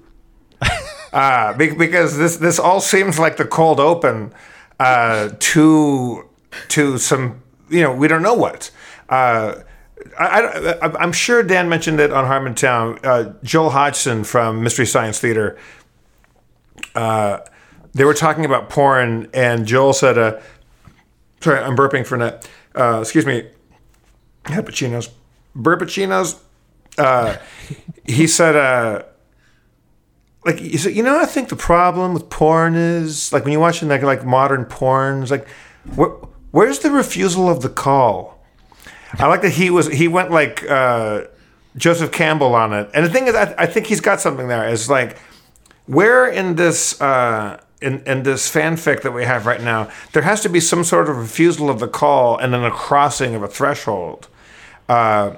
uh, 1.13 1.53
because 1.53 2.17
this 2.17 2.37
this 2.37 2.59
all 2.59 2.81
seems 2.81 3.17
like 3.19 3.37
the 3.37 3.45
cold 3.45 3.79
open 3.79 4.33
uh, 4.79 5.29
to 5.39 6.27
to 6.69 6.97
some 6.97 7.41
you 7.69 7.81
know 7.83 7.93
we 7.93 8.07
don't 8.07 8.21
know 8.23 8.33
what. 8.33 8.71
Uh, 9.07 9.55
I, 10.17 10.77
I, 10.81 10.87
I'm 10.99 11.11
sure 11.11 11.43
Dan 11.43 11.67
mentioned 11.69 11.99
it 11.99 12.11
on 12.11 12.25
Harmontown. 12.25 12.99
Uh, 13.05 13.33
Joel 13.43 13.69
Hodgson 13.69 14.23
from 14.23 14.63
Mystery 14.63 14.85
Science 14.85 15.19
Theater. 15.19 15.57
They 17.99 18.05
were 18.05 18.13
talking 18.13 18.45
about 18.45 18.69
porn, 18.69 19.29
and 19.33 19.65
Joel 19.65 19.91
said, 19.91 20.17
uh, 20.17 20.39
"Sorry, 21.41 21.59
I'm 21.59 21.75
burping 21.75 22.07
Fernet. 22.07 22.47
Uh, 22.73 23.01
excuse 23.01 23.25
me, 23.25 23.49
Cappuccinos, 24.45 25.09
burpachinos." 25.53 26.39
Uh, 26.97 27.35
he 28.05 28.25
said, 28.25 28.55
uh, 28.55 29.03
"Like 30.45 30.59
he 30.59 30.77
said, 30.77 30.95
you 30.95 31.03
know, 31.03 31.19
I 31.19 31.25
think 31.25 31.49
the 31.49 31.57
problem 31.57 32.13
with 32.13 32.29
porn 32.29 32.75
is 32.75 33.33
like 33.33 33.43
when 33.43 33.51
you're 33.51 33.59
watching 33.59 33.89
like 33.89 34.01
like 34.01 34.25
modern 34.25 34.63
porn, 34.63 35.21
it's 35.21 35.31
like, 35.31 35.49
where, 35.95 36.11
where's 36.51 36.79
the 36.79 36.91
refusal 36.91 37.49
of 37.49 37.59
the 37.59 37.69
call?" 37.69 38.41
I 39.15 39.27
like 39.27 39.41
that 39.41 39.51
he 39.51 39.69
was 39.69 39.87
he 39.87 40.07
went 40.07 40.31
like 40.31 40.63
uh, 40.69 41.23
Joseph 41.75 42.13
Campbell 42.13 42.55
on 42.55 42.71
it, 42.71 42.89
and 42.93 43.05
the 43.05 43.09
thing 43.09 43.27
is, 43.27 43.35
I, 43.35 43.53
I 43.57 43.65
think 43.65 43.87
he's 43.87 43.99
got 43.99 44.21
something 44.21 44.47
there. 44.47 44.69
Is 44.69 44.89
like 44.89 45.17
where 45.85 46.29
in 46.29 46.55
this 46.55 47.01
uh, 47.01 47.59
in 47.81 48.01
in 48.05 48.23
this 48.23 48.51
fanfic 48.53 49.01
that 49.01 49.11
we 49.11 49.23
have 49.23 49.45
right 49.45 49.61
now, 49.61 49.89
there 50.13 50.23
has 50.23 50.41
to 50.41 50.49
be 50.49 50.59
some 50.59 50.83
sort 50.83 51.09
of 51.09 51.17
refusal 51.17 51.69
of 51.69 51.79
the 51.79 51.87
call 51.87 52.37
and 52.37 52.53
then 52.53 52.63
a 52.63 52.71
crossing 52.71 53.35
of 53.35 53.43
a 53.43 53.47
threshold. 53.47 54.27
Uh, 54.87 55.35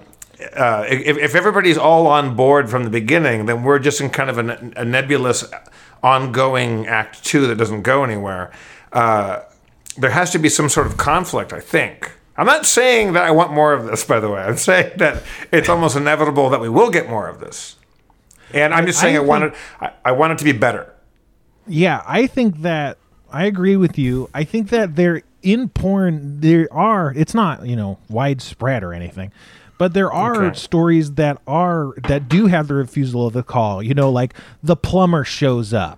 uh, 0.55 0.85
if, 0.89 1.17
if 1.17 1.35
everybody's 1.35 1.77
all 1.77 2.07
on 2.07 2.35
board 2.35 2.69
from 2.69 2.83
the 2.83 2.89
beginning, 2.89 3.45
then 3.45 3.63
we're 3.63 3.77
just 3.77 4.01
in 4.01 4.09
kind 4.09 4.29
of 4.29 4.37
a, 4.39 4.71
a 4.75 4.83
nebulous, 4.83 5.43
ongoing 6.01 6.87
Act 6.87 7.23
Two 7.23 7.45
that 7.47 7.55
doesn't 7.57 7.83
go 7.83 8.03
anywhere. 8.03 8.51
Uh, 8.91 9.41
there 9.97 10.09
has 10.09 10.31
to 10.31 10.39
be 10.39 10.49
some 10.49 10.67
sort 10.69 10.87
of 10.87 10.97
conflict, 10.97 11.53
I 11.53 11.59
think. 11.59 12.11
I'm 12.37 12.47
not 12.47 12.65
saying 12.65 13.13
that 13.13 13.23
I 13.23 13.31
want 13.31 13.51
more 13.53 13.73
of 13.73 13.85
this, 13.85 14.03
by 14.03 14.19
the 14.19 14.29
way. 14.29 14.41
I'm 14.41 14.57
saying 14.57 14.93
that 14.97 15.21
it's 15.51 15.69
almost 15.69 15.95
inevitable 15.95 16.49
that 16.49 16.59
we 16.61 16.69
will 16.69 16.89
get 16.89 17.09
more 17.09 17.27
of 17.27 17.39
this. 17.39 17.75
And 18.53 18.73
I'm 18.73 18.85
just 18.87 18.99
saying 18.99 19.15
I, 19.15 19.19
think- 19.19 19.29
want 19.29 19.43
it. 19.43 19.53
I, 19.79 19.91
I 20.05 20.11
want 20.13 20.33
it 20.33 20.37
to 20.39 20.43
be 20.45 20.53
better. 20.53 20.90
Yeah, 21.71 22.03
I 22.07 22.27
think 22.27 22.61
that 22.61 22.97
I 23.31 23.45
agree 23.45 23.75
with 23.77 23.97
you. 23.97 24.29
I 24.33 24.43
think 24.43 24.69
that 24.69 24.95
there 24.95 25.21
in 25.41 25.69
porn 25.69 26.39
there 26.41 26.67
are 26.71 27.11
it's 27.15 27.33
not 27.33 27.65
you 27.65 27.75
know 27.75 27.97
widespread 28.09 28.83
or 28.83 28.93
anything 28.93 29.31
but 29.79 29.95
there 29.95 30.13
are 30.13 30.45
Okay. 30.45 30.55
stories 30.55 31.13
that 31.13 31.41
are 31.47 31.93
that 32.07 32.29
do 32.29 32.45
have 32.45 32.67
the 32.67 32.75
refusal 32.75 33.25
of 33.25 33.33
the 33.33 33.41
call 33.41 33.81
you 33.81 33.95
know 33.95 34.11
like 34.11 34.35
the 34.61 34.75
plumber 34.75 35.23
shows 35.23 35.73
up 35.73 35.97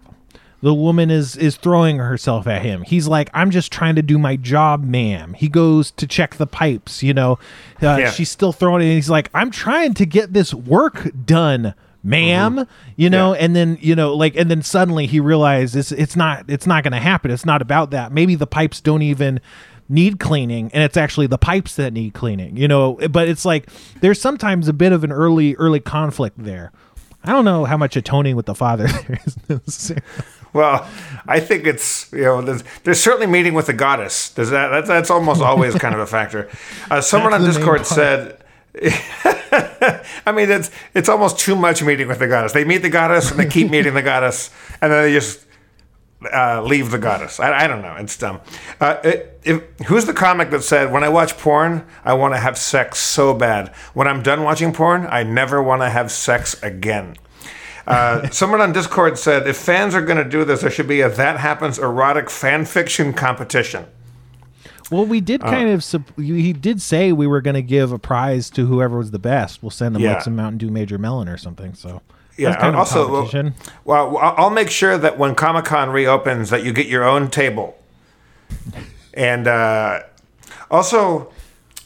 the 0.62 0.74
woman 0.74 1.12
is 1.12 1.36
is 1.36 1.58
throwing 1.58 1.98
herself 1.98 2.48
at 2.48 2.62
him 2.62 2.84
he's 2.84 3.06
like 3.06 3.30
i'm 3.34 3.52
just 3.52 3.70
trying 3.70 3.96
to 3.96 4.02
do 4.02 4.18
my 4.18 4.38
job 4.38 4.82
ma'am 4.86 5.34
he 5.34 5.50
goes 5.50 5.92
to 5.92 6.08
check 6.08 6.36
the 6.36 6.48
pipes 6.48 7.04
you 7.04 7.14
know 7.14 7.34
uh, 7.82 7.98
Yeah. 8.00 8.12
she's 8.12 8.30
still 8.32 8.54
throwing 8.54 8.82
it 8.82 8.86
and 8.86 8.94
he's 8.94 9.10
like 9.10 9.30
i'm 9.34 9.52
trying 9.52 9.94
to 9.96 10.06
get 10.06 10.32
this 10.32 10.54
work 10.54 11.10
done 11.26 11.74
ma'am 12.04 12.68
you 12.98 13.10
know 13.10 13.32
Mm-hmm. 13.32 13.40
Yeah. 13.40 13.46
and 13.46 13.56
then 13.56 13.78
you 13.82 13.96
know 13.96 14.14
like 14.16 14.36
and 14.36 14.52
then 14.52 14.62
suddenly 14.62 15.06
he 15.08 15.20
realizes 15.20 15.92
it's, 15.92 16.02
it's 16.02 16.16
not 16.16 16.46
it's 16.50 16.68
not 16.68 16.84
going 16.84 16.92
to 16.94 17.00
happen 17.00 17.32
it's 17.32 17.46
not 17.46 17.62
about 17.62 17.92
that 17.92 18.12
maybe 18.12 18.36
the 18.36 18.48
pipes 18.48 18.82
don't 18.82 19.02
even 19.02 19.40
need 19.90 20.20
cleaning 20.20 20.70
and 20.74 20.84
it's 20.84 20.98
actually 20.98 21.28
the 21.28 21.38
pipes 21.38 21.76
that 21.76 21.94
need 21.94 22.14
cleaning 22.14 22.58
you 22.58 22.68
know 22.68 22.94
but 23.10 23.28
it's 23.28 23.46
like 23.46 23.70
there's 24.02 24.20
sometimes 24.20 24.68
a 24.68 24.74
bit 24.74 24.92
of 24.92 25.04
an 25.04 25.12
early 25.12 25.56
early 25.56 25.80
conflict 25.80 26.36
there 26.44 26.72
i 27.24 27.32
don't 27.32 27.46
know 27.46 27.64
how 27.66 27.78
much 27.78 27.96
atoning 27.96 28.36
with 28.36 28.46
the 28.48 28.56
father 28.56 28.88
there 29.48 29.60
is 29.66 29.94
Well, 30.54 30.88
I 31.28 31.40
think 31.40 31.66
it's 31.66 32.12
you 32.12 32.22
know 32.22 32.42
there's, 32.42 32.64
there's 32.84 33.00
certainly 33.00 33.26
meeting 33.26 33.56
with 33.56 33.66
the 33.66 33.74
goddess. 33.74 34.30
There's 34.30 34.52
that 34.52 34.68
that's, 34.68 34.88
that's 34.88 35.10
almost 35.10 35.42
always 35.42 35.74
kind 35.74 35.96
of 35.96 36.02
a 36.02 36.06
factor. 36.06 36.48
Uh, 36.92 37.02
someone 37.02 37.32
That's 37.32 37.44
on 37.44 37.50
Discord 37.50 37.88
said. 37.88 38.43
I 40.26 40.32
mean, 40.34 40.50
it's 40.50 40.72
it's 40.94 41.10
almost 41.10 41.40
too 41.40 41.56
much 41.56 41.84
meeting 41.84 42.08
with 42.08 42.20
the 42.20 42.28
goddess. 42.28 42.54
They 42.54 42.64
meet 42.64 42.80
the 42.80 42.90
goddess 42.90 43.30
and 43.30 43.40
they 43.40 43.46
keep 43.46 43.70
meeting 43.72 43.94
the 43.94 44.02
goddess, 44.02 44.50
and 44.82 44.92
then 44.92 45.04
they 45.04 45.14
just 45.14 45.46
uh, 46.32 46.62
leave 46.64 46.90
the 46.90 46.98
goddess. 46.98 47.40
I, 47.40 47.66
I 47.66 47.68
don't 47.68 47.82
know. 47.82 47.96
It's 47.98 48.18
dumb. 48.18 48.42
Uh, 48.80 48.98
it, 49.04 49.42
if, 49.44 49.62
who's 49.88 50.06
the 50.06 50.14
comic 50.14 50.50
that 50.50 50.64
said, 50.64 50.92
"When 50.92 51.04
I 51.04 51.10
watch 51.10 51.38
porn, 51.38 51.86
I 52.04 52.14
want 52.14 52.34
to 52.34 52.40
have 52.40 52.58
sex 52.58 53.00
so 53.00 53.34
bad. 53.34 53.70
When 53.94 54.08
I'm 54.08 54.24
done 54.24 54.44
watching 54.44 54.74
porn, 54.74 55.06
I 55.08 55.24
never 55.24 55.62
want 55.62 55.82
to 55.84 55.90
have 55.90 56.12
sex 56.12 56.62
again." 56.64 57.16
Uh, 57.86 58.30
someone 58.32 58.62
on 58.62 58.72
Discord 58.72 59.20
said, 59.20 59.48
"If 59.48 59.58
fans 59.58 59.94
are 59.94 60.02
going 60.02 60.18
to 60.18 60.30
do 60.30 60.46
this, 60.46 60.62
there 60.62 60.72
should 60.72 60.88
be 60.88 61.02
a 61.02 61.10
That 61.10 61.40
Happens 61.40 61.78
erotic 61.78 62.30
fan 62.30 62.66
fiction 62.66 63.14
competition." 63.14 63.86
Well 64.94 65.06
we 65.06 65.20
did 65.22 65.44
Uh. 65.44 65.50
kind 65.50 65.70
of 65.70 65.84
he 66.18 66.54
did 66.54 66.82
say 66.82 67.12
we 67.12 67.28
were 67.28 67.42
going 67.42 67.56
to 67.56 67.62
give 67.62 67.92
a 67.92 68.00
prize 68.00 68.50
to 68.52 68.66
whoever 68.66 68.98
was 68.98 69.12
the 69.12 69.20
best 69.20 69.62
we'll 69.62 69.70
send 69.70 69.96
them 69.96 70.02
Yeah. 70.02 70.14
like 70.14 70.22
some 70.24 70.36
mountain 70.36 70.58
dew 70.58 70.70
major 70.70 70.98
melon 70.98 71.28
or 71.28 71.38
something 71.38 71.74
so 71.74 72.02
Yeah. 72.38 72.56
kind 72.56 72.76
of 72.76 72.80
also, 72.80 73.08
well, 73.86 74.10
well, 74.12 74.34
I'll 74.38 74.50
make 74.50 74.70
sure 74.72 74.98
that 74.98 75.20
when 75.20 75.36
Comic 75.36 75.66
Con 75.66 75.90
reopens, 75.92 76.50
that 76.50 76.64
you 76.66 76.74
get 76.74 76.88
your 76.88 77.04
own 77.04 77.30
table. 77.30 77.76
And 79.14 79.48
uh, 79.48 80.00
also, 80.72 81.32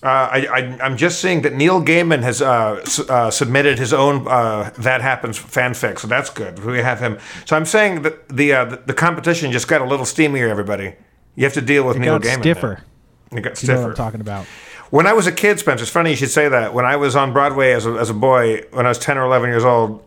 uh, 0.03 0.07
I, 0.07 0.47
I, 0.47 0.59
I'm 0.81 0.95
just 0.95 1.19
seeing 1.19 1.41
that 1.41 1.53
Neil 1.53 1.81
Gaiman 1.83 2.23
has 2.23 2.41
uh, 2.41 2.79
s- 2.83 2.99
uh, 2.99 3.29
submitted 3.29 3.77
his 3.79 3.91
own 3.93 4.25
uh, 4.27 4.71
That 4.77 5.01
Happens 5.01 5.37
fanfic, 5.37 5.99
so 5.99 6.07
that's 6.07 6.29
good. 6.29 6.63
We 6.63 6.77
have 6.79 6.99
him. 7.01 7.17
So 7.45 7.57
I'm 7.57 7.65
saying 7.65 8.03
that 8.03 8.29
the 8.29 8.53
uh, 8.53 8.65
the, 8.85 8.93
competition 8.93 9.51
just 9.51 9.67
got 9.67 9.81
a 9.81 9.85
little 9.85 10.05
steamier. 10.05 10.47
Everybody, 10.49 10.93
you 11.35 11.43
have 11.43 11.53
to 11.55 11.61
deal 11.61 11.85
with 11.85 11.97
it 11.97 11.99
Neil 11.99 12.19
got 12.19 12.37
Gaiman. 12.37 12.39
stiffer. 12.41 12.83
It 13.31 13.41
got 13.41 13.61
you 13.61 13.67
know 13.69 13.81
what 13.81 13.89
i'm 13.89 13.95
talking 13.95 14.21
about 14.21 14.45
When 14.89 15.05
I 15.05 15.13
was 15.13 15.27
a 15.27 15.31
kid, 15.31 15.59
Spencer, 15.59 15.83
it's 15.83 15.91
funny 15.91 16.11
you 16.11 16.15
should 16.15 16.31
say 16.31 16.47
that. 16.47 16.73
When 16.73 16.85
I 16.85 16.95
was 16.95 17.15
on 17.15 17.33
Broadway 17.33 17.73
as 17.73 17.85
a, 17.85 17.91
as 17.91 18.09
a 18.09 18.13
boy, 18.13 18.63
when 18.71 18.85
I 18.85 18.89
was 18.89 18.97
10 18.99 19.17
or 19.17 19.25
11 19.25 19.49
years 19.49 19.65
old, 19.65 20.03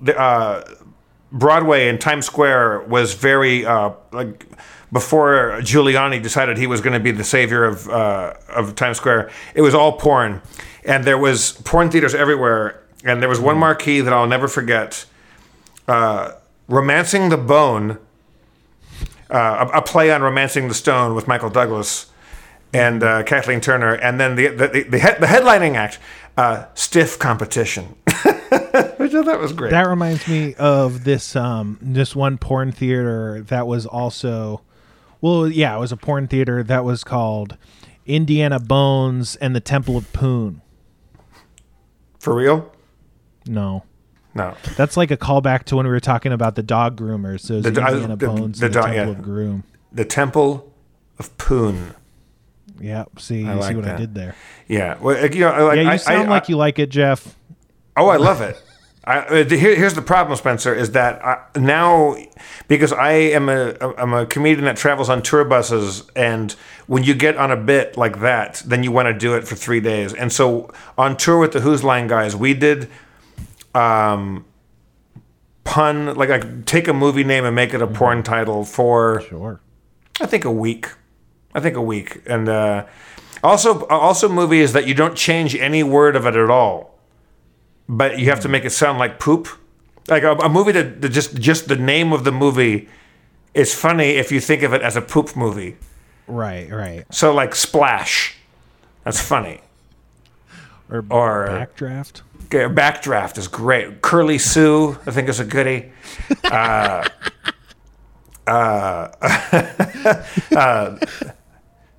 the, 0.00 0.16
uh, 0.18 0.64
Broadway 1.32 1.88
in 1.88 1.98
Times 1.98 2.26
Square 2.26 2.82
was 2.82 3.14
very, 3.14 3.66
uh, 3.66 3.90
like, 4.12 4.46
before 4.92 5.58
Giuliani 5.62 6.22
decided 6.22 6.56
he 6.56 6.68
was 6.68 6.80
going 6.80 6.92
to 6.92 7.00
be 7.00 7.10
the 7.10 7.24
savior 7.24 7.64
of, 7.64 7.88
uh, 7.88 8.34
of 8.48 8.76
Times 8.76 8.98
Square, 8.98 9.30
it 9.52 9.62
was 9.62 9.74
all 9.74 9.92
porn. 9.92 10.40
And 10.84 11.04
there 11.04 11.18
was 11.18 11.52
porn 11.64 11.90
theaters 11.90 12.14
everywhere. 12.14 12.80
And 13.04 13.20
there 13.20 13.28
was 13.28 13.40
one 13.40 13.58
marquee 13.58 14.00
that 14.00 14.12
I'll 14.12 14.28
never 14.28 14.46
forget 14.46 15.06
uh, 15.88 16.32
Romancing 16.68 17.30
the 17.30 17.36
Bone, 17.36 17.98
uh, 19.28 19.68
a, 19.72 19.78
a 19.78 19.82
play 19.82 20.12
on 20.12 20.22
Romancing 20.22 20.68
the 20.68 20.74
Stone 20.74 21.16
with 21.16 21.26
Michael 21.26 21.50
Douglas 21.50 22.06
and 22.74 23.02
uh, 23.02 23.22
Kathleen 23.22 23.60
Turner, 23.60 23.94
and 23.94 24.18
then 24.20 24.36
the 24.36 24.48
the, 24.48 24.68
the, 24.68 24.82
the, 24.82 24.98
head, 24.98 25.20
the 25.20 25.26
headlining 25.26 25.76
act, 25.76 25.98
uh, 26.36 26.66
Stiff 26.74 27.18
Competition, 27.18 27.84
which 28.06 28.14
I 29.14 29.22
thought 29.22 29.40
was 29.40 29.52
great. 29.52 29.70
That 29.70 29.86
reminds 29.86 30.26
me 30.28 30.54
of 30.54 31.04
this 31.04 31.36
um 31.36 31.78
this 31.80 32.14
one 32.16 32.38
porn 32.38 32.72
theater 32.72 33.42
that 33.48 33.66
was 33.66 33.86
also 33.86 34.62
well 35.20 35.48
yeah, 35.48 35.76
it 35.76 35.80
was 35.80 35.92
a 35.92 35.96
porn 35.96 36.26
theater 36.28 36.62
that 36.62 36.84
was 36.84 37.04
called 37.04 37.56
Indiana 38.06 38.58
Bones 38.60 39.36
and 39.36 39.54
the 39.56 39.60
Temple 39.60 39.96
of 39.96 40.12
Poon. 40.12 40.60
For 42.18 42.34
real? 42.34 42.72
No. 43.46 43.84
No. 44.34 44.54
That's 44.76 44.96
like 44.96 45.10
a 45.10 45.16
callback 45.16 45.64
to 45.64 45.76
when 45.76 45.86
we 45.86 45.92
were 45.92 46.00
talking 46.00 46.32
about 46.32 46.54
the 46.56 46.62
dog 46.62 46.96
groomers. 46.98 47.40
So 47.40 47.60
The 47.60 47.80
I- 47.82 47.92
Indiana 47.92 48.16
the- 48.16 48.26
Bones 48.26 48.58
the 48.60 48.66
and 48.66 48.74
the 48.74 48.80
dog- 48.80 48.90
Temple 48.92 49.12
yeah. 49.12 49.18
of 49.18 49.22
Groom. 49.22 49.64
The 49.92 50.04
Temple 50.04 50.72
of 51.18 51.36
Poon. 51.38 51.94
Yeah, 52.80 53.04
see, 53.18 53.46
I 53.46 53.54
like 53.54 53.70
see 53.70 53.76
what 53.76 53.86
I 53.88 53.96
did 53.96 54.14
there. 54.14 54.34
Yeah. 54.68 54.98
Well, 55.00 55.16
you 55.32 55.40
know, 55.40 55.66
like, 55.68 55.76
Yeah, 55.76 55.82
you 55.82 55.88
I- 55.90 55.96
sound 55.96 56.28
I- 56.28 56.30
like 56.30 56.48
you 56.48 56.56
like 56.56 56.78
it, 56.78 56.88
Jeff. 56.90 57.36
Oh, 57.96 58.08
I 58.08 58.16
love 58.16 58.40
it. 58.40 58.60
I, 59.06 59.18
uh, 59.18 59.44
here, 59.44 59.74
here's 59.76 59.92
the 59.92 60.00
problem, 60.00 60.34
Spencer, 60.38 60.74
is 60.74 60.92
that 60.92 61.22
I, 61.22 61.38
now 61.58 62.16
because 62.68 62.90
I 62.90 63.12
am 63.12 63.50
a 63.50 63.74
I'm 63.98 64.14
a 64.14 64.24
comedian 64.24 64.64
that 64.64 64.78
travels 64.78 65.10
on 65.10 65.20
tour 65.20 65.44
buses, 65.44 66.04
and 66.16 66.52
when 66.86 67.04
you 67.04 67.14
get 67.14 67.36
on 67.36 67.50
a 67.50 67.56
bit 67.56 67.98
like 67.98 68.20
that, 68.20 68.62
then 68.64 68.82
you 68.82 68.90
want 68.92 69.06
to 69.08 69.12
do 69.12 69.34
it 69.34 69.46
for 69.46 69.56
three 69.56 69.80
days. 69.80 70.14
And 70.14 70.32
so 70.32 70.72
on 70.96 71.18
tour 71.18 71.38
with 71.38 71.52
the 71.52 71.60
Whose 71.60 71.84
Line 71.84 72.06
guys, 72.06 72.34
we 72.34 72.54
did 72.54 72.88
um, 73.74 74.46
pun 75.64 76.14
like 76.14 76.30
like 76.30 76.64
take 76.66 76.88
a 76.88 76.94
movie 76.94 77.24
name 77.24 77.44
and 77.44 77.54
make 77.54 77.74
it 77.74 77.82
a 77.82 77.86
porn 77.86 78.22
title 78.22 78.64
for 78.64 79.20
Sure. 79.28 79.60
I 80.20 80.24
think 80.26 80.44
a 80.46 80.52
week. 80.52 80.88
I 81.54 81.60
think 81.60 81.76
a 81.76 81.82
week, 81.82 82.22
and 82.26 82.48
uh, 82.48 82.84
also 83.42 83.86
also 83.86 84.28
movies 84.28 84.72
that 84.72 84.86
you 84.86 84.94
don't 84.94 85.16
change 85.16 85.54
any 85.54 85.82
word 85.82 86.16
of 86.16 86.26
it 86.26 86.34
at 86.36 86.50
all, 86.50 86.98
but 87.88 88.18
you 88.18 88.26
have 88.30 88.40
to 88.40 88.48
make 88.48 88.64
it 88.64 88.70
sound 88.70 88.98
like 88.98 89.18
poop. 89.18 89.48
Like 90.08 90.22
a, 90.22 90.32
a 90.32 90.48
movie 90.48 90.72
that, 90.72 91.00
that 91.02 91.10
just 91.10 91.36
just 91.36 91.68
the 91.68 91.76
name 91.76 92.12
of 92.12 92.24
the 92.24 92.32
movie 92.32 92.88
is 93.54 93.74
funny 93.74 94.10
if 94.16 94.32
you 94.32 94.40
think 94.40 94.62
of 94.62 94.72
it 94.74 94.82
as 94.82 94.96
a 94.96 95.00
poop 95.00 95.36
movie. 95.36 95.76
Right, 96.26 96.70
right. 96.70 97.04
So 97.14 97.32
like 97.32 97.54
Splash, 97.54 98.34
that's 99.04 99.20
funny. 99.20 99.60
Or, 100.90 101.04
Or- 101.10 101.46
backdraft. 101.48 102.22
Okay, 102.46 102.72
Backdraft 102.72 103.38
is 103.38 103.48
great. 103.48 104.02
Curly 104.02 104.38
Sue, 104.38 104.98
I 105.06 105.10
think 105.12 105.28
is 105.30 105.40
a 105.40 105.44
goodie. 105.44 105.90
Uh, 106.44 107.08
uh, 108.46 109.08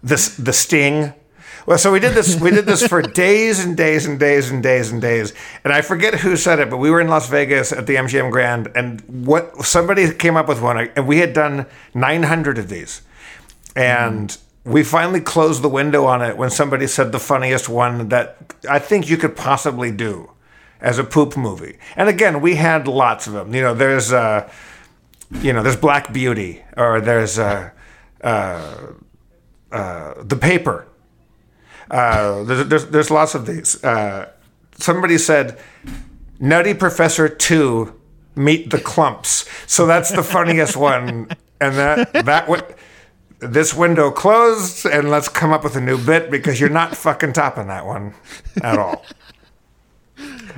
the 0.06 0.36
the 0.40 0.54
Sting. 0.54 1.14
Well, 1.66 1.80
so 1.80 1.92
we 1.92 2.00
did 2.00 2.14
this. 2.14 2.40
We 2.40 2.52
did 2.52 2.68
this 2.68 2.86
for 2.86 3.02
days 3.26 3.66
and 3.66 3.76
days 3.76 4.06
and 4.06 4.20
days 4.20 4.52
and 4.52 4.62
days 4.62 4.92
and 4.92 5.02
days. 5.02 5.34
And 5.64 5.74
I 5.74 5.82
forget 5.82 6.14
who 6.14 6.38
said 6.38 6.60
it, 6.60 6.70
but 6.70 6.78
we 6.78 6.92
were 6.92 7.02
in 7.02 7.08
Las 7.08 7.28
Vegas 7.28 7.72
at 7.72 7.88
the 7.88 7.96
MGM 7.96 8.32
Grand, 8.32 8.72
and 8.76 9.02
what 9.26 9.66
somebody 9.66 10.14
came 10.14 10.38
up 10.38 10.48
with 10.48 10.62
one, 10.62 10.78
and 10.78 11.08
we 11.08 11.18
had 11.18 11.34
done 11.34 11.66
900 11.96 12.60
of 12.60 12.70
these, 12.70 13.02
and 13.76 14.38
we 14.64 14.84
finally 14.84 15.22
closed 15.22 15.64
the 15.64 15.70
window 15.70 16.06
on 16.06 16.22
it 16.22 16.38
when 16.38 16.52
somebody 16.52 16.86
said 16.86 17.12
the 17.12 17.20
funniest 17.20 17.68
one 17.68 18.10
that 18.10 18.38
I 18.70 18.78
think 18.78 19.10
you 19.10 19.18
could 19.18 19.36
possibly 19.36 19.92
do 19.92 20.32
as 20.82 21.00
a 21.00 21.04
poop 21.04 21.36
movie. 21.36 21.78
And 21.96 22.10
again, 22.10 22.42
we 22.42 22.56
had 22.56 22.88
lots 22.88 23.26
of 23.26 23.34
them. 23.34 23.56
You 23.56 23.62
know, 23.62 23.74
there's 23.74 24.14
uh, 24.14 24.48
you 25.42 25.52
know, 25.52 25.64
there's 25.64 25.76
Black 25.76 26.14
Beauty, 26.14 26.64
or 26.78 27.02
there's 27.02 27.40
uh, 27.40 27.72
uh, 28.22 28.76
uh, 29.72 30.14
the 30.24 30.36
paper. 30.36 30.88
Uh, 31.90 32.44
there's, 32.44 32.68
there's 32.68 32.86
there's 32.88 33.12
lots 33.12 33.36
of 33.36 33.46
these. 33.46 33.84
Uh, 33.84 34.32
somebody 34.78 35.18
said, 35.18 35.60
"Nutty 36.40 36.74
Professor 36.74 37.30
Two, 37.30 38.00
meet 38.36 38.70
the 38.72 38.80
clumps." 38.80 39.46
So 39.68 39.86
that's 39.86 40.12
the 40.12 40.24
funniest 40.24 40.76
one, 40.76 41.30
and 41.62 41.76
that 41.76 42.14
that 42.26 42.48
would. 42.50 42.64
This 43.40 43.74
window 43.74 44.12
closed, 44.12 44.86
and 44.86 45.12
let's 45.12 45.28
come 45.28 45.52
up 45.52 45.64
with 45.64 45.76
a 45.76 45.82
new 45.82 46.04
bit 46.04 46.32
because 46.32 46.60
you're 46.60 46.70
not 46.70 46.96
fucking 46.96 47.34
topping 47.34 47.68
that 47.68 47.86
one 47.86 48.14
at 48.64 48.80
all. 48.80 49.06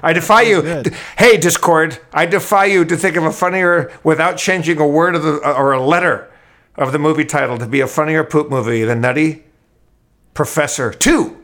I 0.04 0.14
defy 0.14 0.44
you. 0.44 0.62
good. 0.62 0.94
Hey, 1.18 1.38
Discord, 1.38 2.00
I 2.14 2.28
defy 2.28 2.66
you 2.66 2.86
to 2.86 2.96
think 2.96 3.16
of 3.16 3.24
a 3.24 3.32
funnier 3.32 3.92
without 4.04 4.38
changing 4.38 4.80
a 4.80 4.88
word 4.88 5.16
of 5.16 5.24
the 5.24 5.38
or 5.38 5.74
a 5.74 5.82
letter 5.82 6.32
of 6.78 6.92
the 6.92 7.00
movie 7.00 7.26
title 7.26 7.58
to 7.58 7.66
be 7.66 7.80
a 7.80 7.88
funnier 7.88 8.24
poop 8.24 8.50
movie 8.50 8.84
than 8.84 9.02
Nutty 9.02 9.44
Professor 10.34 10.92
Two. 10.92 11.44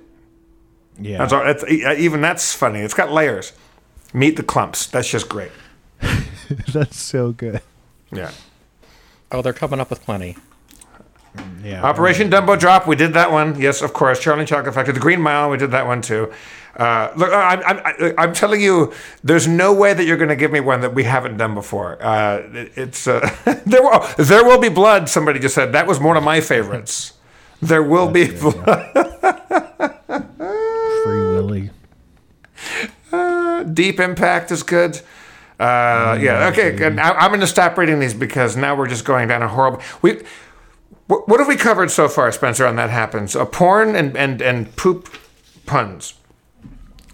Yeah. 0.99 1.17
That's 1.19 1.33
all, 1.33 1.43
that's, 1.43 1.63
even 1.69 2.21
that's 2.21 2.53
funny. 2.53 2.79
It's 2.79 2.93
got 2.93 3.11
layers. 3.11 3.53
Meet 4.13 4.37
the 4.37 4.43
clumps. 4.43 4.85
That's 4.85 5.09
just 5.09 5.27
great. 5.27 5.51
That's 6.71 6.99
so 6.99 7.31
good. 7.31 7.61
Yeah. 8.11 8.31
Oh, 9.31 9.41
they're 9.41 9.53
coming 9.53 9.79
up 9.79 9.89
with 9.89 10.03
plenty. 10.03 10.37
Mm, 11.35 11.63
yeah. 11.63 11.83
Operation 11.83 12.29
Dumbo 12.29 12.59
Drop, 12.59 12.85
we 12.85 12.95
did 12.95 13.13
that 13.13 13.31
one. 13.31 13.59
Yes, 13.59 13.81
of 13.81 13.93
course. 13.93 14.19
Charlie 14.19 14.41
and 14.41 14.47
Chocolate 14.47 14.75
Factory, 14.75 14.93
The 14.93 14.99
Green 14.99 15.21
Mile, 15.21 15.49
we 15.49 15.57
did 15.57 15.71
that 15.71 15.87
one 15.87 16.01
too. 16.01 16.31
Uh, 16.75 17.11
look, 17.15 17.31
I'm, 17.31 17.59
I'm, 17.65 17.79
I- 17.85 18.13
I'm 18.17 18.33
telling 18.33 18.59
you, 18.61 18.91
there's 19.23 19.47
no 19.47 19.73
way 19.73 19.93
that 19.93 20.05
you're 20.05 20.17
going 20.17 20.29
to 20.29 20.35
give 20.35 20.51
me 20.51 20.59
one 20.59 20.81
that 20.81 20.93
we 20.95 21.03
haven't 21.03 21.37
done 21.37 21.53
before. 21.53 22.03
Uh, 22.03 22.37
it- 22.53 22.71
it's 22.75 23.07
uh, 23.07 23.19
there. 23.65 23.81
Will, 23.83 23.99
there 24.17 24.43
will 24.43 24.59
be 24.59 24.69
blood. 24.69 25.07
Somebody 25.09 25.39
just 25.39 25.53
said 25.55 25.71
that 25.73 25.85
was 25.87 25.99
one 25.99 26.17
of 26.17 26.23
my 26.23 26.41
favorites. 26.41 27.13
There 27.61 27.83
will 27.83 28.09
be 28.09 28.25
blood. 28.31 28.91
Free 31.03 31.21
Willy. 31.21 31.69
Deep 33.73 33.99
Impact 33.99 34.51
is 34.51 34.63
good. 34.63 34.97
Uh, 35.59 36.17
yeah. 36.19 36.49
Okay. 36.51 36.75
good. 36.75 36.97
I, 36.99 37.11
I'm 37.11 37.29
going 37.29 37.39
to 37.41 37.47
stop 37.47 37.77
reading 37.77 37.99
these 37.99 38.13
because 38.13 38.57
now 38.57 38.75
we're 38.75 38.87
just 38.87 39.05
going 39.05 39.27
down 39.27 39.41
a 39.41 39.47
horrible. 39.47 39.81
We. 40.01 40.21
What, 41.07 41.27
what 41.27 41.39
have 41.39 41.47
we 41.49 41.57
covered 41.57 41.91
so 41.91 42.07
far, 42.07 42.31
Spencer? 42.31 42.65
On 42.65 42.77
that 42.77 42.89
happens, 42.89 43.35
uh, 43.35 43.45
porn 43.45 43.93
and, 43.95 44.15
and 44.17 44.41
and 44.41 44.73
poop 44.77 45.09
puns. 45.65 46.13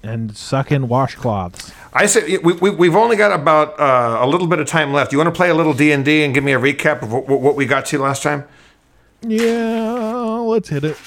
And 0.02 0.36
sucking 0.36 0.84
washcloths. 0.88 1.74
I 1.94 2.06
said 2.06 2.42
we, 2.44 2.54
we, 2.54 2.70
we've 2.70 2.96
only 2.96 3.18
got 3.18 3.32
about 3.38 3.78
uh, 3.80 4.20
a 4.22 4.28
little 4.28 4.48
bit 4.48 4.60
of 4.60 4.68
time 4.68 4.94
left. 4.94 5.12
You 5.12 5.18
want 5.18 5.28
to 5.28 5.36
play 5.36 5.50
a 5.50 5.54
little 5.54 5.74
D 5.74 5.92
and 5.92 6.06
D 6.06 6.24
and 6.24 6.34
give 6.34 6.44
me 6.44 6.54
a 6.54 6.60
recap 6.60 7.02
of 7.02 7.12
what, 7.12 7.28
what 7.28 7.56
we 7.56 7.66
got 7.66 7.86
to 7.88 8.00
last 8.00 8.24
time? 8.24 8.46
Yeah, 9.22 9.92
let's 10.46 10.70
hit 10.70 10.86
it. 10.86 10.98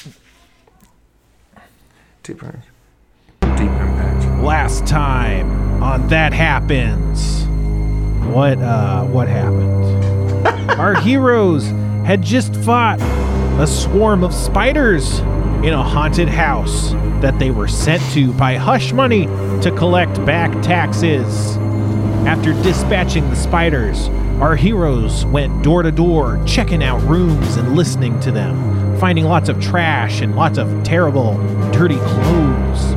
Deep, 2.23 2.43
impact. 2.43 2.67
deep 3.41 3.71
impact. 3.71 4.43
Last 4.43 4.87
time 4.87 5.83
on 5.83 6.09
That 6.09 6.33
Happens. 6.33 7.45
What 8.27 8.59
uh 8.59 9.05
what 9.05 9.29
happened? 9.29 10.71
Our 10.79 11.01
heroes 11.01 11.67
had 12.05 12.23
just 12.23 12.55
fought 12.57 13.01
a 13.61 13.67
swarm 13.67 14.23
of 14.23 14.35
spiders 14.35 15.21
in 15.63 15.73
a 15.75 15.83
haunted 15.83 16.29
house 16.29 16.91
that 17.21 17.39
they 17.39 17.51
were 17.51 17.69
sent 17.69 18.03
to 18.13 18.33
by 18.33 18.57
hush 18.57 18.93
money 18.93 19.27
to 19.63 19.73
collect 19.77 20.25
back 20.27 20.51
taxes. 20.61 21.57
After 22.27 22.53
dispatching 22.63 23.29
the 23.31 23.37
spiders, 23.37 24.09
our 24.41 24.57
heroes 24.57 25.25
went 25.27 25.63
door 25.63 25.85
to 25.85 25.93
door, 25.93 26.43
checking 26.47 26.83
out 26.83 27.01
rooms 27.03 27.57
and 27.57 27.77
listening 27.77 28.19
to 28.21 28.33
them, 28.33 28.99
finding 28.99 29.25
lots 29.25 29.49
of 29.49 29.61
trash 29.61 30.21
and 30.21 30.35
lots 30.35 30.59
of 30.59 30.83
terrible, 30.83 31.37
dirty 31.71 31.97
clothes. 31.97 32.95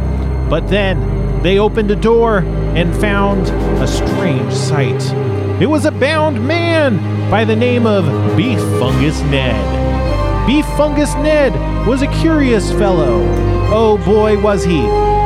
But 0.49 0.67
then 0.67 1.41
they 1.43 1.59
opened 1.59 1.91
a 1.91 1.95
door 1.95 2.39
and 2.39 2.95
found 2.95 3.47
a 3.79 3.87
strange 3.87 4.53
sight. 4.53 5.03
It 5.61 5.67
was 5.67 5.85
a 5.85 5.91
bound 5.91 6.47
man 6.47 7.29
by 7.29 7.45
the 7.45 7.55
name 7.55 7.85
of 7.85 8.05
Beef 8.35 8.59
Fungus 8.79 9.21
Ned. 9.21 9.74
Beef 10.45 10.65
Fungus 10.77 11.15
Ned 11.15 11.53
was 11.87 12.03
a 12.03 12.07
curious 12.21 12.71
fellow. 12.71 13.23
Oh 13.71 13.97
boy, 14.05 14.39
was 14.39 14.63
he! 14.63 14.77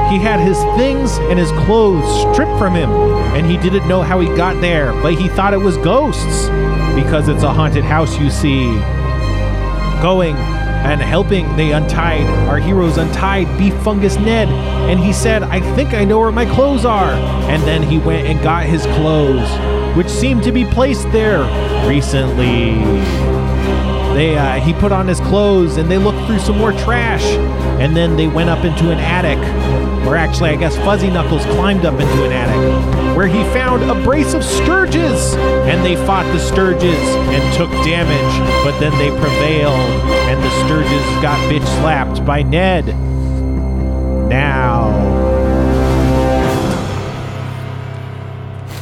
He 0.09 0.17
had 0.17 0.39
his 0.39 0.57
things 0.77 1.17
and 1.29 1.37
his 1.37 1.51
clothes 1.51 2.07
stripped 2.31 2.57
from 2.57 2.73
him, 2.73 2.89
and 3.35 3.45
he 3.45 3.57
didn't 3.57 3.85
know 3.87 4.01
how 4.01 4.21
he 4.21 4.27
got 4.37 4.61
there, 4.61 4.93
but 5.01 5.15
he 5.15 5.27
thought 5.27 5.53
it 5.53 5.57
was 5.57 5.75
ghosts. 5.77 6.47
Because 6.95 7.27
it's 7.27 7.43
a 7.43 7.51
haunted 7.51 7.83
house, 7.83 8.17
you 8.17 8.29
see. 8.29 8.67
Going 10.01 10.37
and 10.37 11.01
helping, 11.01 11.53
they 11.57 11.73
untied, 11.73 12.25
our 12.47 12.57
heroes 12.57 12.97
untied 12.97 13.45
Beef 13.57 13.73
Fungus 13.83 14.15
Ned, 14.15 14.47
and 14.47 15.01
he 15.01 15.11
said, 15.11 15.43
I 15.43 15.59
think 15.75 15.93
I 15.93 16.05
know 16.05 16.19
where 16.19 16.31
my 16.31 16.45
clothes 16.45 16.85
are. 16.85 17.11
And 17.51 17.61
then 17.63 17.83
he 17.83 17.99
went 17.99 18.25
and 18.25 18.41
got 18.41 18.65
his 18.65 18.83
clothes, 18.83 19.49
which 19.97 20.07
seemed 20.07 20.43
to 20.43 20.53
be 20.53 20.63
placed 20.63 21.11
there 21.11 21.43
recently. 21.85 23.28
They 24.13 24.37
uh, 24.37 24.59
he 24.59 24.73
put 24.73 24.91
on 24.91 25.07
his 25.07 25.19
clothes 25.21 25.77
and 25.77 25.89
they 25.89 25.97
looked 25.97 26.25
through 26.25 26.39
some 26.39 26.57
more 26.57 26.73
trash, 26.73 27.23
and 27.79 27.95
then 27.95 28.15
they 28.15 28.27
went 28.27 28.49
up 28.49 28.65
into 28.65 28.91
an 28.91 28.99
attic, 28.99 29.37
or 30.05 30.15
actually, 30.15 30.49
I 30.49 30.55
guess 30.55 30.75
Fuzzy 30.77 31.09
Knuckles 31.09 31.45
climbed 31.45 31.85
up 31.85 31.99
into 31.99 32.25
an 32.25 32.31
attic, 32.31 33.15
where 33.15 33.27
he 33.27 33.43
found 33.53 33.83
a 33.83 33.93
brace 34.03 34.33
of 34.33 34.41
stirges, 34.41 35.35
and 35.67 35.85
they 35.85 35.95
fought 36.07 36.25
the 36.33 36.39
stirges 36.39 36.83
and 36.83 37.57
took 37.57 37.69
damage, 37.85 38.65
but 38.65 38.77
then 38.79 38.91
they 38.97 39.09
prevailed, 39.09 39.79
and 40.29 40.41
the 40.43 40.49
stirges 40.65 41.21
got 41.21 41.37
bitch 41.49 41.65
slapped 41.79 42.25
by 42.25 42.41
Ned. 42.41 42.87
Now, 44.29 44.91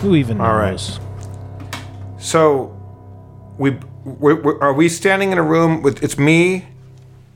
who 0.02 0.16
even 0.16 0.40
All 0.40 0.54
right. 0.56 0.72
knows? 0.72 1.00
So, 2.18 2.76
we 3.58 3.78
we 4.08 4.34
we 4.34 4.54
are 4.62 4.74
we 4.74 4.90
standing 4.90 5.32
in 5.32 5.38
a 5.38 5.44
room 5.44 5.82
with 5.82 6.04
it's 6.04 6.18
me 6.18 6.66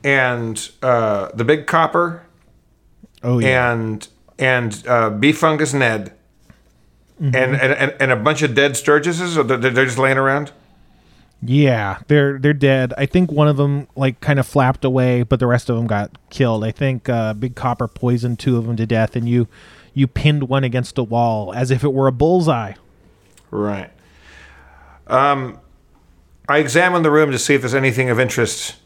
and 0.02 0.70
uh, 0.82 1.28
the 1.34 1.44
big 1.44 1.66
copper 1.66 2.26
Oh 3.22 3.38
yeah. 3.38 3.72
and 3.72 4.08
and 4.38 4.86
uh, 4.86 5.10
beef 5.10 5.38
fungus 5.38 5.72
Ned. 5.72 6.12
Mm-hmm. 7.20 7.36
And, 7.36 7.54
and, 7.54 7.94
and, 8.00 8.10
a 8.10 8.16
bunch 8.16 8.42
of 8.42 8.54
dead 8.54 8.72
Sturgises, 8.72 9.36
or 9.36 9.44
they're, 9.44 9.58
they're 9.58 9.84
just 9.84 9.98
laying 9.98 10.18
around? 10.18 10.50
Yeah, 11.40 11.98
they're 12.08 12.38
they're 12.38 12.52
dead. 12.52 12.94
I 12.96 13.06
think 13.06 13.30
one 13.30 13.46
of 13.46 13.56
them 13.56 13.86
like 13.94 14.20
kind 14.20 14.40
of 14.40 14.46
flapped 14.46 14.84
away, 14.84 15.22
but 15.22 15.38
the 15.38 15.46
rest 15.46 15.70
of 15.70 15.76
them 15.76 15.86
got 15.86 16.10
killed. 16.30 16.64
I 16.64 16.72
think 16.72 17.08
uh, 17.08 17.34
Big 17.34 17.54
Copper 17.54 17.86
poisoned 17.86 18.40
two 18.40 18.56
of 18.56 18.66
them 18.66 18.76
to 18.76 18.86
death, 18.86 19.14
and 19.14 19.28
you 19.28 19.46
you 19.94 20.08
pinned 20.08 20.48
one 20.48 20.64
against 20.64 20.98
a 20.98 21.02
wall 21.04 21.52
as 21.52 21.70
if 21.70 21.84
it 21.84 21.92
were 21.92 22.08
a 22.08 22.12
bullseye. 22.12 22.74
Right. 23.50 23.90
Um, 25.06 25.60
I 26.52 26.58
examined 26.58 27.02
the 27.02 27.10
room 27.10 27.30
to 27.30 27.38
see 27.38 27.54
if 27.54 27.62
there's 27.62 27.74
anything 27.74 28.10
of 28.10 28.20
interest. 28.20 28.76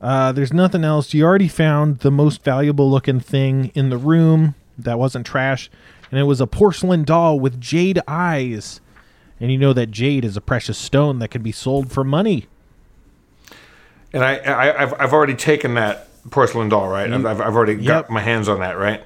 Uh, 0.00 0.32
there's 0.32 0.52
nothing 0.52 0.82
else. 0.82 1.14
You 1.14 1.24
already 1.24 1.46
found 1.46 2.00
the 2.00 2.10
most 2.10 2.42
valuable 2.42 2.90
looking 2.90 3.20
thing 3.20 3.70
in 3.76 3.88
the 3.90 3.96
room 3.96 4.56
that 4.76 4.98
wasn't 4.98 5.26
trash, 5.26 5.70
and 6.10 6.18
it 6.18 6.24
was 6.24 6.40
a 6.40 6.46
porcelain 6.48 7.04
doll 7.04 7.38
with 7.38 7.60
jade 7.60 8.00
eyes. 8.08 8.80
And 9.38 9.52
you 9.52 9.58
know 9.58 9.72
that 9.72 9.92
jade 9.92 10.24
is 10.24 10.36
a 10.36 10.40
precious 10.40 10.76
stone 10.76 11.20
that 11.20 11.28
can 11.28 11.42
be 11.44 11.52
sold 11.52 11.92
for 11.92 12.02
money. 12.02 12.46
And 14.12 14.24
I, 14.24 14.38
I 14.38 14.82
I've, 14.82 14.94
I've 15.00 15.12
already 15.12 15.36
taken 15.36 15.74
that 15.74 16.08
porcelain 16.30 16.68
doll, 16.68 16.88
right? 16.88 17.12
I've, 17.12 17.24
I've 17.24 17.40
I've 17.40 17.54
already 17.54 17.76
got 17.76 18.10
my 18.10 18.20
hands 18.20 18.48
on 18.48 18.58
that, 18.58 18.76
right? 18.76 19.04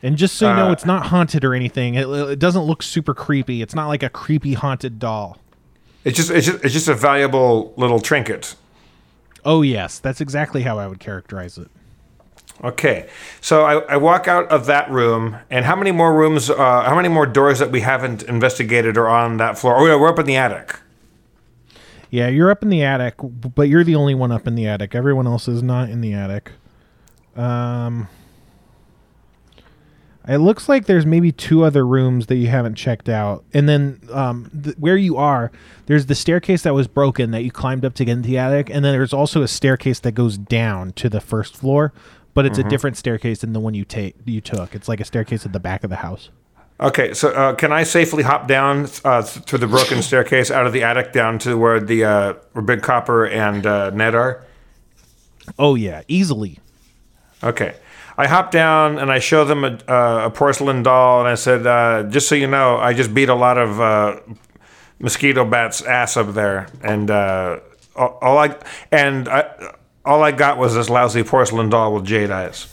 And 0.00 0.16
just 0.16 0.36
so 0.36 0.48
you 0.48 0.54
know, 0.54 0.68
Uh, 0.68 0.72
it's 0.72 0.86
not 0.86 1.06
haunted 1.06 1.44
or 1.44 1.54
anything. 1.54 1.96
It, 1.96 2.06
it 2.06 2.38
doesn't 2.38 2.62
look 2.62 2.84
super 2.84 3.14
creepy. 3.14 3.62
It's 3.62 3.74
not 3.74 3.88
like 3.88 4.04
a 4.04 4.08
creepy 4.08 4.54
haunted 4.54 5.00
doll. 5.00 5.40
It's 6.06 6.16
just 6.16 6.30
it's 6.30 6.46
just 6.46 6.64
it's 6.64 6.72
just 6.72 6.86
a 6.86 6.94
valuable 6.94 7.74
little 7.76 7.98
trinket. 7.98 8.54
Oh 9.44 9.62
yes, 9.62 9.98
that's 9.98 10.20
exactly 10.20 10.62
how 10.62 10.78
I 10.78 10.86
would 10.86 11.00
characterize 11.00 11.58
it. 11.58 11.68
Okay, 12.62 13.08
so 13.40 13.64
I, 13.64 13.80
I 13.80 13.96
walk 13.96 14.28
out 14.28 14.48
of 14.48 14.66
that 14.66 14.88
room, 14.88 15.36
and 15.50 15.64
how 15.64 15.74
many 15.74 15.90
more 15.90 16.14
rooms? 16.14 16.48
Uh, 16.48 16.84
how 16.84 16.94
many 16.94 17.08
more 17.08 17.26
doors 17.26 17.58
that 17.58 17.72
we 17.72 17.80
haven't 17.80 18.22
investigated 18.22 18.96
are 18.96 19.08
on 19.08 19.38
that 19.38 19.58
floor? 19.58 19.76
Oh, 19.76 19.84
yeah, 19.84 19.96
we're 19.96 20.08
up 20.08 20.20
in 20.20 20.26
the 20.26 20.36
attic. 20.36 20.78
Yeah, 22.08 22.28
you're 22.28 22.52
up 22.52 22.62
in 22.62 22.68
the 22.68 22.84
attic, 22.84 23.14
but 23.18 23.68
you're 23.68 23.84
the 23.84 23.96
only 23.96 24.14
one 24.14 24.30
up 24.30 24.46
in 24.46 24.54
the 24.54 24.68
attic. 24.68 24.94
Everyone 24.94 25.26
else 25.26 25.48
is 25.48 25.60
not 25.60 25.90
in 25.90 26.02
the 26.02 26.14
attic. 26.14 26.52
Um, 27.34 28.08
it 30.28 30.38
looks 30.38 30.68
like 30.68 30.86
there's 30.86 31.06
maybe 31.06 31.32
two 31.32 31.64
other 31.64 31.86
rooms 31.86 32.26
that 32.26 32.36
you 32.36 32.48
haven't 32.48 32.74
checked 32.74 33.08
out, 33.08 33.44
and 33.52 33.68
then 33.68 34.00
um, 34.12 34.50
th- 34.62 34.76
where 34.78 34.96
you 34.96 35.16
are, 35.16 35.52
there's 35.86 36.06
the 36.06 36.14
staircase 36.14 36.62
that 36.62 36.74
was 36.74 36.88
broken 36.88 37.30
that 37.30 37.42
you 37.42 37.50
climbed 37.50 37.84
up 37.84 37.94
to 37.94 38.04
get 38.04 38.12
into 38.12 38.28
the 38.28 38.38
attic, 38.38 38.68
and 38.70 38.84
then 38.84 38.92
there's 38.92 39.12
also 39.12 39.42
a 39.42 39.48
staircase 39.48 40.00
that 40.00 40.12
goes 40.12 40.36
down 40.36 40.92
to 40.92 41.08
the 41.08 41.20
first 41.20 41.56
floor, 41.56 41.92
but 42.34 42.44
it's 42.44 42.58
a 42.58 42.64
different 42.64 42.96
staircase 42.96 43.40
than 43.40 43.52
the 43.54 43.60
one 43.60 43.72
you 43.74 43.84
take 43.84 44.14
you 44.26 44.40
took. 44.40 44.74
It's 44.74 44.88
like 44.88 45.00
a 45.00 45.04
staircase 45.04 45.46
at 45.46 45.52
the 45.52 45.60
back 45.60 45.84
of 45.84 45.90
the 45.90 45.96
house. 45.96 46.28
Okay, 46.78 47.14
so 47.14 47.30
uh, 47.30 47.54
can 47.54 47.72
I 47.72 47.84
safely 47.84 48.22
hop 48.22 48.46
down 48.46 48.86
uh, 49.04 49.22
through 49.22 49.60
the 49.60 49.66
broken 49.66 50.02
staircase 50.02 50.50
out 50.50 50.66
of 50.66 50.74
the 50.74 50.82
attic 50.82 51.12
down 51.12 51.38
to 51.40 51.56
where 51.56 51.80
the 51.80 52.04
uh, 52.04 52.34
where 52.52 52.62
Big 52.62 52.82
Copper 52.82 53.26
and 53.26 53.64
uh, 53.64 53.90
Ned 53.90 54.14
are? 54.14 54.44
Oh 55.58 55.74
yeah, 55.74 56.02
easily. 56.08 56.58
Okay. 57.42 57.76
I 58.18 58.26
hop 58.26 58.50
down 58.50 58.98
and 58.98 59.10
I 59.12 59.18
show 59.18 59.44
them 59.44 59.64
a, 59.64 59.78
uh, 59.88 60.26
a 60.26 60.30
porcelain 60.30 60.82
doll, 60.82 61.20
and 61.20 61.28
I 61.28 61.34
said, 61.34 61.66
uh, 61.66 62.04
"Just 62.04 62.28
so 62.28 62.34
you 62.34 62.46
know, 62.46 62.76
I 62.78 62.94
just 62.94 63.12
beat 63.12 63.28
a 63.28 63.34
lot 63.34 63.58
of 63.58 63.80
uh, 63.80 64.20
mosquito 64.98 65.44
bats' 65.44 65.82
ass 65.82 66.16
up 66.16 66.32
there, 66.34 66.68
and 66.82 67.10
uh, 67.10 67.60
all, 67.94 68.18
all 68.22 68.38
I 68.38 68.56
and 68.90 69.28
I, 69.28 69.74
all 70.04 70.22
I 70.22 70.32
got 70.32 70.56
was 70.56 70.74
this 70.74 70.88
lousy 70.88 71.22
porcelain 71.24 71.68
doll 71.68 71.92
with 71.94 72.04
jade 72.06 72.30
eyes." 72.30 72.72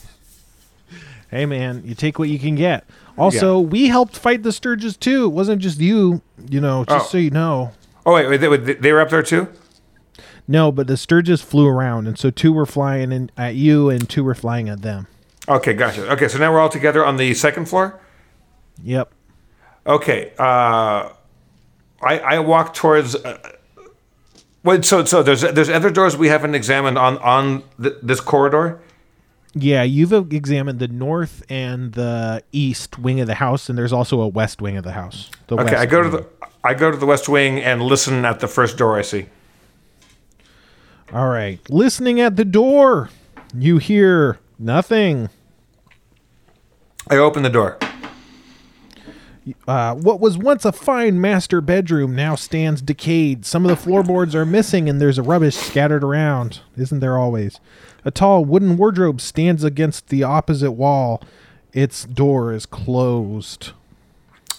Hey 1.29 1.45
man, 1.47 1.81
you 1.83 1.95
take 1.95 2.19
what 2.19 2.29
you 2.29 2.37
can 2.37 2.55
get. 2.55 2.85
Also, 3.17 3.59
we 3.59 3.87
helped 3.87 4.15
fight 4.17 4.43
the 4.43 4.49
Stirges 4.51 4.99
too. 4.99 5.25
It 5.25 5.29
wasn't 5.29 5.61
just 5.61 5.79
you, 5.79 6.21
you 6.49 6.61
know, 6.61 6.85
just 6.85 7.07
Oh. 7.07 7.09
so 7.09 7.17
you 7.17 7.31
know. 7.31 7.71
Oh 8.05 8.13
wait, 8.13 8.27
wait 8.27 8.37
they, 8.37 8.73
they 8.75 8.91
were 8.93 9.01
up 9.01 9.09
there 9.09 9.23
too. 9.23 9.47
No, 10.47 10.71
but 10.71 10.87
the 10.87 10.93
Stirges 10.93 11.43
flew 11.43 11.67
around, 11.67 12.07
and 12.07 12.17
so 12.19 12.29
two 12.29 12.53
were 12.53 12.65
flying 12.65 13.11
in, 13.11 13.31
at 13.37 13.55
you, 13.55 13.89
and 13.89 14.07
two 14.09 14.23
were 14.23 14.35
flying 14.35 14.69
at 14.69 14.81
them. 14.83 15.07
Okay, 15.47 15.73
gotcha. 15.73 16.09
Okay, 16.13 16.27
so 16.27 16.37
now 16.37 16.51
we're 16.51 16.59
all 16.59 16.69
together 16.69 17.05
on 17.05 17.17
the 17.17 17.33
second 17.33 17.65
floor. 17.67 17.99
Yep. 18.81 19.11
Okay, 19.85 20.31
uh, 20.39 21.09
I 22.01 22.19
I 22.19 22.39
walk 22.39 22.73
towards. 22.73 23.15
Uh, 23.15 23.37
Wait, 24.63 24.85
so 24.85 25.03
so 25.03 25.21
there's 25.21 25.41
there's 25.41 25.69
other 25.69 25.89
doors 25.89 26.15
we 26.15 26.29
haven't 26.29 26.55
examined 26.55 26.97
on 26.97 27.17
on 27.17 27.63
th- 27.81 27.95
this 28.01 28.21
corridor. 28.21 28.79
Yeah, 29.53 29.83
you've 29.83 30.13
examined 30.33 30.79
the 30.79 30.87
north 30.87 31.43
and 31.49 31.91
the 31.91 32.43
east 32.53 32.97
wing 32.97 33.19
of 33.19 33.27
the 33.27 33.35
house, 33.35 33.67
and 33.69 33.77
there's 33.77 33.93
also 33.93 34.21
a 34.21 34.27
west 34.27 34.61
wing 34.61 34.77
of 34.77 34.83
the 34.85 34.93
house. 34.93 35.29
The 35.47 35.57
Okay, 35.57 35.75
I 35.75 35.85
go 35.85 36.01
to 36.01 36.09
the 36.09 36.25
I 36.63 36.73
go 36.73 36.89
to 36.89 36.95
the 36.97 37.05
west 37.05 37.27
wing 37.27 37.59
and 37.59 37.81
listen 37.81 38.23
at 38.23 38.39
the 38.39 38.47
first 38.47 38.77
door 38.77 38.97
I 38.97 39.01
see. 39.01 39.25
All 41.11 41.27
right, 41.27 41.59
listening 41.69 42.21
at 42.21 42.37
the 42.37 42.45
door, 42.45 43.09
you 43.53 43.77
hear 43.79 44.39
nothing. 44.63 45.29
I 47.09 47.17
open 47.17 47.43
the 47.43 47.49
door. 47.49 47.77
Uh, 49.67 49.93
what 49.95 50.21
was 50.21 50.37
once 50.37 50.63
a 50.63 50.71
fine 50.71 51.19
master 51.19 51.59
bedroom 51.59 52.15
now 52.15 52.33
stands 52.35 52.81
decayed. 52.81 53.45
Some 53.45 53.65
of 53.65 53.69
the 53.69 53.75
floorboards 53.75 54.33
are 54.35 54.45
missing, 54.45 54.87
and 54.87 55.01
there's 55.01 55.17
a 55.17 55.23
rubbish 55.23 55.55
scattered 55.55 56.03
around. 56.03 56.61
Isn't 56.77 57.01
there 57.01 57.17
always? 57.17 57.59
A 58.05 58.11
tall 58.11 58.45
wooden 58.45 58.77
wardrobe 58.77 59.19
stands 59.19 59.63
against 59.65 60.07
the 60.07 60.23
opposite 60.23 60.71
wall. 60.71 61.21
Its 61.73 62.05
door 62.05 62.53
is 62.53 62.65
closed. 62.65 63.71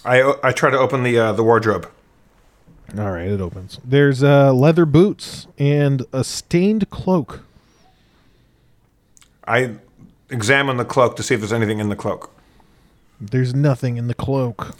I 0.03 0.35
I 0.43 0.51
try 0.51 0.69
to 0.69 0.77
open 0.77 1.01
the 1.01 1.17
uh, 1.17 1.31
the 1.31 1.43
wardrobe. 1.43 1.89
All 2.95 3.11
right, 3.11 3.27
it 3.27 3.41
opens. 3.41 3.79
There's 3.83 4.23
uh, 4.23 4.53
leather 4.53 4.85
boots 4.85 5.47
and 5.57 6.05
a 6.13 6.23
stained 6.23 6.91
cloak. 6.91 7.41
I 9.47 9.77
examine 10.29 10.77
the 10.77 10.85
cloak 10.85 11.15
to 11.17 11.23
see 11.23 11.33
if 11.33 11.41
there's 11.41 11.53
anything 11.53 11.79
in 11.79 11.89
the 11.89 11.95
cloak. 11.95 12.31
There's 13.19 13.53
nothing 13.53 13.97
in 13.97 14.07
the 14.07 14.13
cloak. 14.13 14.75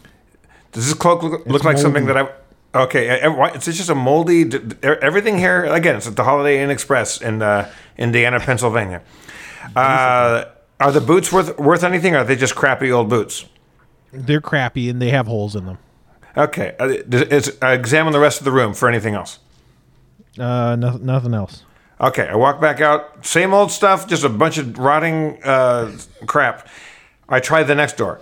Does 0.71 0.85
this 0.85 0.93
cloak 0.93 1.23
look, 1.23 1.45
look 1.45 1.63
like 1.63 1.77
something 1.77 2.05
that. 2.07 2.17
I? 2.17 2.29
Okay, 2.75 3.21
it's 3.55 3.65
just 3.65 3.89
a 3.89 3.95
moldy. 3.95 4.51
Everything 4.83 5.37
here 5.37 5.63
again. 5.63 5.95
It's 5.95 6.07
at 6.07 6.17
the 6.17 6.25
Holiday 6.25 6.61
Inn 6.61 6.69
Express 6.69 7.21
in 7.21 7.41
uh, 7.41 7.71
Indiana, 7.97 8.39
Pennsylvania. 8.41 9.01
Uh, 9.75 10.45
are 10.81 10.91
the 10.91 10.99
boots 10.99 11.31
worth 11.31 11.57
worth 11.57 11.83
anything? 11.83 12.15
Or 12.15 12.19
are 12.19 12.23
they 12.25 12.35
just 12.35 12.55
crappy 12.55 12.91
old 12.91 13.09
boots? 13.09 13.45
They're 14.11 14.41
crappy 14.41 14.89
and 14.89 15.01
they 15.01 15.09
have 15.09 15.27
holes 15.27 15.55
in 15.55 15.65
them. 15.65 15.77
Okay, 16.35 16.75
uh, 16.77 16.97
does- 17.07 17.21
is, 17.23 17.57
uh, 17.63 17.67
examine 17.67 18.11
the 18.11 18.19
rest 18.19 18.39
of 18.39 18.45
the 18.45 18.51
room 18.51 18.73
for 18.73 18.89
anything 18.89 19.13
else. 19.13 19.39
Uh, 20.37 20.75
no, 20.75 20.97
nothing 20.97 21.33
else. 21.33 21.63
Okay, 21.99 22.27
I 22.27 22.35
walk 22.35 22.59
back 22.59 22.81
out. 22.81 23.25
Same 23.25 23.53
old 23.53 23.71
stuff, 23.71 24.07
just 24.07 24.23
a 24.23 24.29
bunch 24.29 24.57
of 24.57 24.77
rotting 24.77 25.41
uh, 25.43 25.97
crap. 26.25 26.67
I 27.29 27.39
try 27.39 27.63
the 27.63 27.75
next 27.75 27.95
door. 27.97 28.19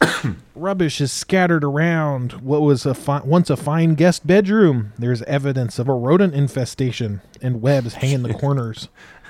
Rubbish 0.54 1.00
is 1.00 1.10
scattered 1.10 1.64
around 1.64 2.32
what 2.34 2.62
was 2.62 2.86
a 2.86 2.94
fi- 2.94 3.22
once 3.22 3.50
a 3.50 3.56
fine 3.56 3.94
guest 3.94 4.26
bedroom. 4.26 4.92
There's 4.98 5.22
evidence 5.22 5.78
of 5.78 5.88
a 5.88 5.92
rodent 5.92 6.34
infestation 6.34 7.20
and 7.42 7.60
webs 7.60 7.94
hang 7.94 8.12
in 8.12 8.22
the 8.22 8.34
corners. 8.40 8.88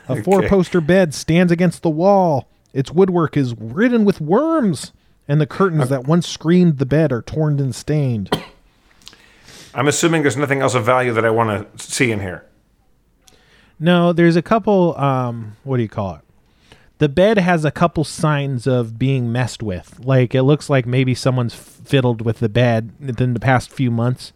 A 0.09 0.23
four-poster 0.23 0.83
bed 0.83 1.15
stands 1.15 1.51
against 1.51 1.83
the 1.83 1.91
wall. 1.91 2.47
Its 2.75 2.91
woodwork 2.91 3.37
is 3.37 3.55
ridden 3.59 4.05
with 4.05 4.21
worms, 4.21 4.93
and 5.27 5.41
the 5.41 5.47
curtains 5.47 5.89
that 5.89 6.05
once 6.05 6.29
screened 6.29 6.77
the 6.79 6.85
bed 6.85 7.13
are 7.13 7.23
torn 7.23 7.59
and 7.59 7.75
stained. 7.75 8.31
I'm 9.75 9.89
assuming 9.89 10.23
there's 10.23 10.37
nothing 10.37 10.61
else 10.61 10.75
of 10.75 10.85
value 10.85 11.13
that 11.15 11.25
I 11.25 11.31
want 11.31 11.79
to 11.79 11.83
see 11.83 12.13
in 12.13 12.21
here. 12.21 12.45
No, 13.79 14.13
there's 14.13 14.37
a 14.37 14.43
couple. 14.43 14.97
Um, 14.99 15.57
what 15.65 15.77
do 15.79 15.83
you 15.83 15.89
call 15.89 16.17
it? 16.17 16.21
The 16.99 17.09
bed 17.09 17.39
has 17.39 17.65
a 17.65 17.71
couple 17.71 18.05
signs 18.05 18.67
of 18.67 18.99
being 18.99 19.33
messed 19.33 19.63
with. 19.63 20.01
Like 20.05 20.35
it 20.35 20.45
looks 20.45 20.71
like 20.71 20.87
maybe 20.87 21.15
someone's 21.15 21.55
fiddled 21.55 22.23
with 22.23 22.39
the 22.39 22.49
bed 22.49 22.93
within 23.01 23.35
the 23.35 23.41
past 23.41 23.71
few 23.71 23.91
months. 23.91 24.33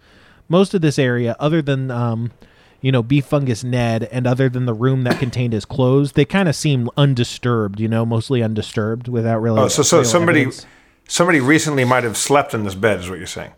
Most 0.49 0.75
of 0.75 0.81
this 0.81 0.99
area, 0.99 1.37
other 1.39 1.63
than 1.63 1.91
um, 1.91 2.33
you 2.81 2.93
know, 2.93 3.03
beef 3.03 3.27
fungus 3.27 3.65
Ned, 3.65 4.05
and 4.05 4.27
other 4.27 4.49
than 4.49 4.67
the 4.67 4.75
room 4.75 5.05
that 5.05 5.19
contained 5.19 5.53
his 5.53 5.65
clothes, 5.65 6.13
they 6.13 6.25
kind 6.25 6.49
of 6.49 6.55
seem 6.55 6.91
undisturbed. 6.97 7.81
You 7.81 7.89
know, 7.89 8.05
mostly 8.05 8.43
undisturbed 8.43 9.09
without 9.09 9.41
really. 9.41 9.61
Oh, 9.61 9.69
so 9.69 9.83
so 9.83 10.03
somebody 10.03 10.43
evidence. 10.43 10.67
somebody 11.09 11.41
recently 11.41 11.85
might 11.85 12.05
have 12.05 12.17
slept 12.17 12.55
in 12.55 12.65
this 12.65 12.75
bed, 12.75 13.01
is 13.01 13.11
what 13.11 13.19
you're 13.19 13.27
saying. 13.27 13.53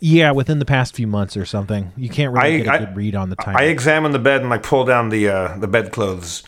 Yeah, 0.00 0.30
within 0.32 0.58
the 0.60 0.64
past 0.64 0.94
few 0.94 1.06
months 1.06 1.36
or 1.36 1.44
something. 1.44 1.92
You 1.96 2.08
can't 2.08 2.32
really 2.32 2.54
I- 2.54 2.58
get 2.58 2.66
a 2.66 2.72
I- 2.72 2.78
good 2.78 2.96
read 2.96 3.14
on 3.16 3.30
the 3.30 3.36
time. 3.36 3.56
I 3.56 3.64
examine 3.64 4.12
the 4.12 4.18
bed 4.18 4.40
and 4.42 4.50
like 4.50 4.62
pull 4.62 4.84
down 4.84 5.08
the 5.08 5.28
uh, 5.28 5.58
the 5.58 5.66
bedclothes. 5.68 6.42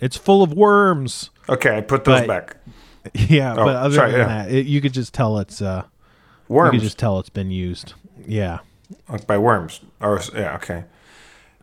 it's 0.00 0.16
full 0.16 0.42
of 0.42 0.52
worms. 0.52 1.30
Okay, 1.48 1.76
I 1.78 1.80
put 1.80 2.04
those 2.04 2.20
But- 2.20 2.26
back. 2.28 2.56
Yeah, 3.14 3.54
Oh, 3.56 3.64
but 3.64 3.76
other 3.76 3.94
sorry, 3.94 4.10
than 4.12 4.20
yeah. 4.20 4.26
that, 4.44 4.50
it, 4.52 4.66
you 4.66 4.82
could 4.82 4.92
just 4.92 5.14
tell 5.14 5.38
it's 5.38 5.62
uh, 5.62 5.84
you 6.50 6.70
could 6.70 6.80
just 6.82 6.98
tell 6.98 7.18
it's 7.18 7.30
been 7.30 7.50
used. 7.50 7.94
Yeah. 8.26 8.58
Like 9.08 9.26
by 9.26 9.38
worms. 9.38 9.80
Or 10.02 10.20
yeah, 10.34 10.56
okay. 10.56 10.84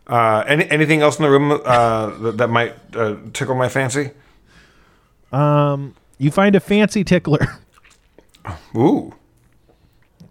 Uh, 0.07 0.43
any 0.47 0.67
anything 0.71 1.01
else 1.01 1.19
in 1.19 1.23
the 1.23 1.29
room 1.29 1.51
uh, 1.63 2.07
that, 2.21 2.37
that 2.39 2.49
might 2.49 2.73
uh, 2.95 3.17
tickle 3.33 3.53
my 3.53 3.69
fancy? 3.69 4.11
Um, 5.31 5.93
You 6.17 6.31
find 6.31 6.55
a 6.55 6.59
fancy 6.59 7.03
tickler. 7.03 7.59
Ooh, 8.75 9.13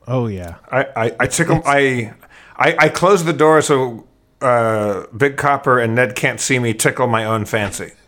Oh 0.07 0.26
yeah. 0.28 0.57
I 0.70 0.84
I, 0.96 1.16
I 1.20 1.26
tickle 1.26 1.62
I, 1.64 2.12
I 2.57 2.76
I 2.78 2.88
close 2.88 3.24
the 3.24 3.32
door 3.32 3.61
so 3.62 4.07
uh, 4.40 5.07
Big 5.16 5.36
Copper 5.36 5.78
and 5.78 5.94
Ned 5.94 6.14
can't 6.14 6.40
see 6.40 6.59
me 6.59 6.74
tickle 6.74 7.07
my 7.07 7.24
own 7.24 7.44
fancy. 7.44 7.92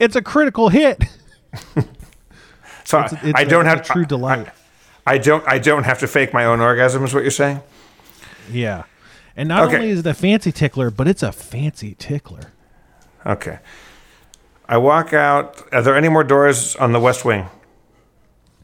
It's 0.00 0.16
a 0.16 0.22
critical 0.22 0.68
hit. 0.70 1.04
So 2.86 3.00
It's, 3.00 3.12
I, 3.14 3.20
it's 3.22 3.38
I 3.38 3.42
a- 3.42 3.46
don't 3.48 3.64
have 3.64 3.80
a 3.80 3.82
true 3.84 4.04
delight. 4.04 4.48
I 5.06 5.16
don't 5.18 5.46
I 5.48 5.58
don't 5.58 5.84
have 5.84 6.00
to 6.00 6.06
fake 6.06 6.34
my 6.34 6.44
own 6.44 6.60
orgasm. 6.60 7.02
Is 7.04 7.14
what 7.14 7.22
you're 7.22 7.30
saying? 7.30 7.60
yeah. 8.50 8.82
And 9.36 9.48
not 9.48 9.64
Okay. 9.68 9.76
only 9.76 9.88
is 9.90 10.00
it 10.00 10.06
a 10.06 10.12
fancy 10.14 10.52
tickler, 10.52 10.90
but 10.90 11.08
it's 11.08 11.22
a 11.22 11.32
fancy 11.32 11.94
tickler. 11.98 12.52
Okay. 13.24 13.58
I 14.68 14.76
walk 14.76 15.12
out. 15.14 15.62
Are 15.72 15.80
there 15.82 15.96
any 15.96 16.08
more 16.10 16.24
doors 16.24 16.76
on 16.76 16.92
the 16.92 17.00
west 17.00 17.24
wing? 17.24 17.46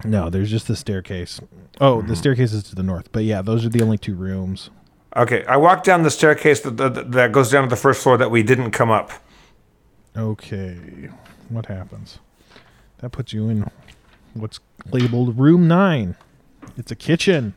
No, 0.05 0.31
there's 0.31 0.51
just 0.51 0.69
the 0.69 0.77
staircase. 0.77 1.41
Oh, 1.81 1.97
the 1.97 2.07
mm-hmm. 2.07 2.15
staircase 2.15 2.53
is 2.53 2.63
to 2.65 2.75
the 2.75 2.83
north. 2.83 3.11
But 3.13 3.25
yeah, 3.25 3.43
those 3.43 3.65
are 3.65 3.69
the 3.69 3.83
only 3.83 3.99
two 3.99 4.15
rooms. 4.15 4.71
Okay, 5.17 5.45
I 5.47 5.57
walk 5.57 5.83
down 5.83 6.03
the 6.03 6.11
staircase 6.11 6.61
that, 6.61 6.77
that, 6.77 7.13
that 7.13 7.33
goes 7.33 7.51
down 7.51 7.65
to 7.65 7.69
the 7.69 7.77
first 7.77 8.03
floor 8.03 8.17
that 8.17 8.31
we 8.31 8.43
didn't 8.43 8.71
come 8.71 8.91
up. 8.91 9.11
Okay. 10.17 11.09
What 11.49 11.67
happens? 11.67 12.19
That 12.99 13.11
puts 13.11 13.33
you 13.33 13.49
in 13.49 13.69
what's 14.35 14.61
labeled 14.91 15.39
room 15.39 15.67
9. 15.67 16.17
It's 16.77 16.93
a 16.93 16.97
kitchen. 16.97 17.55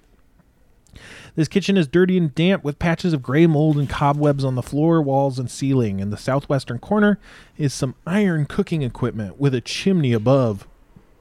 This 1.35 1.47
kitchen 1.47 1.77
is 1.77 1.87
dirty 1.87 2.17
and 2.17 2.33
damp 2.33 2.63
with 2.63 2.77
patches 2.77 3.13
of 3.13 3.23
gray 3.23 3.47
mold 3.47 3.77
and 3.77 3.89
cobwebs 3.89 4.45
on 4.45 4.55
the 4.55 4.61
floor, 4.61 5.01
walls, 5.01 5.39
and 5.39 5.49
ceiling. 5.49 5.99
In 5.99 6.11
the 6.11 6.17
southwestern 6.17 6.79
corner 6.79 7.19
is 7.57 7.73
some 7.73 7.95
iron 8.05 8.45
cooking 8.45 8.83
equipment 8.83 9.39
with 9.39 9.55
a 9.55 9.61
chimney 9.61 10.13
above. 10.13 10.67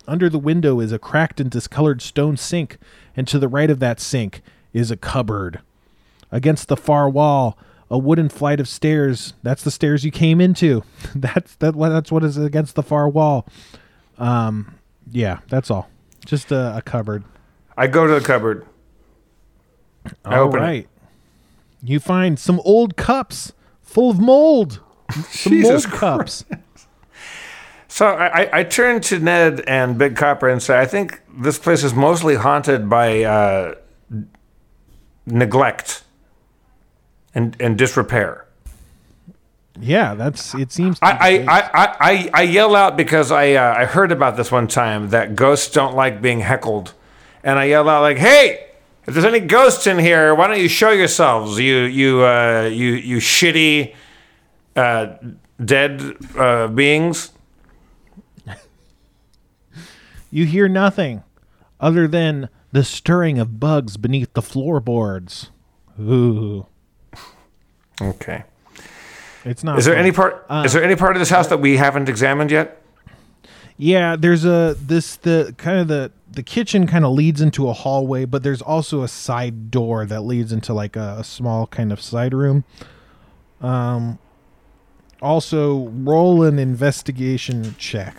Under 0.07 0.29
the 0.29 0.39
window 0.39 0.81
is 0.81 0.93
a 0.93 0.99
cracked 0.99 1.41
and 1.41 1.51
discolored 1.51 2.03
stone 2.03 2.37
sink, 2.37 2.79
and 3.17 3.27
to 3.29 3.39
the 3.39 3.49
right 3.49 3.71
of 3.71 3.79
that 3.81 4.01
sink 4.01 4.43
is 4.73 4.91
a 4.91 4.97
cupboard. 4.97 5.61
Against 6.31 6.69
the 6.69 6.77
far 6.77 7.09
wall, 7.09 7.59
a 7.91 7.99
wooden 7.99 8.29
flight 8.29 8.59
of 8.59 8.69
stairs. 8.69 9.35
That's 9.43 9.63
the 9.63 9.71
stairs 9.71 10.05
you 10.05 10.11
came 10.11 10.41
into. 10.41 10.83
that's 11.15 11.55
that. 11.57 11.79
That's 11.79 12.11
what 12.11 12.25
is 12.25 12.37
against 12.37 12.75
the 12.75 12.83
far 12.83 13.09
wall. 13.09 13.47
Um, 14.19 14.77
yeah, 15.11 15.41
that's 15.49 15.71
all. 15.71 15.89
Just 16.25 16.51
a, 16.51 16.77
a 16.77 16.83
cupboard. 16.83 17.25
I 17.77 17.87
go 17.87 18.07
to 18.07 18.15
the 18.15 18.21
cupboard. 18.21 18.67
I 20.25 20.37
All 20.37 20.49
open 20.49 20.63
it. 20.63 20.89
You 21.83 22.01
find 22.01 22.39
some 22.39 22.61
old 22.65 22.97
cups 22.97 23.53
full 23.81 24.11
of 24.11 24.19
mold. 24.19 24.81
Some 25.11 25.25
Jesus 25.53 25.87
mold 25.87 25.99
cups. 25.99 26.45
So 27.93 28.07
I, 28.07 28.61
I- 28.61 28.63
to 28.63 29.19
Ned 29.19 29.65
and 29.67 29.99
Big 29.99 30.17
Copper 30.17 30.49
and 30.49 30.63
say, 30.63 30.81
I 30.81 30.87
think 30.87 31.21
this 31.37 31.59
place 31.59 31.85
is 31.85 31.93
mostly 31.93 32.37
haunted 32.37 32.89
by 32.89 33.23
uh, 33.23 33.75
neglect 35.27 36.03
and, 37.35 37.55
and 37.61 37.77
disrepair. 37.77 38.47
Yeah, 39.79 40.15
that's. 40.15 40.55
It 40.55 40.73
seems. 40.73 41.01
To 41.01 41.05
I, 41.05 41.39
be 41.39 41.47
I. 41.47 41.59
I, 41.59 41.61
I, 41.61 41.97
I, 42.01 42.31
I 42.33 42.43
yell 42.45 42.75
out 42.75 42.97
because 42.97 43.31
I, 43.31 43.53
uh, 43.53 43.75
I 43.77 43.85
heard 43.85 44.11
about 44.11 44.39
this 44.39 44.51
one 44.51 44.69
time 44.69 45.11
that 45.11 45.37
ghosts 45.37 45.71
don't 45.71 45.95
like 45.95 46.23
being 46.23 46.41
heckled. 46.41 46.95
And 47.45 47.59
I 47.59 47.65
yell 47.67 47.91
out 47.91 48.01
like, 48.01 48.17
hey, 48.17 48.69
if 49.07 49.13
there's 49.13 49.27
any 49.27 49.41
ghosts 49.41 49.87
in 49.87 49.99
here, 49.99 50.35
why 50.35 50.47
don't 50.47 50.61
you 50.61 50.69
show 50.69 50.93
yourselves, 50.93 51.59
you, 51.59 51.81
you, 51.81 52.25
uh, 52.25 52.71
you, 52.73 52.93
you 52.93 53.19
shitty 53.19 53.95
uh, 54.77 55.17
dead 55.63 56.17
uh, 56.39 56.69
beings? 56.69 57.33
You 60.33 60.47
hear 60.47 60.67
nothing 60.69 61.23
other 61.79 62.09
than 62.09 62.49
the 62.73 62.83
stirring 62.83 63.39
of 63.39 63.61
bugs 63.61 63.97
beneath 63.99 64.33
the 64.33 64.41
floorboards. 64.43 65.51
Ooh, 66.01 66.67
Okay. 68.01 68.45
it's 69.45 69.63
not. 69.63 69.79
Is 69.79 69.85
there 69.85 69.95
fun. 69.95 70.01
any 70.05 70.11
part? 70.13 70.47
is 70.65 70.73
there 70.73 70.83
any 70.83 70.97
part 70.97 71.15
of 71.17 71.21
this 71.21 71.29
house 71.31 71.49
that 71.49 71.61
we 71.61 71.77
haven't 71.77 72.09
examined 72.09 72.51
yet? 72.51 72.83
Yeah, 73.77 74.17
there's 74.17 74.45
a 74.47 74.75
this 74.81 75.17
the 75.17 75.55
kind 75.59 75.79
of 75.79 75.89
the 75.89 76.11
the 76.31 76.43
kitchen 76.43 76.87
kind 76.87 77.05
of 77.05 77.13
leads 77.13 77.43
into 77.43 77.69
a 77.69 77.75
hallway, 77.75 78.25
but 78.25 78.43
there's 78.43 78.63
also 78.63 79.03
a 79.03 79.09
side 79.09 79.71
door 79.71 80.07
that 80.07 80.23
leads 80.23 80.51
into 80.51 80.73
like 80.73 80.97
a, 80.97 81.17
a 81.19 81.25
small 81.25 81.67
kind 81.67 81.93
of 81.93 82.01
side 82.01 82.33
room. 82.33 82.65
Um 83.61 84.19
also 85.21 85.89
roll 85.89 86.43
an 86.43 86.59
investigation 86.59 87.75
check. 87.79 88.17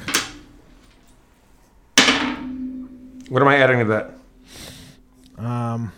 What 3.33 3.41
am 3.41 3.47
I 3.47 3.57
adding 3.57 3.79
to 3.79 3.85
that? 3.85 5.43
Um, 5.43 5.91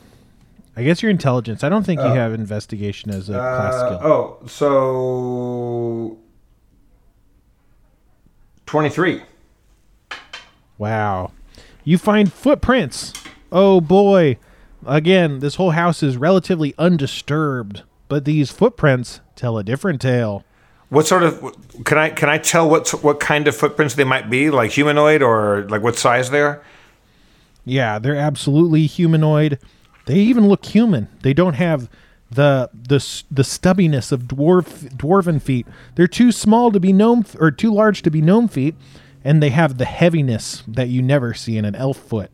I 0.77 0.83
guess 0.83 1.01
your 1.03 1.09
intelligence. 1.11 1.65
I 1.65 1.69
don't 1.69 1.85
think 1.85 1.99
you 1.99 2.07
have 2.07 2.33
investigation 2.33 3.11
as 3.11 3.27
a 3.27 3.33
class 3.33 3.73
Uh, 3.73 3.97
skill. 3.97 4.09
oh, 4.09 4.47
so 4.47 6.17
twenty-three. 8.65 9.23
Wow. 10.77 11.31
You 11.83 11.97
find 11.97 12.31
footprints. 12.31 13.11
Oh 13.51 13.81
boy. 13.81 14.37
Again, 14.85 15.39
this 15.39 15.55
whole 15.55 15.71
house 15.71 16.01
is 16.01 16.15
relatively 16.15 16.73
undisturbed, 16.77 17.83
but 18.07 18.23
these 18.23 18.49
footprints 18.49 19.19
tell 19.35 19.57
a 19.57 19.63
different 19.63 19.99
tale. 20.01 20.45
What 20.87 21.05
sort 21.05 21.23
of 21.23 21.53
can 21.83 21.97
I 21.97 22.11
can 22.11 22.29
I 22.29 22.37
tell 22.37 22.69
what 22.69 22.87
what 23.03 23.19
kind 23.19 23.49
of 23.49 23.57
footprints 23.57 23.95
they 23.95 24.05
might 24.05 24.29
be? 24.29 24.49
Like 24.49 24.71
humanoid 24.71 25.21
or 25.21 25.65
like 25.67 25.81
what 25.81 25.97
size 25.97 26.29
they 26.29 26.39
are? 26.39 26.63
Yeah, 27.65 27.99
they're 27.99 28.15
absolutely 28.15 28.85
humanoid. 28.85 29.59
They 30.05 30.19
even 30.19 30.47
look 30.47 30.65
human. 30.65 31.09
They 31.23 31.33
don't 31.33 31.55
have 31.55 31.89
the 32.29 32.69
the 32.73 33.23
the 33.31 33.43
stubbiness 33.43 34.11
of 34.11 34.23
dwarf 34.23 34.95
dwarven 34.95 35.41
feet. 35.41 35.67
They're 35.95 36.07
too 36.07 36.31
small 36.31 36.71
to 36.71 36.79
be 36.79 36.93
gnome 36.93 37.25
or 37.39 37.51
too 37.51 37.73
large 37.73 38.01
to 38.03 38.11
be 38.11 38.21
gnome 38.21 38.47
feet, 38.47 38.75
and 39.23 39.41
they 39.41 39.49
have 39.49 39.77
the 39.77 39.85
heaviness 39.85 40.63
that 40.67 40.89
you 40.89 41.01
never 41.01 41.33
see 41.33 41.57
in 41.57 41.65
an 41.65 41.75
elf 41.75 41.97
foot. 41.97 42.31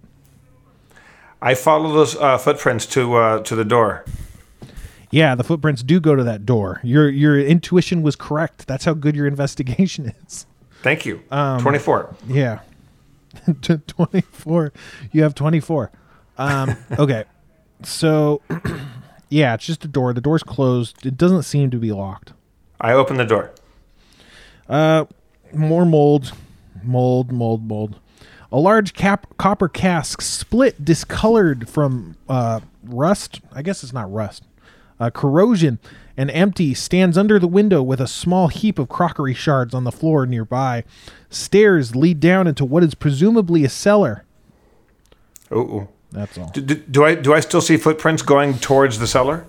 I 1.42 1.56
follow 1.56 1.92
those 1.94 2.16
uh, 2.18 2.38
footprints 2.38 2.86
to 2.88 3.16
uh, 3.16 3.40
to 3.44 3.56
the 3.56 3.66
door. 3.66 4.06
Yeah, 5.10 5.36
the 5.36 5.44
footprints 5.44 5.84
do 5.84 6.00
go 6.00 6.16
to 6.16 6.24
that 6.24 6.46
door. 6.46 6.80
Your 6.84 7.10
your 7.10 7.40
intuition 7.40 8.02
was 8.02 8.16
correct. 8.16 8.68
That's 8.68 8.86
how 8.86 8.94
good 8.94 9.16
your 9.16 9.28
investigation 9.36 10.14
is. 10.26 10.46
Thank 10.84 11.06
you. 11.06 11.22
Twenty-four. 11.30 12.16
Yeah. 12.28 12.60
24. 13.88 14.74
You 15.12 15.24
have 15.24 15.36
24. 15.36 15.92
Um, 16.38 16.76
okay. 17.00 17.26
So, 17.84 18.42
yeah, 19.30 19.54
it's 19.54 19.66
just 19.66 19.86
a 19.86 19.88
door. 19.88 20.14
The 20.14 20.22
door's 20.22 20.44
closed. 20.44 21.06
It 21.06 21.18
doesn't 21.18 21.44
seem 21.44 21.72
to 21.72 21.78
be 21.78 21.92
locked. 21.92 22.34
I 22.80 22.94
open 22.94 23.18
the 23.18 23.26
door. 23.26 23.52
Uh, 24.68 25.06
more 25.54 25.86
mold, 25.86 26.34
mold, 26.84 27.32
mold, 27.32 27.68
mold. 27.68 28.00
A 28.52 28.60
large 28.60 28.94
cap- 28.94 29.38
copper 29.38 29.70
cask, 29.70 30.22
split, 30.22 30.84
discolored 30.84 31.70
from 31.70 32.18
uh, 32.28 32.60
rust. 32.84 33.42
I 33.54 33.62
guess 33.62 33.84
it's 33.84 33.94
not 33.94 34.12
rust. 34.12 34.44
Uh, 35.00 35.10
corrosion 35.10 35.80
and 36.18 36.30
empty 36.32 36.74
stands 36.74 37.18
under 37.18 37.40
the 37.40 37.48
window 37.48 37.82
with 37.82 38.00
a 38.00 38.08
small 38.08 38.50
heap 38.50 38.78
of 38.78 38.90
crockery 38.90 39.34
shards 39.34 39.74
on 39.74 39.84
the 39.84 39.92
floor 39.92 40.26
nearby. 40.26 40.84
Stairs 41.32 41.96
lead 41.96 42.20
down 42.20 42.46
into 42.46 42.64
what 42.66 42.84
is 42.84 42.94
presumably 42.94 43.64
a 43.66 43.70
cellar. 43.70 44.26
Ooh. 45.52 45.88
That's 46.12 46.38
all. 46.38 46.50
Do, 46.50 46.62
do, 46.62 46.76
do 46.76 47.06
I 47.06 47.16
do 47.16 47.34
I 47.34 47.40
still 47.40 47.62
see 47.62 47.78
footprints 47.78 48.22
going 48.22 48.58
towards 48.60 49.00
the 49.00 49.08
cellar? 49.08 49.48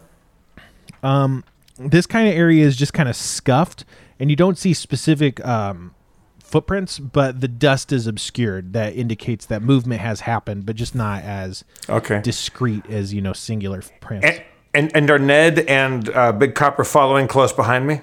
Um, 1.03 1.43
this 1.77 2.07
kind 2.07 2.29
of 2.29 2.35
area 2.35 2.65
is 2.65 2.77
just 2.77 2.93
kind 2.95 3.09
of 3.09 3.17
scuffed 3.17 3.85
and 4.21 4.31
you 4.31 4.37
don't 4.37 4.57
see 4.57 4.73
specific 4.73 5.45
um, 5.45 5.93
footprints 6.39 7.01
but 7.01 7.41
the 7.41 7.49
dust 7.49 7.91
is 7.91 8.07
obscured 8.07 8.73
that 8.75 8.95
indicates 8.95 9.45
that 9.47 9.63
movement 9.63 10.01
has 10.01 10.21
happened 10.21 10.65
but 10.67 10.77
just 10.77 10.95
not 10.95 11.25
as 11.25 11.65
Okay. 11.89 12.21
discreet 12.21 12.87
as 12.89 13.13
you 13.13 13.21
know 13.21 13.33
singular 13.33 13.83
prints 14.01 14.25
And 14.25 14.43
and, 14.75 14.93
and 14.97 15.11
are 15.11 15.19
Ned 15.19 15.61
and 15.61 16.09
uh, 16.11 16.31
Big 16.31 16.55
Copper 16.55 16.85
following 16.85 17.27
close 17.27 17.53
behind 17.53 17.87
me? 17.89 18.03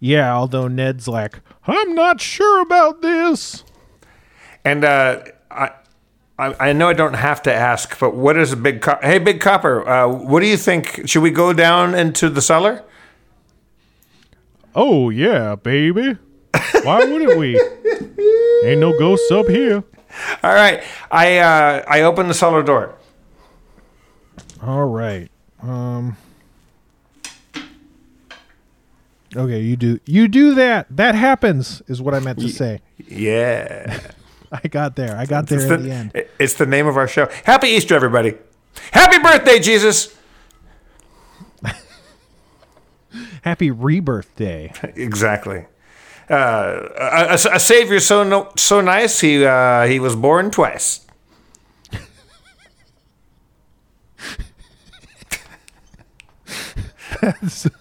Yeah 0.00 0.34
although 0.34 0.66
ned's 0.66 1.06
like 1.06 1.40
i'm 1.66 1.94
not 1.94 2.20
sure 2.20 2.60
about 2.62 3.00
this 3.02 3.62
And 4.64 4.84
uh, 4.84 5.22
I, 5.50 5.70
I 6.38 6.68
I 6.68 6.72
know 6.74 6.88
I 6.88 6.92
don't 6.92 7.14
have 7.16 7.40
to 7.48 7.52
ask, 7.52 7.98
but 7.98 8.14
what 8.14 8.36
is 8.36 8.52
a 8.52 8.56
big 8.56 8.82
cop? 8.82 9.02
Hey, 9.02 9.18
Big 9.18 9.40
Copper, 9.40 9.88
uh, 9.88 10.06
what 10.06 10.40
do 10.40 10.46
you 10.46 10.58
think? 10.58 11.08
Should 11.08 11.22
we 11.22 11.30
go 11.30 11.52
down 11.54 11.94
into 11.94 12.28
the 12.28 12.42
cellar? 12.42 12.84
oh 14.74 15.10
yeah 15.10 15.56
baby 15.56 16.16
why 16.84 16.98
wouldn't 17.04 17.36
we 17.38 17.58
ain't 18.64 18.80
no 18.80 18.92
ghosts 18.98 19.30
up 19.32 19.48
here 19.48 19.82
All 20.44 20.54
right. 20.54 20.82
I 21.10 21.38
uh, 21.38 21.82
I 21.88 22.02
open 22.02 22.28
the 22.28 22.34
cellar 22.34 22.62
door. 22.62 22.94
all 24.62 24.84
right 24.86 25.28
um 25.62 26.16
okay 29.36 29.60
you 29.60 29.76
do 29.76 29.98
you 30.06 30.26
do 30.28 30.54
that 30.54 30.86
that 30.90 31.14
happens 31.14 31.82
is 31.86 32.02
what 32.02 32.14
i 32.14 32.18
meant 32.20 32.38
to 32.38 32.48
say 32.48 32.80
Yeah. 33.08 34.00
I 34.52 34.66
got 34.66 34.96
there. 34.96 35.16
I 35.16 35.26
got 35.26 35.46
there 35.46 35.60
It's 35.60 35.70
in 35.70 35.82
the 35.84 35.92
end. 35.92 36.24
It's 36.40 36.54
the 36.54 36.66
name 36.66 36.88
of 36.88 36.96
our 36.96 37.06
show. 37.06 37.28
Happy 37.44 37.68
Easter, 37.68 37.94
everybody. 37.94 38.34
Happy 38.90 39.18
birthday, 39.22 39.60
Jesus. 39.60 40.12
Happy 43.42 43.70
rebirth 43.70 44.34
day. 44.34 44.72
Exactly. 44.96 45.66
Uh, 46.28 46.88
a, 46.98 47.28
a, 47.30 47.54
a 47.54 47.60
savior 47.60 48.00
so 48.00 48.24
no, 48.24 48.50
so 48.56 48.80
nice. 48.80 49.20
He 49.20 49.44
uh, 49.44 49.86
he 49.86 50.00
was 50.00 50.16
born 50.16 50.50
twice. 50.50 51.06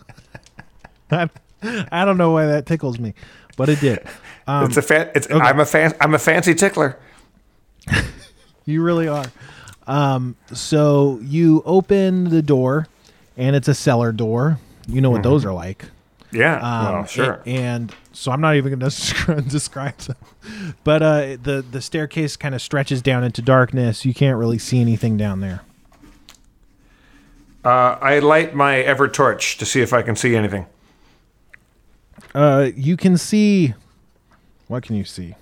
I, 1.11 1.29
I 1.91 2.05
don't 2.05 2.17
know 2.17 2.31
why 2.31 2.45
that 2.47 2.65
tickles 2.65 2.99
me, 2.99 3.13
but 3.57 3.69
it 3.69 3.79
did. 3.79 3.99
Um, 4.47 4.65
it's 4.65 4.77
a 4.77 4.81
fan. 4.81 5.09
It's, 5.15 5.27
I'm 5.31 5.59
a 5.59 5.65
fan. 5.65 5.93
I'm 6.01 6.13
a 6.15 6.19
fancy 6.19 6.55
tickler. 6.55 6.97
you 8.65 8.81
really 8.81 9.07
are. 9.07 9.25
Um, 9.87 10.35
so 10.53 11.19
you 11.23 11.63
open 11.65 12.25
the 12.29 12.41
door, 12.41 12.87
and 13.37 13.55
it's 13.55 13.67
a 13.67 13.73
cellar 13.73 14.11
door. 14.11 14.59
You 14.87 15.01
know 15.01 15.09
what 15.11 15.23
those 15.23 15.45
are 15.45 15.53
like. 15.53 15.85
Yeah. 16.31 16.55
Um, 16.57 16.93
well, 16.93 17.05
sure. 17.05 17.41
a- 17.45 17.49
And, 17.49 17.93
so 18.11 18.31
I'm 18.31 18.41
not 18.41 18.55
even 18.55 18.77
going 18.77 18.91
to 18.91 19.41
describe 19.41 19.97
them. 19.97 20.15
But 20.83 21.01
uh, 21.01 21.19
the 21.41 21.65
the 21.69 21.81
staircase 21.81 22.35
kind 22.37 22.53
of 22.55 22.61
stretches 22.61 23.01
down 23.01 23.23
into 23.23 23.41
darkness. 23.41 24.05
You 24.05 24.13
can't 24.13 24.37
really 24.37 24.59
see 24.59 24.79
anything 24.79 25.17
down 25.17 25.39
there. 25.41 25.61
Uh, 27.63 27.97
I 28.01 28.19
light 28.19 28.55
my 28.55 28.77
ever 28.77 29.07
torch 29.07 29.57
to 29.57 29.65
see 29.65 29.81
if 29.81 29.91
I 29.91 30.01
can 30.01 30.15
see 30.15 30.35
anything. 30.35 30.65
Uh, 32.33 32.69
you 32.75 32.97
can 32.97 33.17
see. 33.17 33.73
What 34.67 34.83
can 34.83 34.95
you 34.95 35.03
see? 35.03 35.35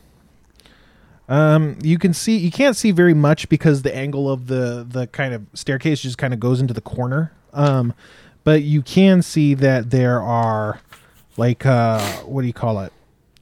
Um, 1.30 1.78
you 1.82 1.98
can 1.98 2.14
see. 2.14 2.38
You 2.38 2.52
can't 2.52 2.76
see 2.76 2.92
very 2.92 3.14
much 3.14 3.50
because 3.50 3.82
the 3.82 3.96
angle 3.96 4.32
of 4.32 4.48
the 4.48 4.86
the 4.90 5.08
kind 5.08 5.34
of 5.34 5.46
staircase 5.54 6.02
just 6.02 6.18
kind 6.18 6.34
of 6.34 6.40
goes 6.40 6.62
into 6.62 6.74
the 6.74 6.82
corner. 6.82 7.34
Um, 7.54 7.94
but 8.44 8.64
you 8.64 8.82
can 8.82 9.22
see 9.22 9.54
that 9.56 9.90
there 9.90 10.22
are 10.22 10.80
like 11.36 11.66
uh, 11.66 12.00
what 12.24 12.42
do 12.42 12.48
you 12.48 12.54
call 12.54 12.80
it? 12.80 12.94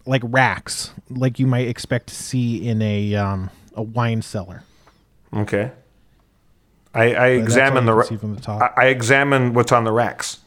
Like 0.08 0.22
racks, 0.26 0.92
like 1.10 1.40
you 1.40 1.48
might 1.48 1.68
expect 1.68 2.08
to 2.08 2.16
see 2.16 2.68
in 2.68 2.82
a 2.82 3.16
um 3.16 3.50
a 3.76 3.84
wine 3.84 4.22
cellar. 4.22 4.64
Okay. 5.34 5.72
I, 6.94 7.04
I 7.04 7.10
But 7.10 7.16
that's 7.16 7.22
all 7.22 7.44
examine 7.44 7.86
the. 7.86 7.94
Ra- 7.94 8.04
see 8.04 8.18
from 8.18 8.36
the 8.36 8.42
top. 8.42 8.74
I, 8.78 8.86
I 8.86 8.86
examine 8.88 9.54
what's 9.54 9.72
on 9.72 9.84
the 9.84 9.92
racks. 9.92 10.40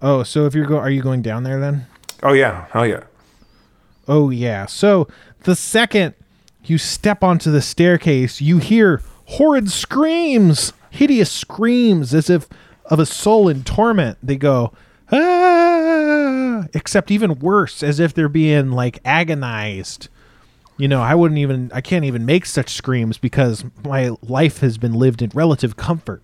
Oh, 0.00 0.22
so 0.22 0.46
if 0.46 0.54
you're 0.54 0.66
going, 0.66 0.80
are 0.80 0.90
you 0.90 1.02
going 1.02 1.22
down 1.22 1.42
there 1.44 1.60
then? 1.60 1.86
Oh 2.22 2.32
yeah. 2.32 2.66
Oh 2.74 2.82
yeah. 2.82 3.04
Oh 4.06 4.30
yeah. 4.30 4.66
So 4.66 5.08
the 5.44 5.54
second 5.54 6.14
you 6.64 6.78
step 6.78 7.22
onto 7.22 7.50
the 7.50 7.62
staircase, 7.62 8.40
you 8.40 8.58
hear 8.58 9.02
horrid 9.26 9.70
screams, 9.70 10.72
hideous 10.90 11.30
screams 11.30 12.12
as 12.14 12.28
if 12.28 12.48
of 12.86 12.98
a 12.98 13.06
soul 13.06 13.48
in 13.48 13.64
torment. 13.64 14.18
They 14.22 14.36
go 14.36 14.72
ah, 15.10 16.66
except 16.74 17.10
even 17.10 17.38
worse, 17.38 17.82
as 17.82 18.00
if 18.00 18.14
they're 18.14 18.28
being 18.28 18.72
like 18.72 18.98
agonized. 19.04 20.08
You 20.76 20.88
know, 20.88 21.02
I 21.02 21.14
wouldn't 21.14 21.38
even 21.38 21.70
I 21.74 21.80
can't 21.80 22.04
even 22.04 22.24
make 22.24 22.46
such 22.46 22.70
screams 22.70 23.18
because 23.18 23.64
my 23.84 24.10
life 24.22 24.58
has 24.58 24.78
been 24.78 24.94
lived 24.94 25.22
in 25.22 25.30
relative 25.34 25.76
comfort. 25.76 26.22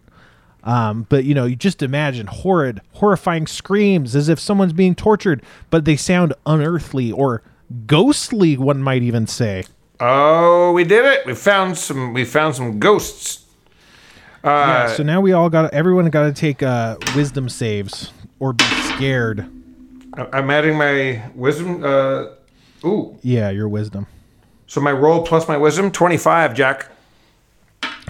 Um, 0.64 1.06
but 1.08 1.24
you 1.24 1.34
know, 1.34 1.44
you 1.44 1.56
just 1.56 1.82
imagine 1.82 2.26
horrid, 2.26 2.80
horrifying 2.94 3.46
screams 3.46 4.16
as 4.16 4.28
if 4.28 4.40
someone's 4.40 4.72
being 4.72 4.94
tortured, 4.94 5.42
but 5.70 5.84
they 5.84 5.94
sound 5.96 6.32
unearthly 6.46 7.12
or 7.12 7.42
ghostly. 7.86 8.56
One 8.56 8.82
might 8.82 9.02
even 9.02 9.26
say. 9.26 9.64
Oh, 10.00 10.72
we 10.72 10.84
did 10.84 11.04
it. 11.04 11.26
We 11.26 11.34
found 11.34 11.76
some. 11.78 12.14
We 12.14 12.24
found 12.24 12.56
some 12.56 12.78
ghosts. 12.80 13.44
yeah. 14.42 14.88
So 14.88 15.02
now 15.02 15.20
we 15.20 15.32
all 15.32 15.50
got. 15.50 15.72
Everyone 15.72 16.08
got 16.10 16.24
to 16.24 16.32
take 16.32 16.62
uh, 16.62 16.96
wisdom 17.14 17.48
saves 17.48 18.10
or 18.40 18.52
be 18.52 18.64
scared. 18.64 19.46
I'm 20.32 20.50
adding 20.50 20.76
my 20.78 21.22
wisdom. 21.34 21.82
Uh, 21.84 22.26
ooh, 22.86 23.18
Yeah, 23.22 23.50
your 23.50 23.68
wisdom. 23.68 24.06
So 24.66 24.80
my 24.80 24.92
roll 24.92 25.22
plus 25.26 25.46
my 25.46 25.56
wisdom, 25.56 25.90
25, 25.90 26.54
Jack. 26.54 26.88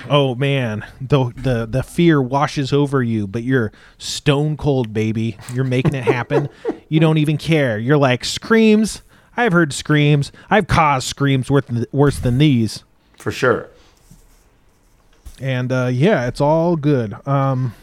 Oh 0.09 0.34
man, 0.34 0.84
the 1.01 1.32
the 1.36 1.66
the 1.66 1.82
fear 1.82 2.20
washes 2.20 2.72
over 2.72 3.03
you, 3.03 3.26
but 3.26 3.42
you're 3.42 3.72
stone 3.99 4.57
cold, 4.57 4.92
baby. 4.92 5.38
You're 5.53 5.64
making 5.64 5.95
it 5.95 6.05
happen. 6.05 6.49
you 6.88 7.01
don't 7.01 7.18
even 7.18 7.38
care. 7.38 7.78
You're 7.78 7.97
like 7.97 8.24
screams. 8.24 9.03
I've 9.36 9.53
heard 9.53 9.72
screams. 9.72 10.30
I've 10.51 10.66
caused 10.66 11.07
screams 11.09 11.51
worse 11.51 11.64
than, 11.66 11.86
worse 11.92 12.18
than 12.18 12.38
these. 12.38 12.84
For 13.18 13.32
sure. 13.32 13.68
And 15.40 15.72
uh, 15.72 15.90
yeah, 15.92 16.26
it's 16.28 16.40
all 16.40 16.76
good. 16.76 17.16
Um, 17.26 17.74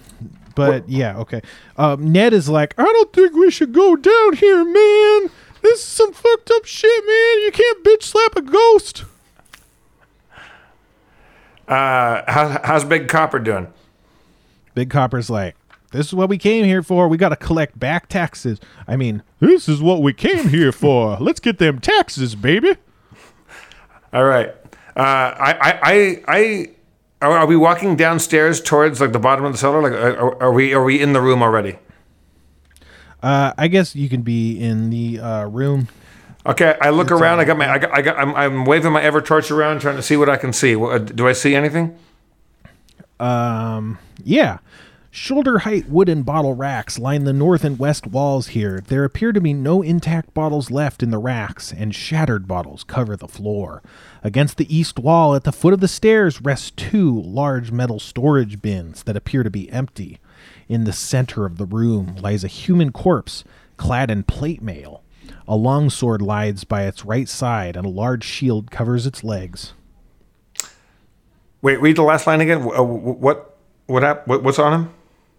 but 0.55 0.87
yeah, 0.87 1.17
okay. 1.17 1.41
Um, 1.77 2.11
Ned 2.11 2.33
is 2.33 2.47
like, 2.47 2.73
I 2.77 2.83
don't 2.83 3.11
think 3.13 3.33
we 3.33 3.51
should 3.51 3.73
go 3.73 3.95
down 3.95 4.33
here, 4.33 4.63
man. 4.63 5.29
This 5.61 5.79
is 5.79 5.85
some 5.85 6.13
fucked 6.13 6.51
up 6.51 6.65
shit, 6.65 7.05
man. 7.05 7.43
You 7.43 7.51
can't 7.51 7.83
bitch 7.83 8.03
slap 8.03 8.35
a 8.35 8.41
ghost. 8.41 9.03
Uh, 11.67 12.23
how, 12.27 12.59
how's 12.63 12.83
Big 12.83 13.07
Copper 13.07 13.39
doing? 13.39 13.71
Big 14.73 14.89
Copper's 14.89 15.29
like, 15.29 15.55
this 15.91 16.07
is 16.07 16.13
what 16.13 16.29
we 16.29 16.37
came 16.37 16.65
here 16.65 16.81
for. 16.81 17.07
We 17.07 17.17
got 17.17 17.29
to 17.29 17.35
collect 17.35 17.77
back 17.77 18.07
taxes. 18.07 18.59
I 18.87 18.95
mean, 18.95 19.23
this 19.39 19.67
is 19.67 19.81
what 19.81 20.01
we 20.01 20.13
came 20.13 20.49
here 20.49 20.71
for. 20.71 21.17
Let's 21.19 21.39
get 21.39 21.59
them 21.59 21.79
taxes, 21.79 22.35
baby. 22.35 22.75
All 24.13 24.25
right. 24.25 24.49
Uh, 24.95 24.99
I, 24.99 25.53
I, 25.61 25.79
I, 25.83 26.23
I 26.27 26.69
are, 27.21 27.37
are 27.39 27.45
we 27.45 27.55
walking 27.55 27.95
downstairs 27.95 28.61
towards 28.61 28.99
like 28.99 29.11
the 29.11 29.19
bottom 29.19 29.45
of 29.45 29.51
the 29.51 29.57
cellar? 29.57 29.81
Like, 29.81 29.93
are, 29.93 30.41
are 30.41 30.51
we, 30.51 30.73
are 30.73 30.83
we 30.83 31.01
in 31.01 31.13
the 31.13 31.21
room 31.21 31.41
already? 31.43 31.77
Uh, 33.21 33.53
I 33.57 33.67
guess 33.67 33.95
you 33.95 34.09
can 34.09 34.21
be 34.21 34.59
in 34.59 34.89
the 34.89 35.19
uh, 35.19 35.45
room. 35.45 35.89
Okay, 36.45 36.75
I 36.81 36.89
look 36.89 37.11
around. 37.11 37.39
I 37.39 37.45
got 37.45 37.57
my, 37.57 37.69
I 37.69 37.77
got, 37.77 37.91
I 37.93 38.01
got, 38.01 38.17
I'm, 38.17 38.33
I'm 38.35 38.65
waving 38.65 38.91
my 38.91 39.01
ever 39.01 39.21
torch 39.21 39.51
around, 39.51 39.79
trying 39.81 39.97
to 39.97 40.01
see 40.01 40.17
what 40.17 40.29
I 40.29 40.37
can 40.37 40.53
see. 40.53 40.75
What, 40.75 41.15
do 41.15 41.27
I 41.27 41.33
see 41.33 41.53
anything? 41.55 41.97
Um, 43.19 43.99
yeah. 44.23 44.57
Shoulder 45.13 45.59
height 45.59 45.89
wooden 45.89 46.23
bottle 46.23 46.53
racks 46.53 46.97
line 46.97 47.25
the 47.25 47.33
north 47.33 47.65
and 47.65 47.77
west 47.77 48.07
walls 48.07 48.47
here. 48.47 48.79
There 48.79 49.03
appear 49.03 49.33
to 49.33 49.41
be 49.41 49.53
no 49.53 49.81
intact 49.81 50.33
bottles 50.33 50.71
left 50.71 51.03
in 51.03 51.11
the 51.11 51.17
racks, 51.17 51.73
and 51.73 51.93
shattered 51.93 52.47
bottles 52.47 52.85
cover 52.85 53.17
the 53.17 53.27
floor. 53.27 53.83
Against 54.23 54.55
the 54.55 54.73
east 54.73 54.97
wall, 54.97 55.35
at 55.35 55.43
the 55.43 55.51
foot 55.51 55.73
of 55.73 55.81
the 55.81 55.89
stairs, 55.89 56.41
rest 56.41 56.77
two 56.77 57.21
large 57.21 57.71
metal 57.71 57.99
storage 57.99 58.61
bins 58.61 59.03
that 59.03 59.17
appear 59.17 59.43
to 59.43 59.49
be 59.49 59.69
empty. 59.69 60.17
In 60.69 60.85
the 60.85 60.93
center 60.93 61.45
of 61.45 61.57
the 61.57 61.65
room 61.65 62.15
lies 62.15 62.45
a 62.45 62.47
human 62.47 62.93
corpse 62.93 63.43
clad 63.75 64.09
in 64.09 64.23
plate 64.23 64.61
mail. 64.61 65.03
A 65.47 65.55
long 65.55 65.89
sword 65.89 66.21
lies 66.21 66.63
by 66.63 66.83
its 66.83 67.03
right 67.05 67.27
side, 67.27 67.75
and 67.75 67.85
a 67.85 67.89
large 67.89 68.23
shield 68.23 68.71
covers 68.71 69.05
its 69.05 69.23
legs. 69.23 69.73
Wait, 71.61 71.79
read 71.81 71.95
the 71.95 72.03
last 72.03 72.25
line 72.27 72.41
again. 72.41 72.61
Uh, 72.61 72.81
What, 72.83 73.57
what, 73.87 74.03
hap- 74.03 74.27
what's 74.27 74.59
on 74.59 74.73
him, 74.73 74.93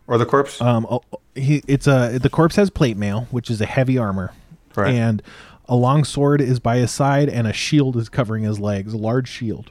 or 0.06 0.18
the 0.18 0.26
corpse? 0.26 0.60
Um, 0.60 0.86
oh, 0.90 1.02
he, 1.34 1.62
it's 1.66 1.86
a 1.86 2.18
the 2.20 2.28
corpse 2.30 2.56
has 2.56 2.68
plate 2.70 2.96
mail, 2.96 3.26
which 3.30 3.50
is 3.50 3.60
a 3.60 3.66
heavy 3.66 3.96
armor, 3.98 4.32
Right. 4.76 4.94
and 4.94 5.22
a 5.68 5.76
long 5.76 6.04
sword 6.04 6.40
is 6.40 6.60
by 6.60 6.76
his 6.76 6.90
side, 6.90 7.28
and 7.28 7.46
a 7.46 7.52
shield 7.52 7.96
is 7.96 8.08
covering 8.08 8.44
his 8.44 8.60
legs, 8.60 8.92
a 8.92 8.98
large 8.98 9.28
shield. 9.28 9.70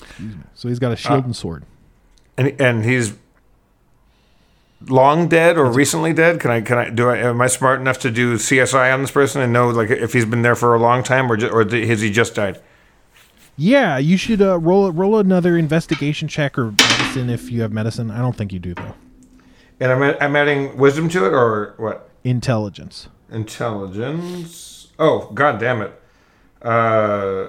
Excuse 0.00 0.36
me. 0.36 0.42
So 0.54 0.68
he's 0.68 0.78
got 0.78 0.92
a 0.92 0.96
shield 0.96 1.24
and 1.24 1.34
sword. 1.34 1.64
and 2.36 2.58
and 2.60 2.84
he's 2.84 3.14
long 4.88 5.28
dead 5.28 5.56
or 5.56 5.70
recently 5.70 6.12
dead. 6.12 6.40
Can 6.40 6.50
I 6.50 6.60
can 6.60 6.78
I 6.78 6.90
do 6.90 7.08
I 7.08 7.18
am 7.18 7.40
I 7.40 7.46
smart 7.46 7.80
enough 7.80 7.98
to 8.00 8.10
do 8.10 8.34
CSI 8.36 8.92
on 8.92 9.00
this 9.02 9.10
person 9.10 9.40
and 9.42 9.52
know 9.52 9.68
like 9.68 9.90
if 9.90 10.12
he's 10.12 10.24
been 10.24 10.42
there 10.42 10.54
for 10.54 10.74
a 10.74 10.78
long 10.78 11.02
time 11.02 11.30
or 11.30 11.36
ju- 11.36 11.48
or 11.48 11.64
has 11.64 12.00
he 12.00 12.10
just 12.10 12.34
died? 12.34 12.60
Yeah, 13.56 13.96
you 13.96 14.16
should 14.16 14.42
uh, 14.42 14.58
roll 14.58 14.90
roll 14.92 15.18
another 15.18 15.56
investigation 15.56 16.28
check 16.28 16.58
or 16.58 16.72
medicine 16.72 17.30
if 17.30 17.50
you 17.50 17.62
have 17.62 17.72
medicine. 17.72 18.10
I 18.10 18.18
don't 18.18 18.36
think 18.36 18.52
you 18.52 18.58
do 18.58 18.74
though. 18.74 18.94
And 19.80 19.92
I'm 19.92 20.02
I'm 20.20 20.36
adding 20.36 20.76
wisdom 20.76 21.08
to 21.10 21.24
it 21.26 21.32
or 21.32 21.74
what? 21.78 22.10
Intelligence. 22.24 23.08
Intelligence. 23.30 24.92
Oh 24.98 25.30
god 25.32 25.58
damn 25.58 25.82
it. 25.82 26.00
Uh. 26.60 27.48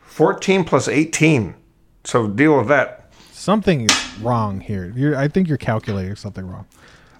14 0.00 0.62
plus 0.62 0.86
18. 0.86 1.56
So 2.04 2.28
deal 2.28 2.58
with 2.58 2.68
that. 2.68 3.12
Something 3.32 3.82
is 3.82 4.18
wrong 4.20 4.60
here. 4.60 4.92
You're, 4.94 5.16
I 5.16 5.28
think 5.28 5.48
you're 5.48 5.58
calculating 5.58 6.16
something 6.16 6.46
wrong. 6.46 6.66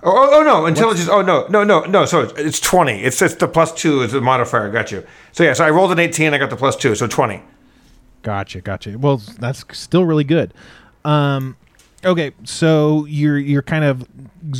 Oh, 0.03 0.13
oh, 0.13 0.41
oh 0.41 0.43
no, 0.43 0.67
intelligence. 0.67 1.09
Oh 1.09 1.23
no, 1.23 1.47
no, 1.49 1.65
no, 1.65 1.81
no. 1.85 2.05
So 2.05 2.21
it's, 2.21 2.33
it's 2.37 2.61
twenty. 2.61 3.03
It's 3.03 3.21
it's 3.23 3.35
the 3.35 3.49
plus 3.49 3.73
two 3.73 4.03
is 4.03 4.13
the 4.13 4.21
modifier. 4.21 4.71
Got 4.71 4.93
you. 4.93 5.05
So 5.33 5.43
yeah, 5.43 5.55
so 5.55 5.65
I 5.65 5.71
rolled 5.71 5.93
an 5.93 5.99
eighteen. 5.99 6.35
I 6.35 6.39
got 6.39 6.51
the 6.51 6.57
plus 6.57 6.77
two, 6.77 6.95
so 6.95 7.07
twenty. 7.07 7.43
Gotcha, 8.23 8.61
gotcha. 8.61 8.99
Well, 8.99 9.19
that's 9.39 9.65
still 9.73 10.05
really 10.05 10.25
good. 10.25 10.53
Um, 11.05 11.57
okay, 12.05 12.33
so 12.45 13.07
you're 13.07 13.39
you're 13.39 13.63
kind 13.63 13.85
of 13.85 14.07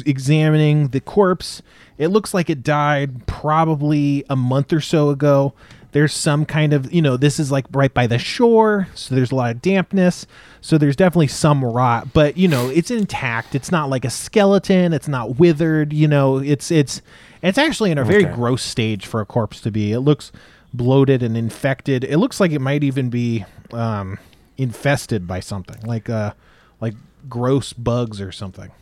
examining 0.07 0.89
the 0.89 1.01
corpse. 1.01 1.61
It 1.99 2.09
looks 2.09 2.35
like 2.35 2.49
it 2.49 2.63
died 2.63 3.27
probably 3.27 4.25
a 4.31 4.37
month 4.37 4.73
or 4.73 4.81
so 4.81 5.11
ago. 5.11 5.53
There's 5.95 6.13
some 6.13 6.45
kind 6.45 6.73
of, 6.73 6.93
you 6.93 7.01
know, 7.01 7.17
this 7.17 7.39
is 7.39 7.53
like 7.53 7.67
right 7.71 7.95
by 7.95 8.09
the 8.09 8.19
shore, 8.19 8.89
so 8.97 9.15
there's 9.15 9.31
a 9.31 9.35
lot 9.37 9.53
of 9.53 9.63
dampness. 9.63 10.27
So 10.61 10.77
there's 10.77 10.97
definitely 10.97 11.29
some 11.29 11.65
rot, 11.65 12.13
but 12.13 12.37
you 12.37 12.49
know, 12.49 12.69
it's 12.69 12.91
intact. 12.91 13.55
It's 13.55 13.71
not 13.71 13.89
like 13.89 14.05
a 14.05 14.11
skeleton. 14.11 14.93
It's 14.93 15.07
not 15.07 15.39
withered. 15.39 15.93
You 15.93 16.09
know, 16.09 16.39
it's 16.39 16.73
it's 16.73 17.01
it's 17.43 17.59
actually 17.59 17.93
in 17.93 17.99
a 17.99 18.05
very 18.05 18.25
Okay. 18.27 18.35
gross 18.35 18.63
stage 18.65 19.07
for 19.07 19.21
a 19.21 19.25
corpse 19.27 19.61
to 19.61 19.71
be. 19.71 19.93
It 19.93 20.01
looks 20.01 20.33
bloated 20.73 21.23
and 21.23 21.37
infected. 21.37 22.03
It 22.03 22.17
looks 22.19 22.41
like 22.41 22.51
it 22.51 22.61
might 22.61 22.83
even 22.83 23.09
be 23.09 23.45
um, 23.73 24.19
infested 24.59 25.29
by 25.29 25.39
something, 25.39 25.81
like 25.87 26.11
uh, 26.11 26.33
like 26.81 26.95
gross 27.29 27.73
bugs 27.73 28.21
or 28.21 28.33
something. 28.33 28.73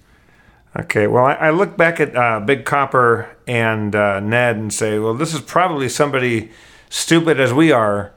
Okay. 0.79 1.07
Well, 1.09 1.27
I, 1.27 1.35
I 1.35 1.51
look 1.51 1.77
back 1.77 2.01
at 2.01 2.17
uh, 2.17 2.41
Big 2.41 2.65
Copper 2.65 3.29
and 3.47 3.95
uh, 3.95 4.21
Ned 4.21 4.57
and 4.57 4.73
say, 4.73 4.99
well, 4.99 5.13
this 5.13 5.35
is 5.35 5.43
probably 5.43 5.91
somebody 5.91 6.51
stupid 6.93 7.41
as 7.41 7.53
we 7.53 7.73
are. 7.73 8.13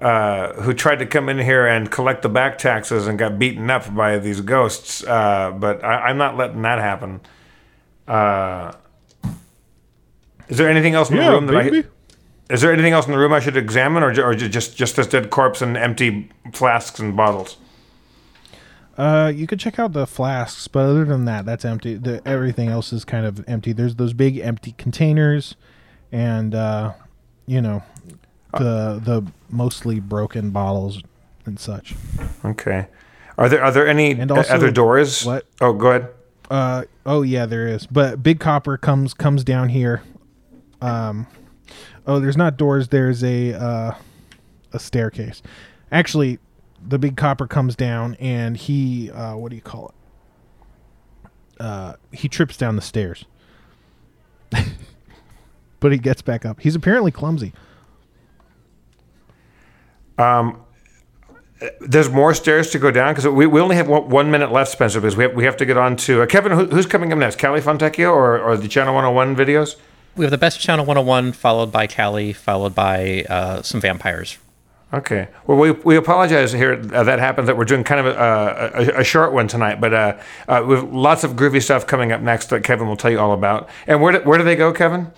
Uh, 0.00 0.60
who 0.62 0.74
tried 0.74 0.96
to 0.96 1.06
come 1.06 1.28
in 1.28 1.38
here 1.38 1.64
and 1.64 1.88
collect 1.88 2.22
the 2.22 2.28
back 2.28 2.58
taxes 2.58 3.06
and 3.06 3.20
got 3.20 3.38
beaten 3.38 3.70
up 3.70 3.94
by 3.94 4.18
these 4.18 4.40
ghosts? 4.40 5.04
Uh, 5.04 5.52
but 5.52 5.84
I, 5.84 6.08
I'm 6.08 6.18
not 6.18 6.36
letting 6.36 6.62
that 6.62 6.80
happen. 6.80 7.20
Uh, 8.08 8.72
is 10.48 10.58
there 10.58 10.68
anything 10.68 10.94
else 10.94 11.08
in 11.08 11.18
the 11.18 11.22
room 11.22 11.46
that 11.46 11.56
I? 11.56 11.84
Is 12.52 12.60
there 12.60 12.72
anything 12.72 12.92
else 12.92 13.06
in 13.06 13.12
the 13.12 13.18
room 13.18 13.32
I 13.32 13.38
should 13.38 13.56
examine, 13.56 14.02
or, 14.02 14.08
or 14.20 14.34
just 14.34 14.76
just 14.76 14.96
this 14.96 15.06
dead 15.06 15.30
corpse 15.30 15.62
and 15.62 15.76
empty 15.76 16.28
flasks 16.52 16.98
and 16.98 17.16
bottles? 17.16 17.56
Uh, 18.98 19.32
you 19.32 19.46
could 19.46 19.60
check 19.60 19.78
out 19.78 19.92
the 19.92 20.06
flasks, 20.06 20.66
but 20.66 20.80
other 20.80 21.04
than 21.04 21.26
that, 21.26 21.46
that's 21.46 21.64
empty. 21.64 21.94
The, 21.94 22.20
everything 22.26 22.68
else 22.68 22.92
is 22.92 23.04
kind 23.04 23.24
of 23.24 23.44
empty. 23.48 23.72
There's 23.72 23.94
those 23.94 24.12
big 24.12 24.38
empty 24.38 24.74
containers, 24.76 25.54
and 26.10 26.54
uh, 26.56 26.92
you 27.46 27.60
know, 27.60 27.82
the 28.52 29.00
the 29.02 29.32
mostly 29.50 30.00
broken 30.00 30.50
bottles 30.50 31.02
and 31.46 31.58
such. 31.58 31.94
Okay. 32.44 32.86
Are 33.38 33.48
there 33.48 33.62
are 33.62 33.70
there 33.72 33.86
any 33.86 34.20
also- 34.20 34.54
other 34.54 34.70
doors? 34.70 35.24
what? 35.24 35.46
Oh, 35.60 35.72
go 35.72 35.88
ahead. 35.88 36.08
Uh 36.50 36.84
oh 37.06 37.22
yeah, 37.22 37.46
there 37.46 37.66
is. 37.66 37.86
But 37.86 38.22
Big 38.22 38.40
Copper 38.40 38.76
comes 38.76 39.14
comes 39.14 39.42
down 39.44 39.70
here. 39.70 40.02
Um 40.80 41.26
oh, 42.06 42.20
there's 42.20 42.36
not 42.36 42.56
doors. 42.56 42.88
There's 42.88 43.24
a 43.24 43.54
uh 43.54 43.94
a 44.72 44.78
staircase. 44.78 45.42
Actually, 45.90 46.38
the 46.86 46.98
Big 46.98 47.16
Copper 47.16 47.46
comes 47.46 47.74
down 47.74 48.16
and 48.20 48.56
he 48.56 49.10
uh 49.10 49.36
what 49.36 49.50
do 49.50 49.56
you 49.56 49.62
call 49.62 49.88
it? 49.88 51.30
Uh 51.60 51.94
he 52.12 52.28
trips 52.28 52.56
down 52.56 52.76
the 52.76 52.82
stairs. 52.82 53.24
but 55.80 55.92
he 55.92 55.98
gets 55.98 56.20
back 56.20 56.44
up. 56.44 56.60
He's 56.60 56.74
apparently 56.74 57.10
clumsy. 57.10 57.52
There's 61.80 62.10
more 62.10 62.34
stairs 62.34 62.70
to 62.70 62.78
go 62.78 62.90
down 62.90 63.14
because 63.14 63.28
we, 63.28 63.46
we 63.46 63.60
only 63.60 63.76
have 63.76 63.88
one, 63.88 64.08
one 64.08 64.30
minute 64.30 64.50
left, 64.50 64.72
Spencer. 64.72 65.00
Because 65.00 65.16
we 65.16 65.24
have 65.24 65.34
we 65.34 65.44
have 65.44 65.56
to 65.58 65.64
get 65.64 65.76
on 65.76 65.96
to 65.98 66.22
uh, 66.22 66.26
Kevin. 66.26 66.52
Who, 66.52 66.66
who's 66.66 66.86
coming 66.86 67.12
up 67.12 67.18
next? 67.18 67.38
Callie 67.38 67.60
Fontecchio 67.60 68.10
or, 68.12 68.40
or 68.40 68.56
the 68.56 68.68
Channel 68.68 68.94
101 68.94 69.36
videos? 69.36 69.76
We 70.16 70.24
have 70.24 70.30
the 70.30 70.38
best 70.38 70.60
channel 70.60 70.84
101, 70.84 71.32
followed 71.32 71.72
by 71.72 71.86
Cali, 71.86 72.32
followed 72.34 72.74
by 72.74 73.24
uh, 73.30 73.62
some 73.62 73.80
vampires. 73.80 74.38
Okay. 74.92 75.28
Well, 75.46 75.56
we, 75.56 75.70
we 75.70 75.96
apologize 75.96 76.52
here 76.52 76.74
uh, 76.92 77.02
that 77.04 77.18
happened 77.18 77.48
that 77.48 77.56
we're 77.56 77.64
doing 77.64 77.82
kind 77.82 78.06
of 78.06 78.14
a, 78.14 78.96
a, 78.96 79.00
a 79.00 79.04
short 79.04 79.32
one 79.32 79.48
tonight, 79.48 79.80
but 79.80 79.94
uh, 79.94 80.18
uh, 80.48 80.62
we 80.66 80.74
have 80.74 80.92
lots 80.92 81.24
of 81.24 81.32
groovy 81.32 81.62
stuff 81.62 81.86
coming 81.86 82.12
up 82.12 82.20
next 82.20 82.50
that 82.50 82.62
Kevin 82.62 82.88
will 82.88 82.96
tell 82.96 83.10
you 83.10 83.18
all 83.18 83.32
about. 83.32 83.70
And 83.86 84.02
where 84.02 84.12
do, 84.12 84.18
where 84.28 84.36
do 84.36 84.44
they 84.44 84.56
go, 84.56 84.70
Kevin? 84.70 85.10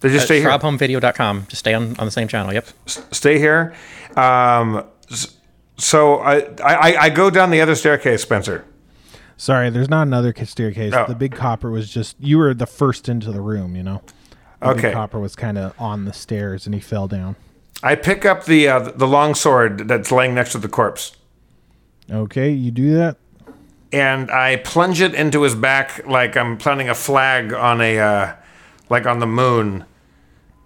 They 0.00 0.10
just 0.10 0.22
At 0.22 0.26
stay 0.26 0.40
here. 0.40 0.50
ShrubHomeVideo.com. 0.50 1.46
Just 1.48 1.60
stay 1.60 1.72
on, 1.72 1.96
on 1.98 2.04
the 2.04 2.10
same 2.10 2.28
channel. 2.28 2.52
Yep. 2.52 2.66
stay 2.86 3.38
here. 3.38 3.74
Um, 4.16 4.84
so 5.76 6.16
I, 6.18 6.40
I 6.64 6.96
I 7.02 7.10
go 7.10 7.30
down 7.30 7.50
the 7.50 7.60
other 7.60 7.74
staircase, 7.74 8.22
Spencer. 8.22 8.64
Sorry, 9.36 9.70
there's 9.70 9.88
not 9.88 10.06
another 10.06 10.34
staircase. 10.44 10.92
Oh. 10.94 11.06
The 11.06 11.14
Big 11.14 11.32
Copper 11.36 11.70
was 11.70 11.88
just 11.90 12.16
you 12.18 12.38
were 12.38 12.54
the 12.54 12.66
first 12.66 13.08
into 13.08 13.30
the 13.30 13.40
room, 13.40 13.76
you 13.76 13.82
know. 13.82 14.02
Think 14.60 14.78
Okay. 14.78 14.92
Copper 14.92 15.20
was 15.20 15.36
kind 15.36 15.56
of 15.56 15.72
on 15.80 16.04
the 16.04 16.12
stairs 16.12 16.66
and 16.66 16.74
he 16.74 16.80
fell 16.80 17.06
down. 17.06 17.36
I 17.80 17.94
pick 17.94 18.24
up 18.24 18.44
the 18.46 18.66
uh, 18.68 18.78
the 18.90 19.06
long 19.06 19.36
sword 19.36 19.86
that's 19.86 20.10
laying 20.10 20.34
next 20.34 20.50
to 20.52 20.58
the 20.58 20.68
corpse, 20.68 21.12
Okay, 22.10 22.50
you 22.50 22.72
do 22.72 22.94
that. 22.94 23.16
and 23.92 24.32
I 24.32 24.56
plunge 24.56 25.00
it 25.00 25.14
into 25.14 25.42
his 25.42 25.54
back 25.54 26.04
like 26.04 26.36
I'm 26.36 26.56
planting 26.56 26.88
a 26.88 26.94
flag 26.96 27.52
on 27.52 27.80
a 27.80 27.98
uh, 28.00 28.34
like 28.90 29.06
on 29.06 29.20
the 29.20 29.28
moon, 29.28 29.84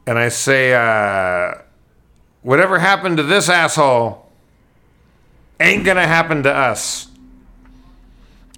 and 0.06 0.18
I 0.18 0.30
say, 0.30 0.72
uh, 0.72 1.60
"Whatever 2.42 2.78
happened 2.78 3.16
to 3.16 3.22
this 3.22 3.48
asshole 3.48 4.28
ain't 5.60 5.84
gonna 5.84 6.06
happen 6.06 6.42
to 6.42 6.54
us." 6.54 7.08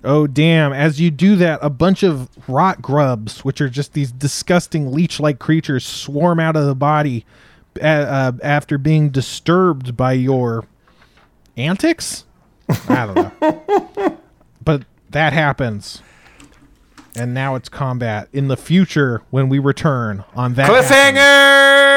Oh 0.04 0.26
damn! 0.26 0.74
As 0.74 1.00
you 1.00 1.10
do 1.10 1.34
that, 1.36 1.58
a 1.62 1.70
bunch 1.70 2.02
of 2.02 2.28
rot 2.46 2.82
grubs, 2.82 3.42
which 3.42 3.62
are 3.62 3.70
just 3.70 3.94
these 3.94 4.12
disgusting 4.12 4.92
leech-like 4.92 5.38
creatures, 5.38 5.84
swarm 5.86 6.38
out 6.38 6.56
of 6.56 6.66
the 6.66 6.74
body 6.74 7.24
uh, 7.80 8.32
after 8.42 8.76
being 8.76 9.08
disturbed 9.08 9.96
by 9.96 10.12
your 10.12 10.66
antics. 11.56 12.26
I 12.88 13.06
don't 13.06 13.40
know, 13.40 14.18
but 14.64 14.82
that 15.08 15.32
happens, 15.32 16.02
and 17.16 17.32
now 17.32 17.54
it's 17.54 17.70
combat. 17.70 18.28
In 18.30 18.48
the 18.48 18.58
future, 18.58 19.22
when 19.30 19.48
we 19.48 19.58
return 19.58 20.24
on 20.34 20.52
that 20.54 20.68
Cliffhanger! 20.68 21.94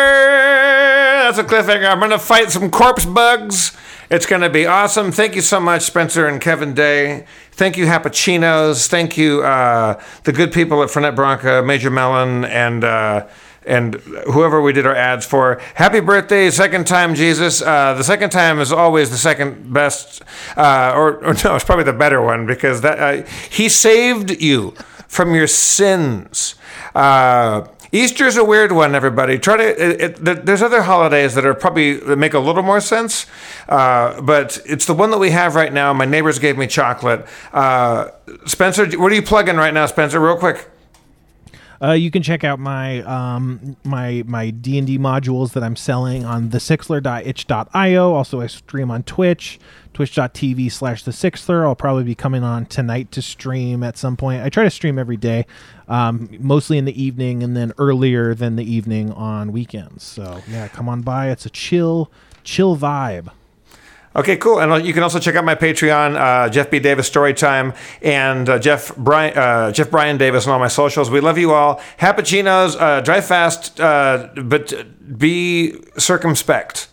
That's 1.28 1.39
a 1.39 1.43
cliffhanger. 1.43 1.91
I'm 1.91 1.99
going 1.99 2.11
to 2.11 2.19
fight 2.19 2.51
some 2.51 2.71
corpse 2.71 3.05
bugs. 3.05 3.75
It's 4.09 4.25
going 4.25 4.43
to 4.43 4.49
be 4.49 4.65
awesome. 4.65 5.11
Thank 5.11 5.36
you 5.36 5.41
so 5.41 5.59
much, 5.59 5.82
Spencer 5.82 6.25
and 6.25 6.39
Kevin 6.39 6.73
Day. 6.73 7.25
Thank 7.51 7.75
you, 7.75 7.86
Happuccinos. 7.86 8.88
Thank 8.88 9.17
you, 9.17 9.43
uh, 9.43 10.01
the 10.23 10.32
good 10.32 10.53
people 10.53 10.82
at 10.84 10.89
Fernet 10.89 11.17
Branca, 11.17 11.61
Major 11.61 11.89
Mellon, 11.89 12.45
and 12.45 12.86
uh, 12.86 13.28
and 13.65 13.95
whoever 14.32 14.61
we 14.61 14.71
did 14.71 14.88
our 14.88 14.95
ads 14.95 15.25
for. 15.25 15.59
Happy 15.75 15.99
birthday, 15.99 16.49
second 16.49 16.88
time, 16.88 17.13
Jesus. 17.13 17.61
Uh, 17.61 17.93
the 17.95 18.05
second 18.05 18.30
time 18.30 18.61
is 18.61 18.71
always 18.71 19.09
the 19.09 19.17
second 19.17 19.73
best, 19.73 20.21
uh, 20.55 20.93
or, 20.95 21.17
or 21.25 21.34
no, 21.43 21.55
it's 21.57 21.65
probably 21.65 21.84
the 21.84 21.91
better 21.91 22.21
one 22.21 22.45
because 22.45 22.80
that 22.80 22.99
uh, 22.99 23.28
he 23.49 23.67
saved 23.67 24.41
you 24.41 24.71
from 25.09 25.36
your 25.36 25.47
sins. 25.47 26.55
Easter's 27.91 28.38
a 28.38 28.43
weird 28.43 28.71
one, 28.71 28.95
everybody. 28.95 29.39
Try 29.39 29.57
to. 29.57 30.03
It, 30.03 30.19
it, 30.27 30.45
there's 30.45 30.61
other 30.61 30.81
holidays 30.81 31.35
that 31.35 31.45
are 31.45 31.53
probably 31.53 31.93
that 31.93 32.17
make 32.17 32.33
a 32.33 32.39
little 32.39 32.63
more 32.63 32.81
sense, 32.81 33.25
uh, 33.69 34.21
but 34.21 34.59
it's 34.65 34.85
the 34.85 34.93
one 34.93 35.11
that 35.11 35.19
we 35.19 35.31
have 35.31 35.55
right 35.55 35.71
now. 35.71 35.93
My 35.93 36.05
neighbors 36.05 36.39
gave 36.39 36.57
me 36.57 36.67
chocolate. 36.67 37.25
Uh, 37.53 38.09
Spencer, 38.45 38.85
what 38.99 39.11
are 39.11 39.15
you 39.15 39.21
plugging 39.21 39.55
right 39.55 39.73
now, 39.73 39.85
Spencer? 39.85 40.19
Real 40.19 40.38
quick. 40.38 40.69
Uh, 41.81 41.91
you 41.91 42.09
can 42.09 42.23
check 42.23 42.43
out 42.43 42.59
my 42.59 43.01
um, 43.03 43.77
my 43.83 44.23
my 44.25 44.49
D 44.49 44.77
and 44.77 44.88
D 44.88 44.97
modules 44.97 45.53
that 45.53 45.63
I'm 45.63 45.75
selling 45.75 46.25
on 46.25 46.49
thesixler.itch.io. 46.49 48.13
Also, 48.13 48.41
I 48.41 48.47
stream 48.47 48.89
on 48.89 49.03
Twitch, 49.03 49.59
twitch.tv 49.93 50.71
slash 50.71 51.03
the 51.03 51.11
Sixler. 51.11 51.63
I'll 51.63 51.75
probably 51.75 52.03
be 52.03 52.15
coming 52.15 52.43
on 52.43 52.65
tonight 52.65 53.11
to 53.11 53.21
stream 53.21 53.83
at 53.83 53.97
some 53.97 54.17
point. 54.17 54.43
I 54.43 54.49
try 54.49 54.63
to 54.63 54.71
stream 54.71 54.97
every 54.97 55.17
day, 55.17 55.45
um, 55.88 56.29
mostly 56.39 56.77
in 56.77 56.85
the 56.85 57.01
evening 57.01 57.43
and 57.43 57.55
then 57.55 57.73
earlier 57.77 58.33
than 58.33 58.55
the 58.55 58.63
evening 58.63 59.11
on 59.11 59.51
weekends. 59.51 60.03
So 60.03 60.41
yeah, 60.49 60.67
come 60.67 60.89
on 60.89 61.01
by. 61.01 61.29
It's 61.29 61.45
a 61.45 61.49
chill 61.49 62.11
chill 62.43 62.77
vibe. 62.77 63.29
Okay, 64.15 64.35
cool. 64.38 64.59
And 64.59 64.83
you 64.83 64.93
can 64.93 65.03
also 65.03 65.19
check 65.19 65.35
out 65.35 65.45
my 65.45 65.53
Patreon, 65.53 66.15
uh, 66.15 66.49
Jeff 66.49 66.71
B. 66.71 66.79
Davis 66.79 67.07
Storytime, 67.07 67.75
and 68.01 68.49
uh, 68.49 68.57
Jeff 68.57 68.95
Brian 68.95 69.38
uh, 69.38 69.71
Jeff 69.71 69.91
Brian 69.91 70.17
Davis 70.17 70.47
on 70.47 70.53
all 70.53 70.59
my 70.59 70.67
socials. 70.67 71.11
We 71.11 71.19
love 71.19 71.38
you 71.38 71.53
all. 71.53 71.79
Happuccinos, 71.99 72.75
uh, 72.81 73.01
drive 73.01 73.25
fast, 73.25 73.79
uh, 73.79 74.29
but 74.35 74.73
be 75.19 75.73
circumspect. 75.97 76.88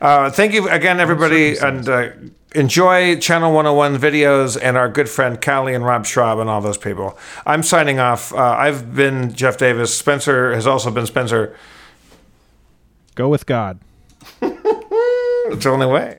Uh, 0.00 0.30
thank 0.30 0.52
you 0.52 0.68
again, 0.68 1.00
everybody, 1.00 1.56
and 1.56 1.88
uh, 1.88 2.10
enjoy 2.54 3.18
Channel 3.18 3.52
101 3.52 3.98
videos 3.98 4.58
and 4.60 4.76
our 4.76 4.88
good 4.88 5.08
friend 5.08 5.40
Callie 5.40 5.74
and 5.74 5.84
Rob 5.84 6.04
Schrab 6.06 6.38
and 6.38 6.50
all 6.50 6.60
those 6.60 6.78
people. 6.78 7.18
I'm 7.44 7.62
signing 7.62 7.98
off. 7.98 8.32
Uh, 8.32 8.38
I've 8.38 8.94
been 8.94 9.32
Jeff 9.32 9.58
Davis. 9.58 9.96
Spencer 9.96 10.54
has 10.54 10.66
also 10.66 10.90
been 10.90 11.06
Spencer. 11.06 11.56
Go 13.14 13.28
with 13.28 13.46
God. 13.46 13.78
It's 15.48 15.62
the 15.62 15.70
only 15.70 15.86
way. 15.86 16.14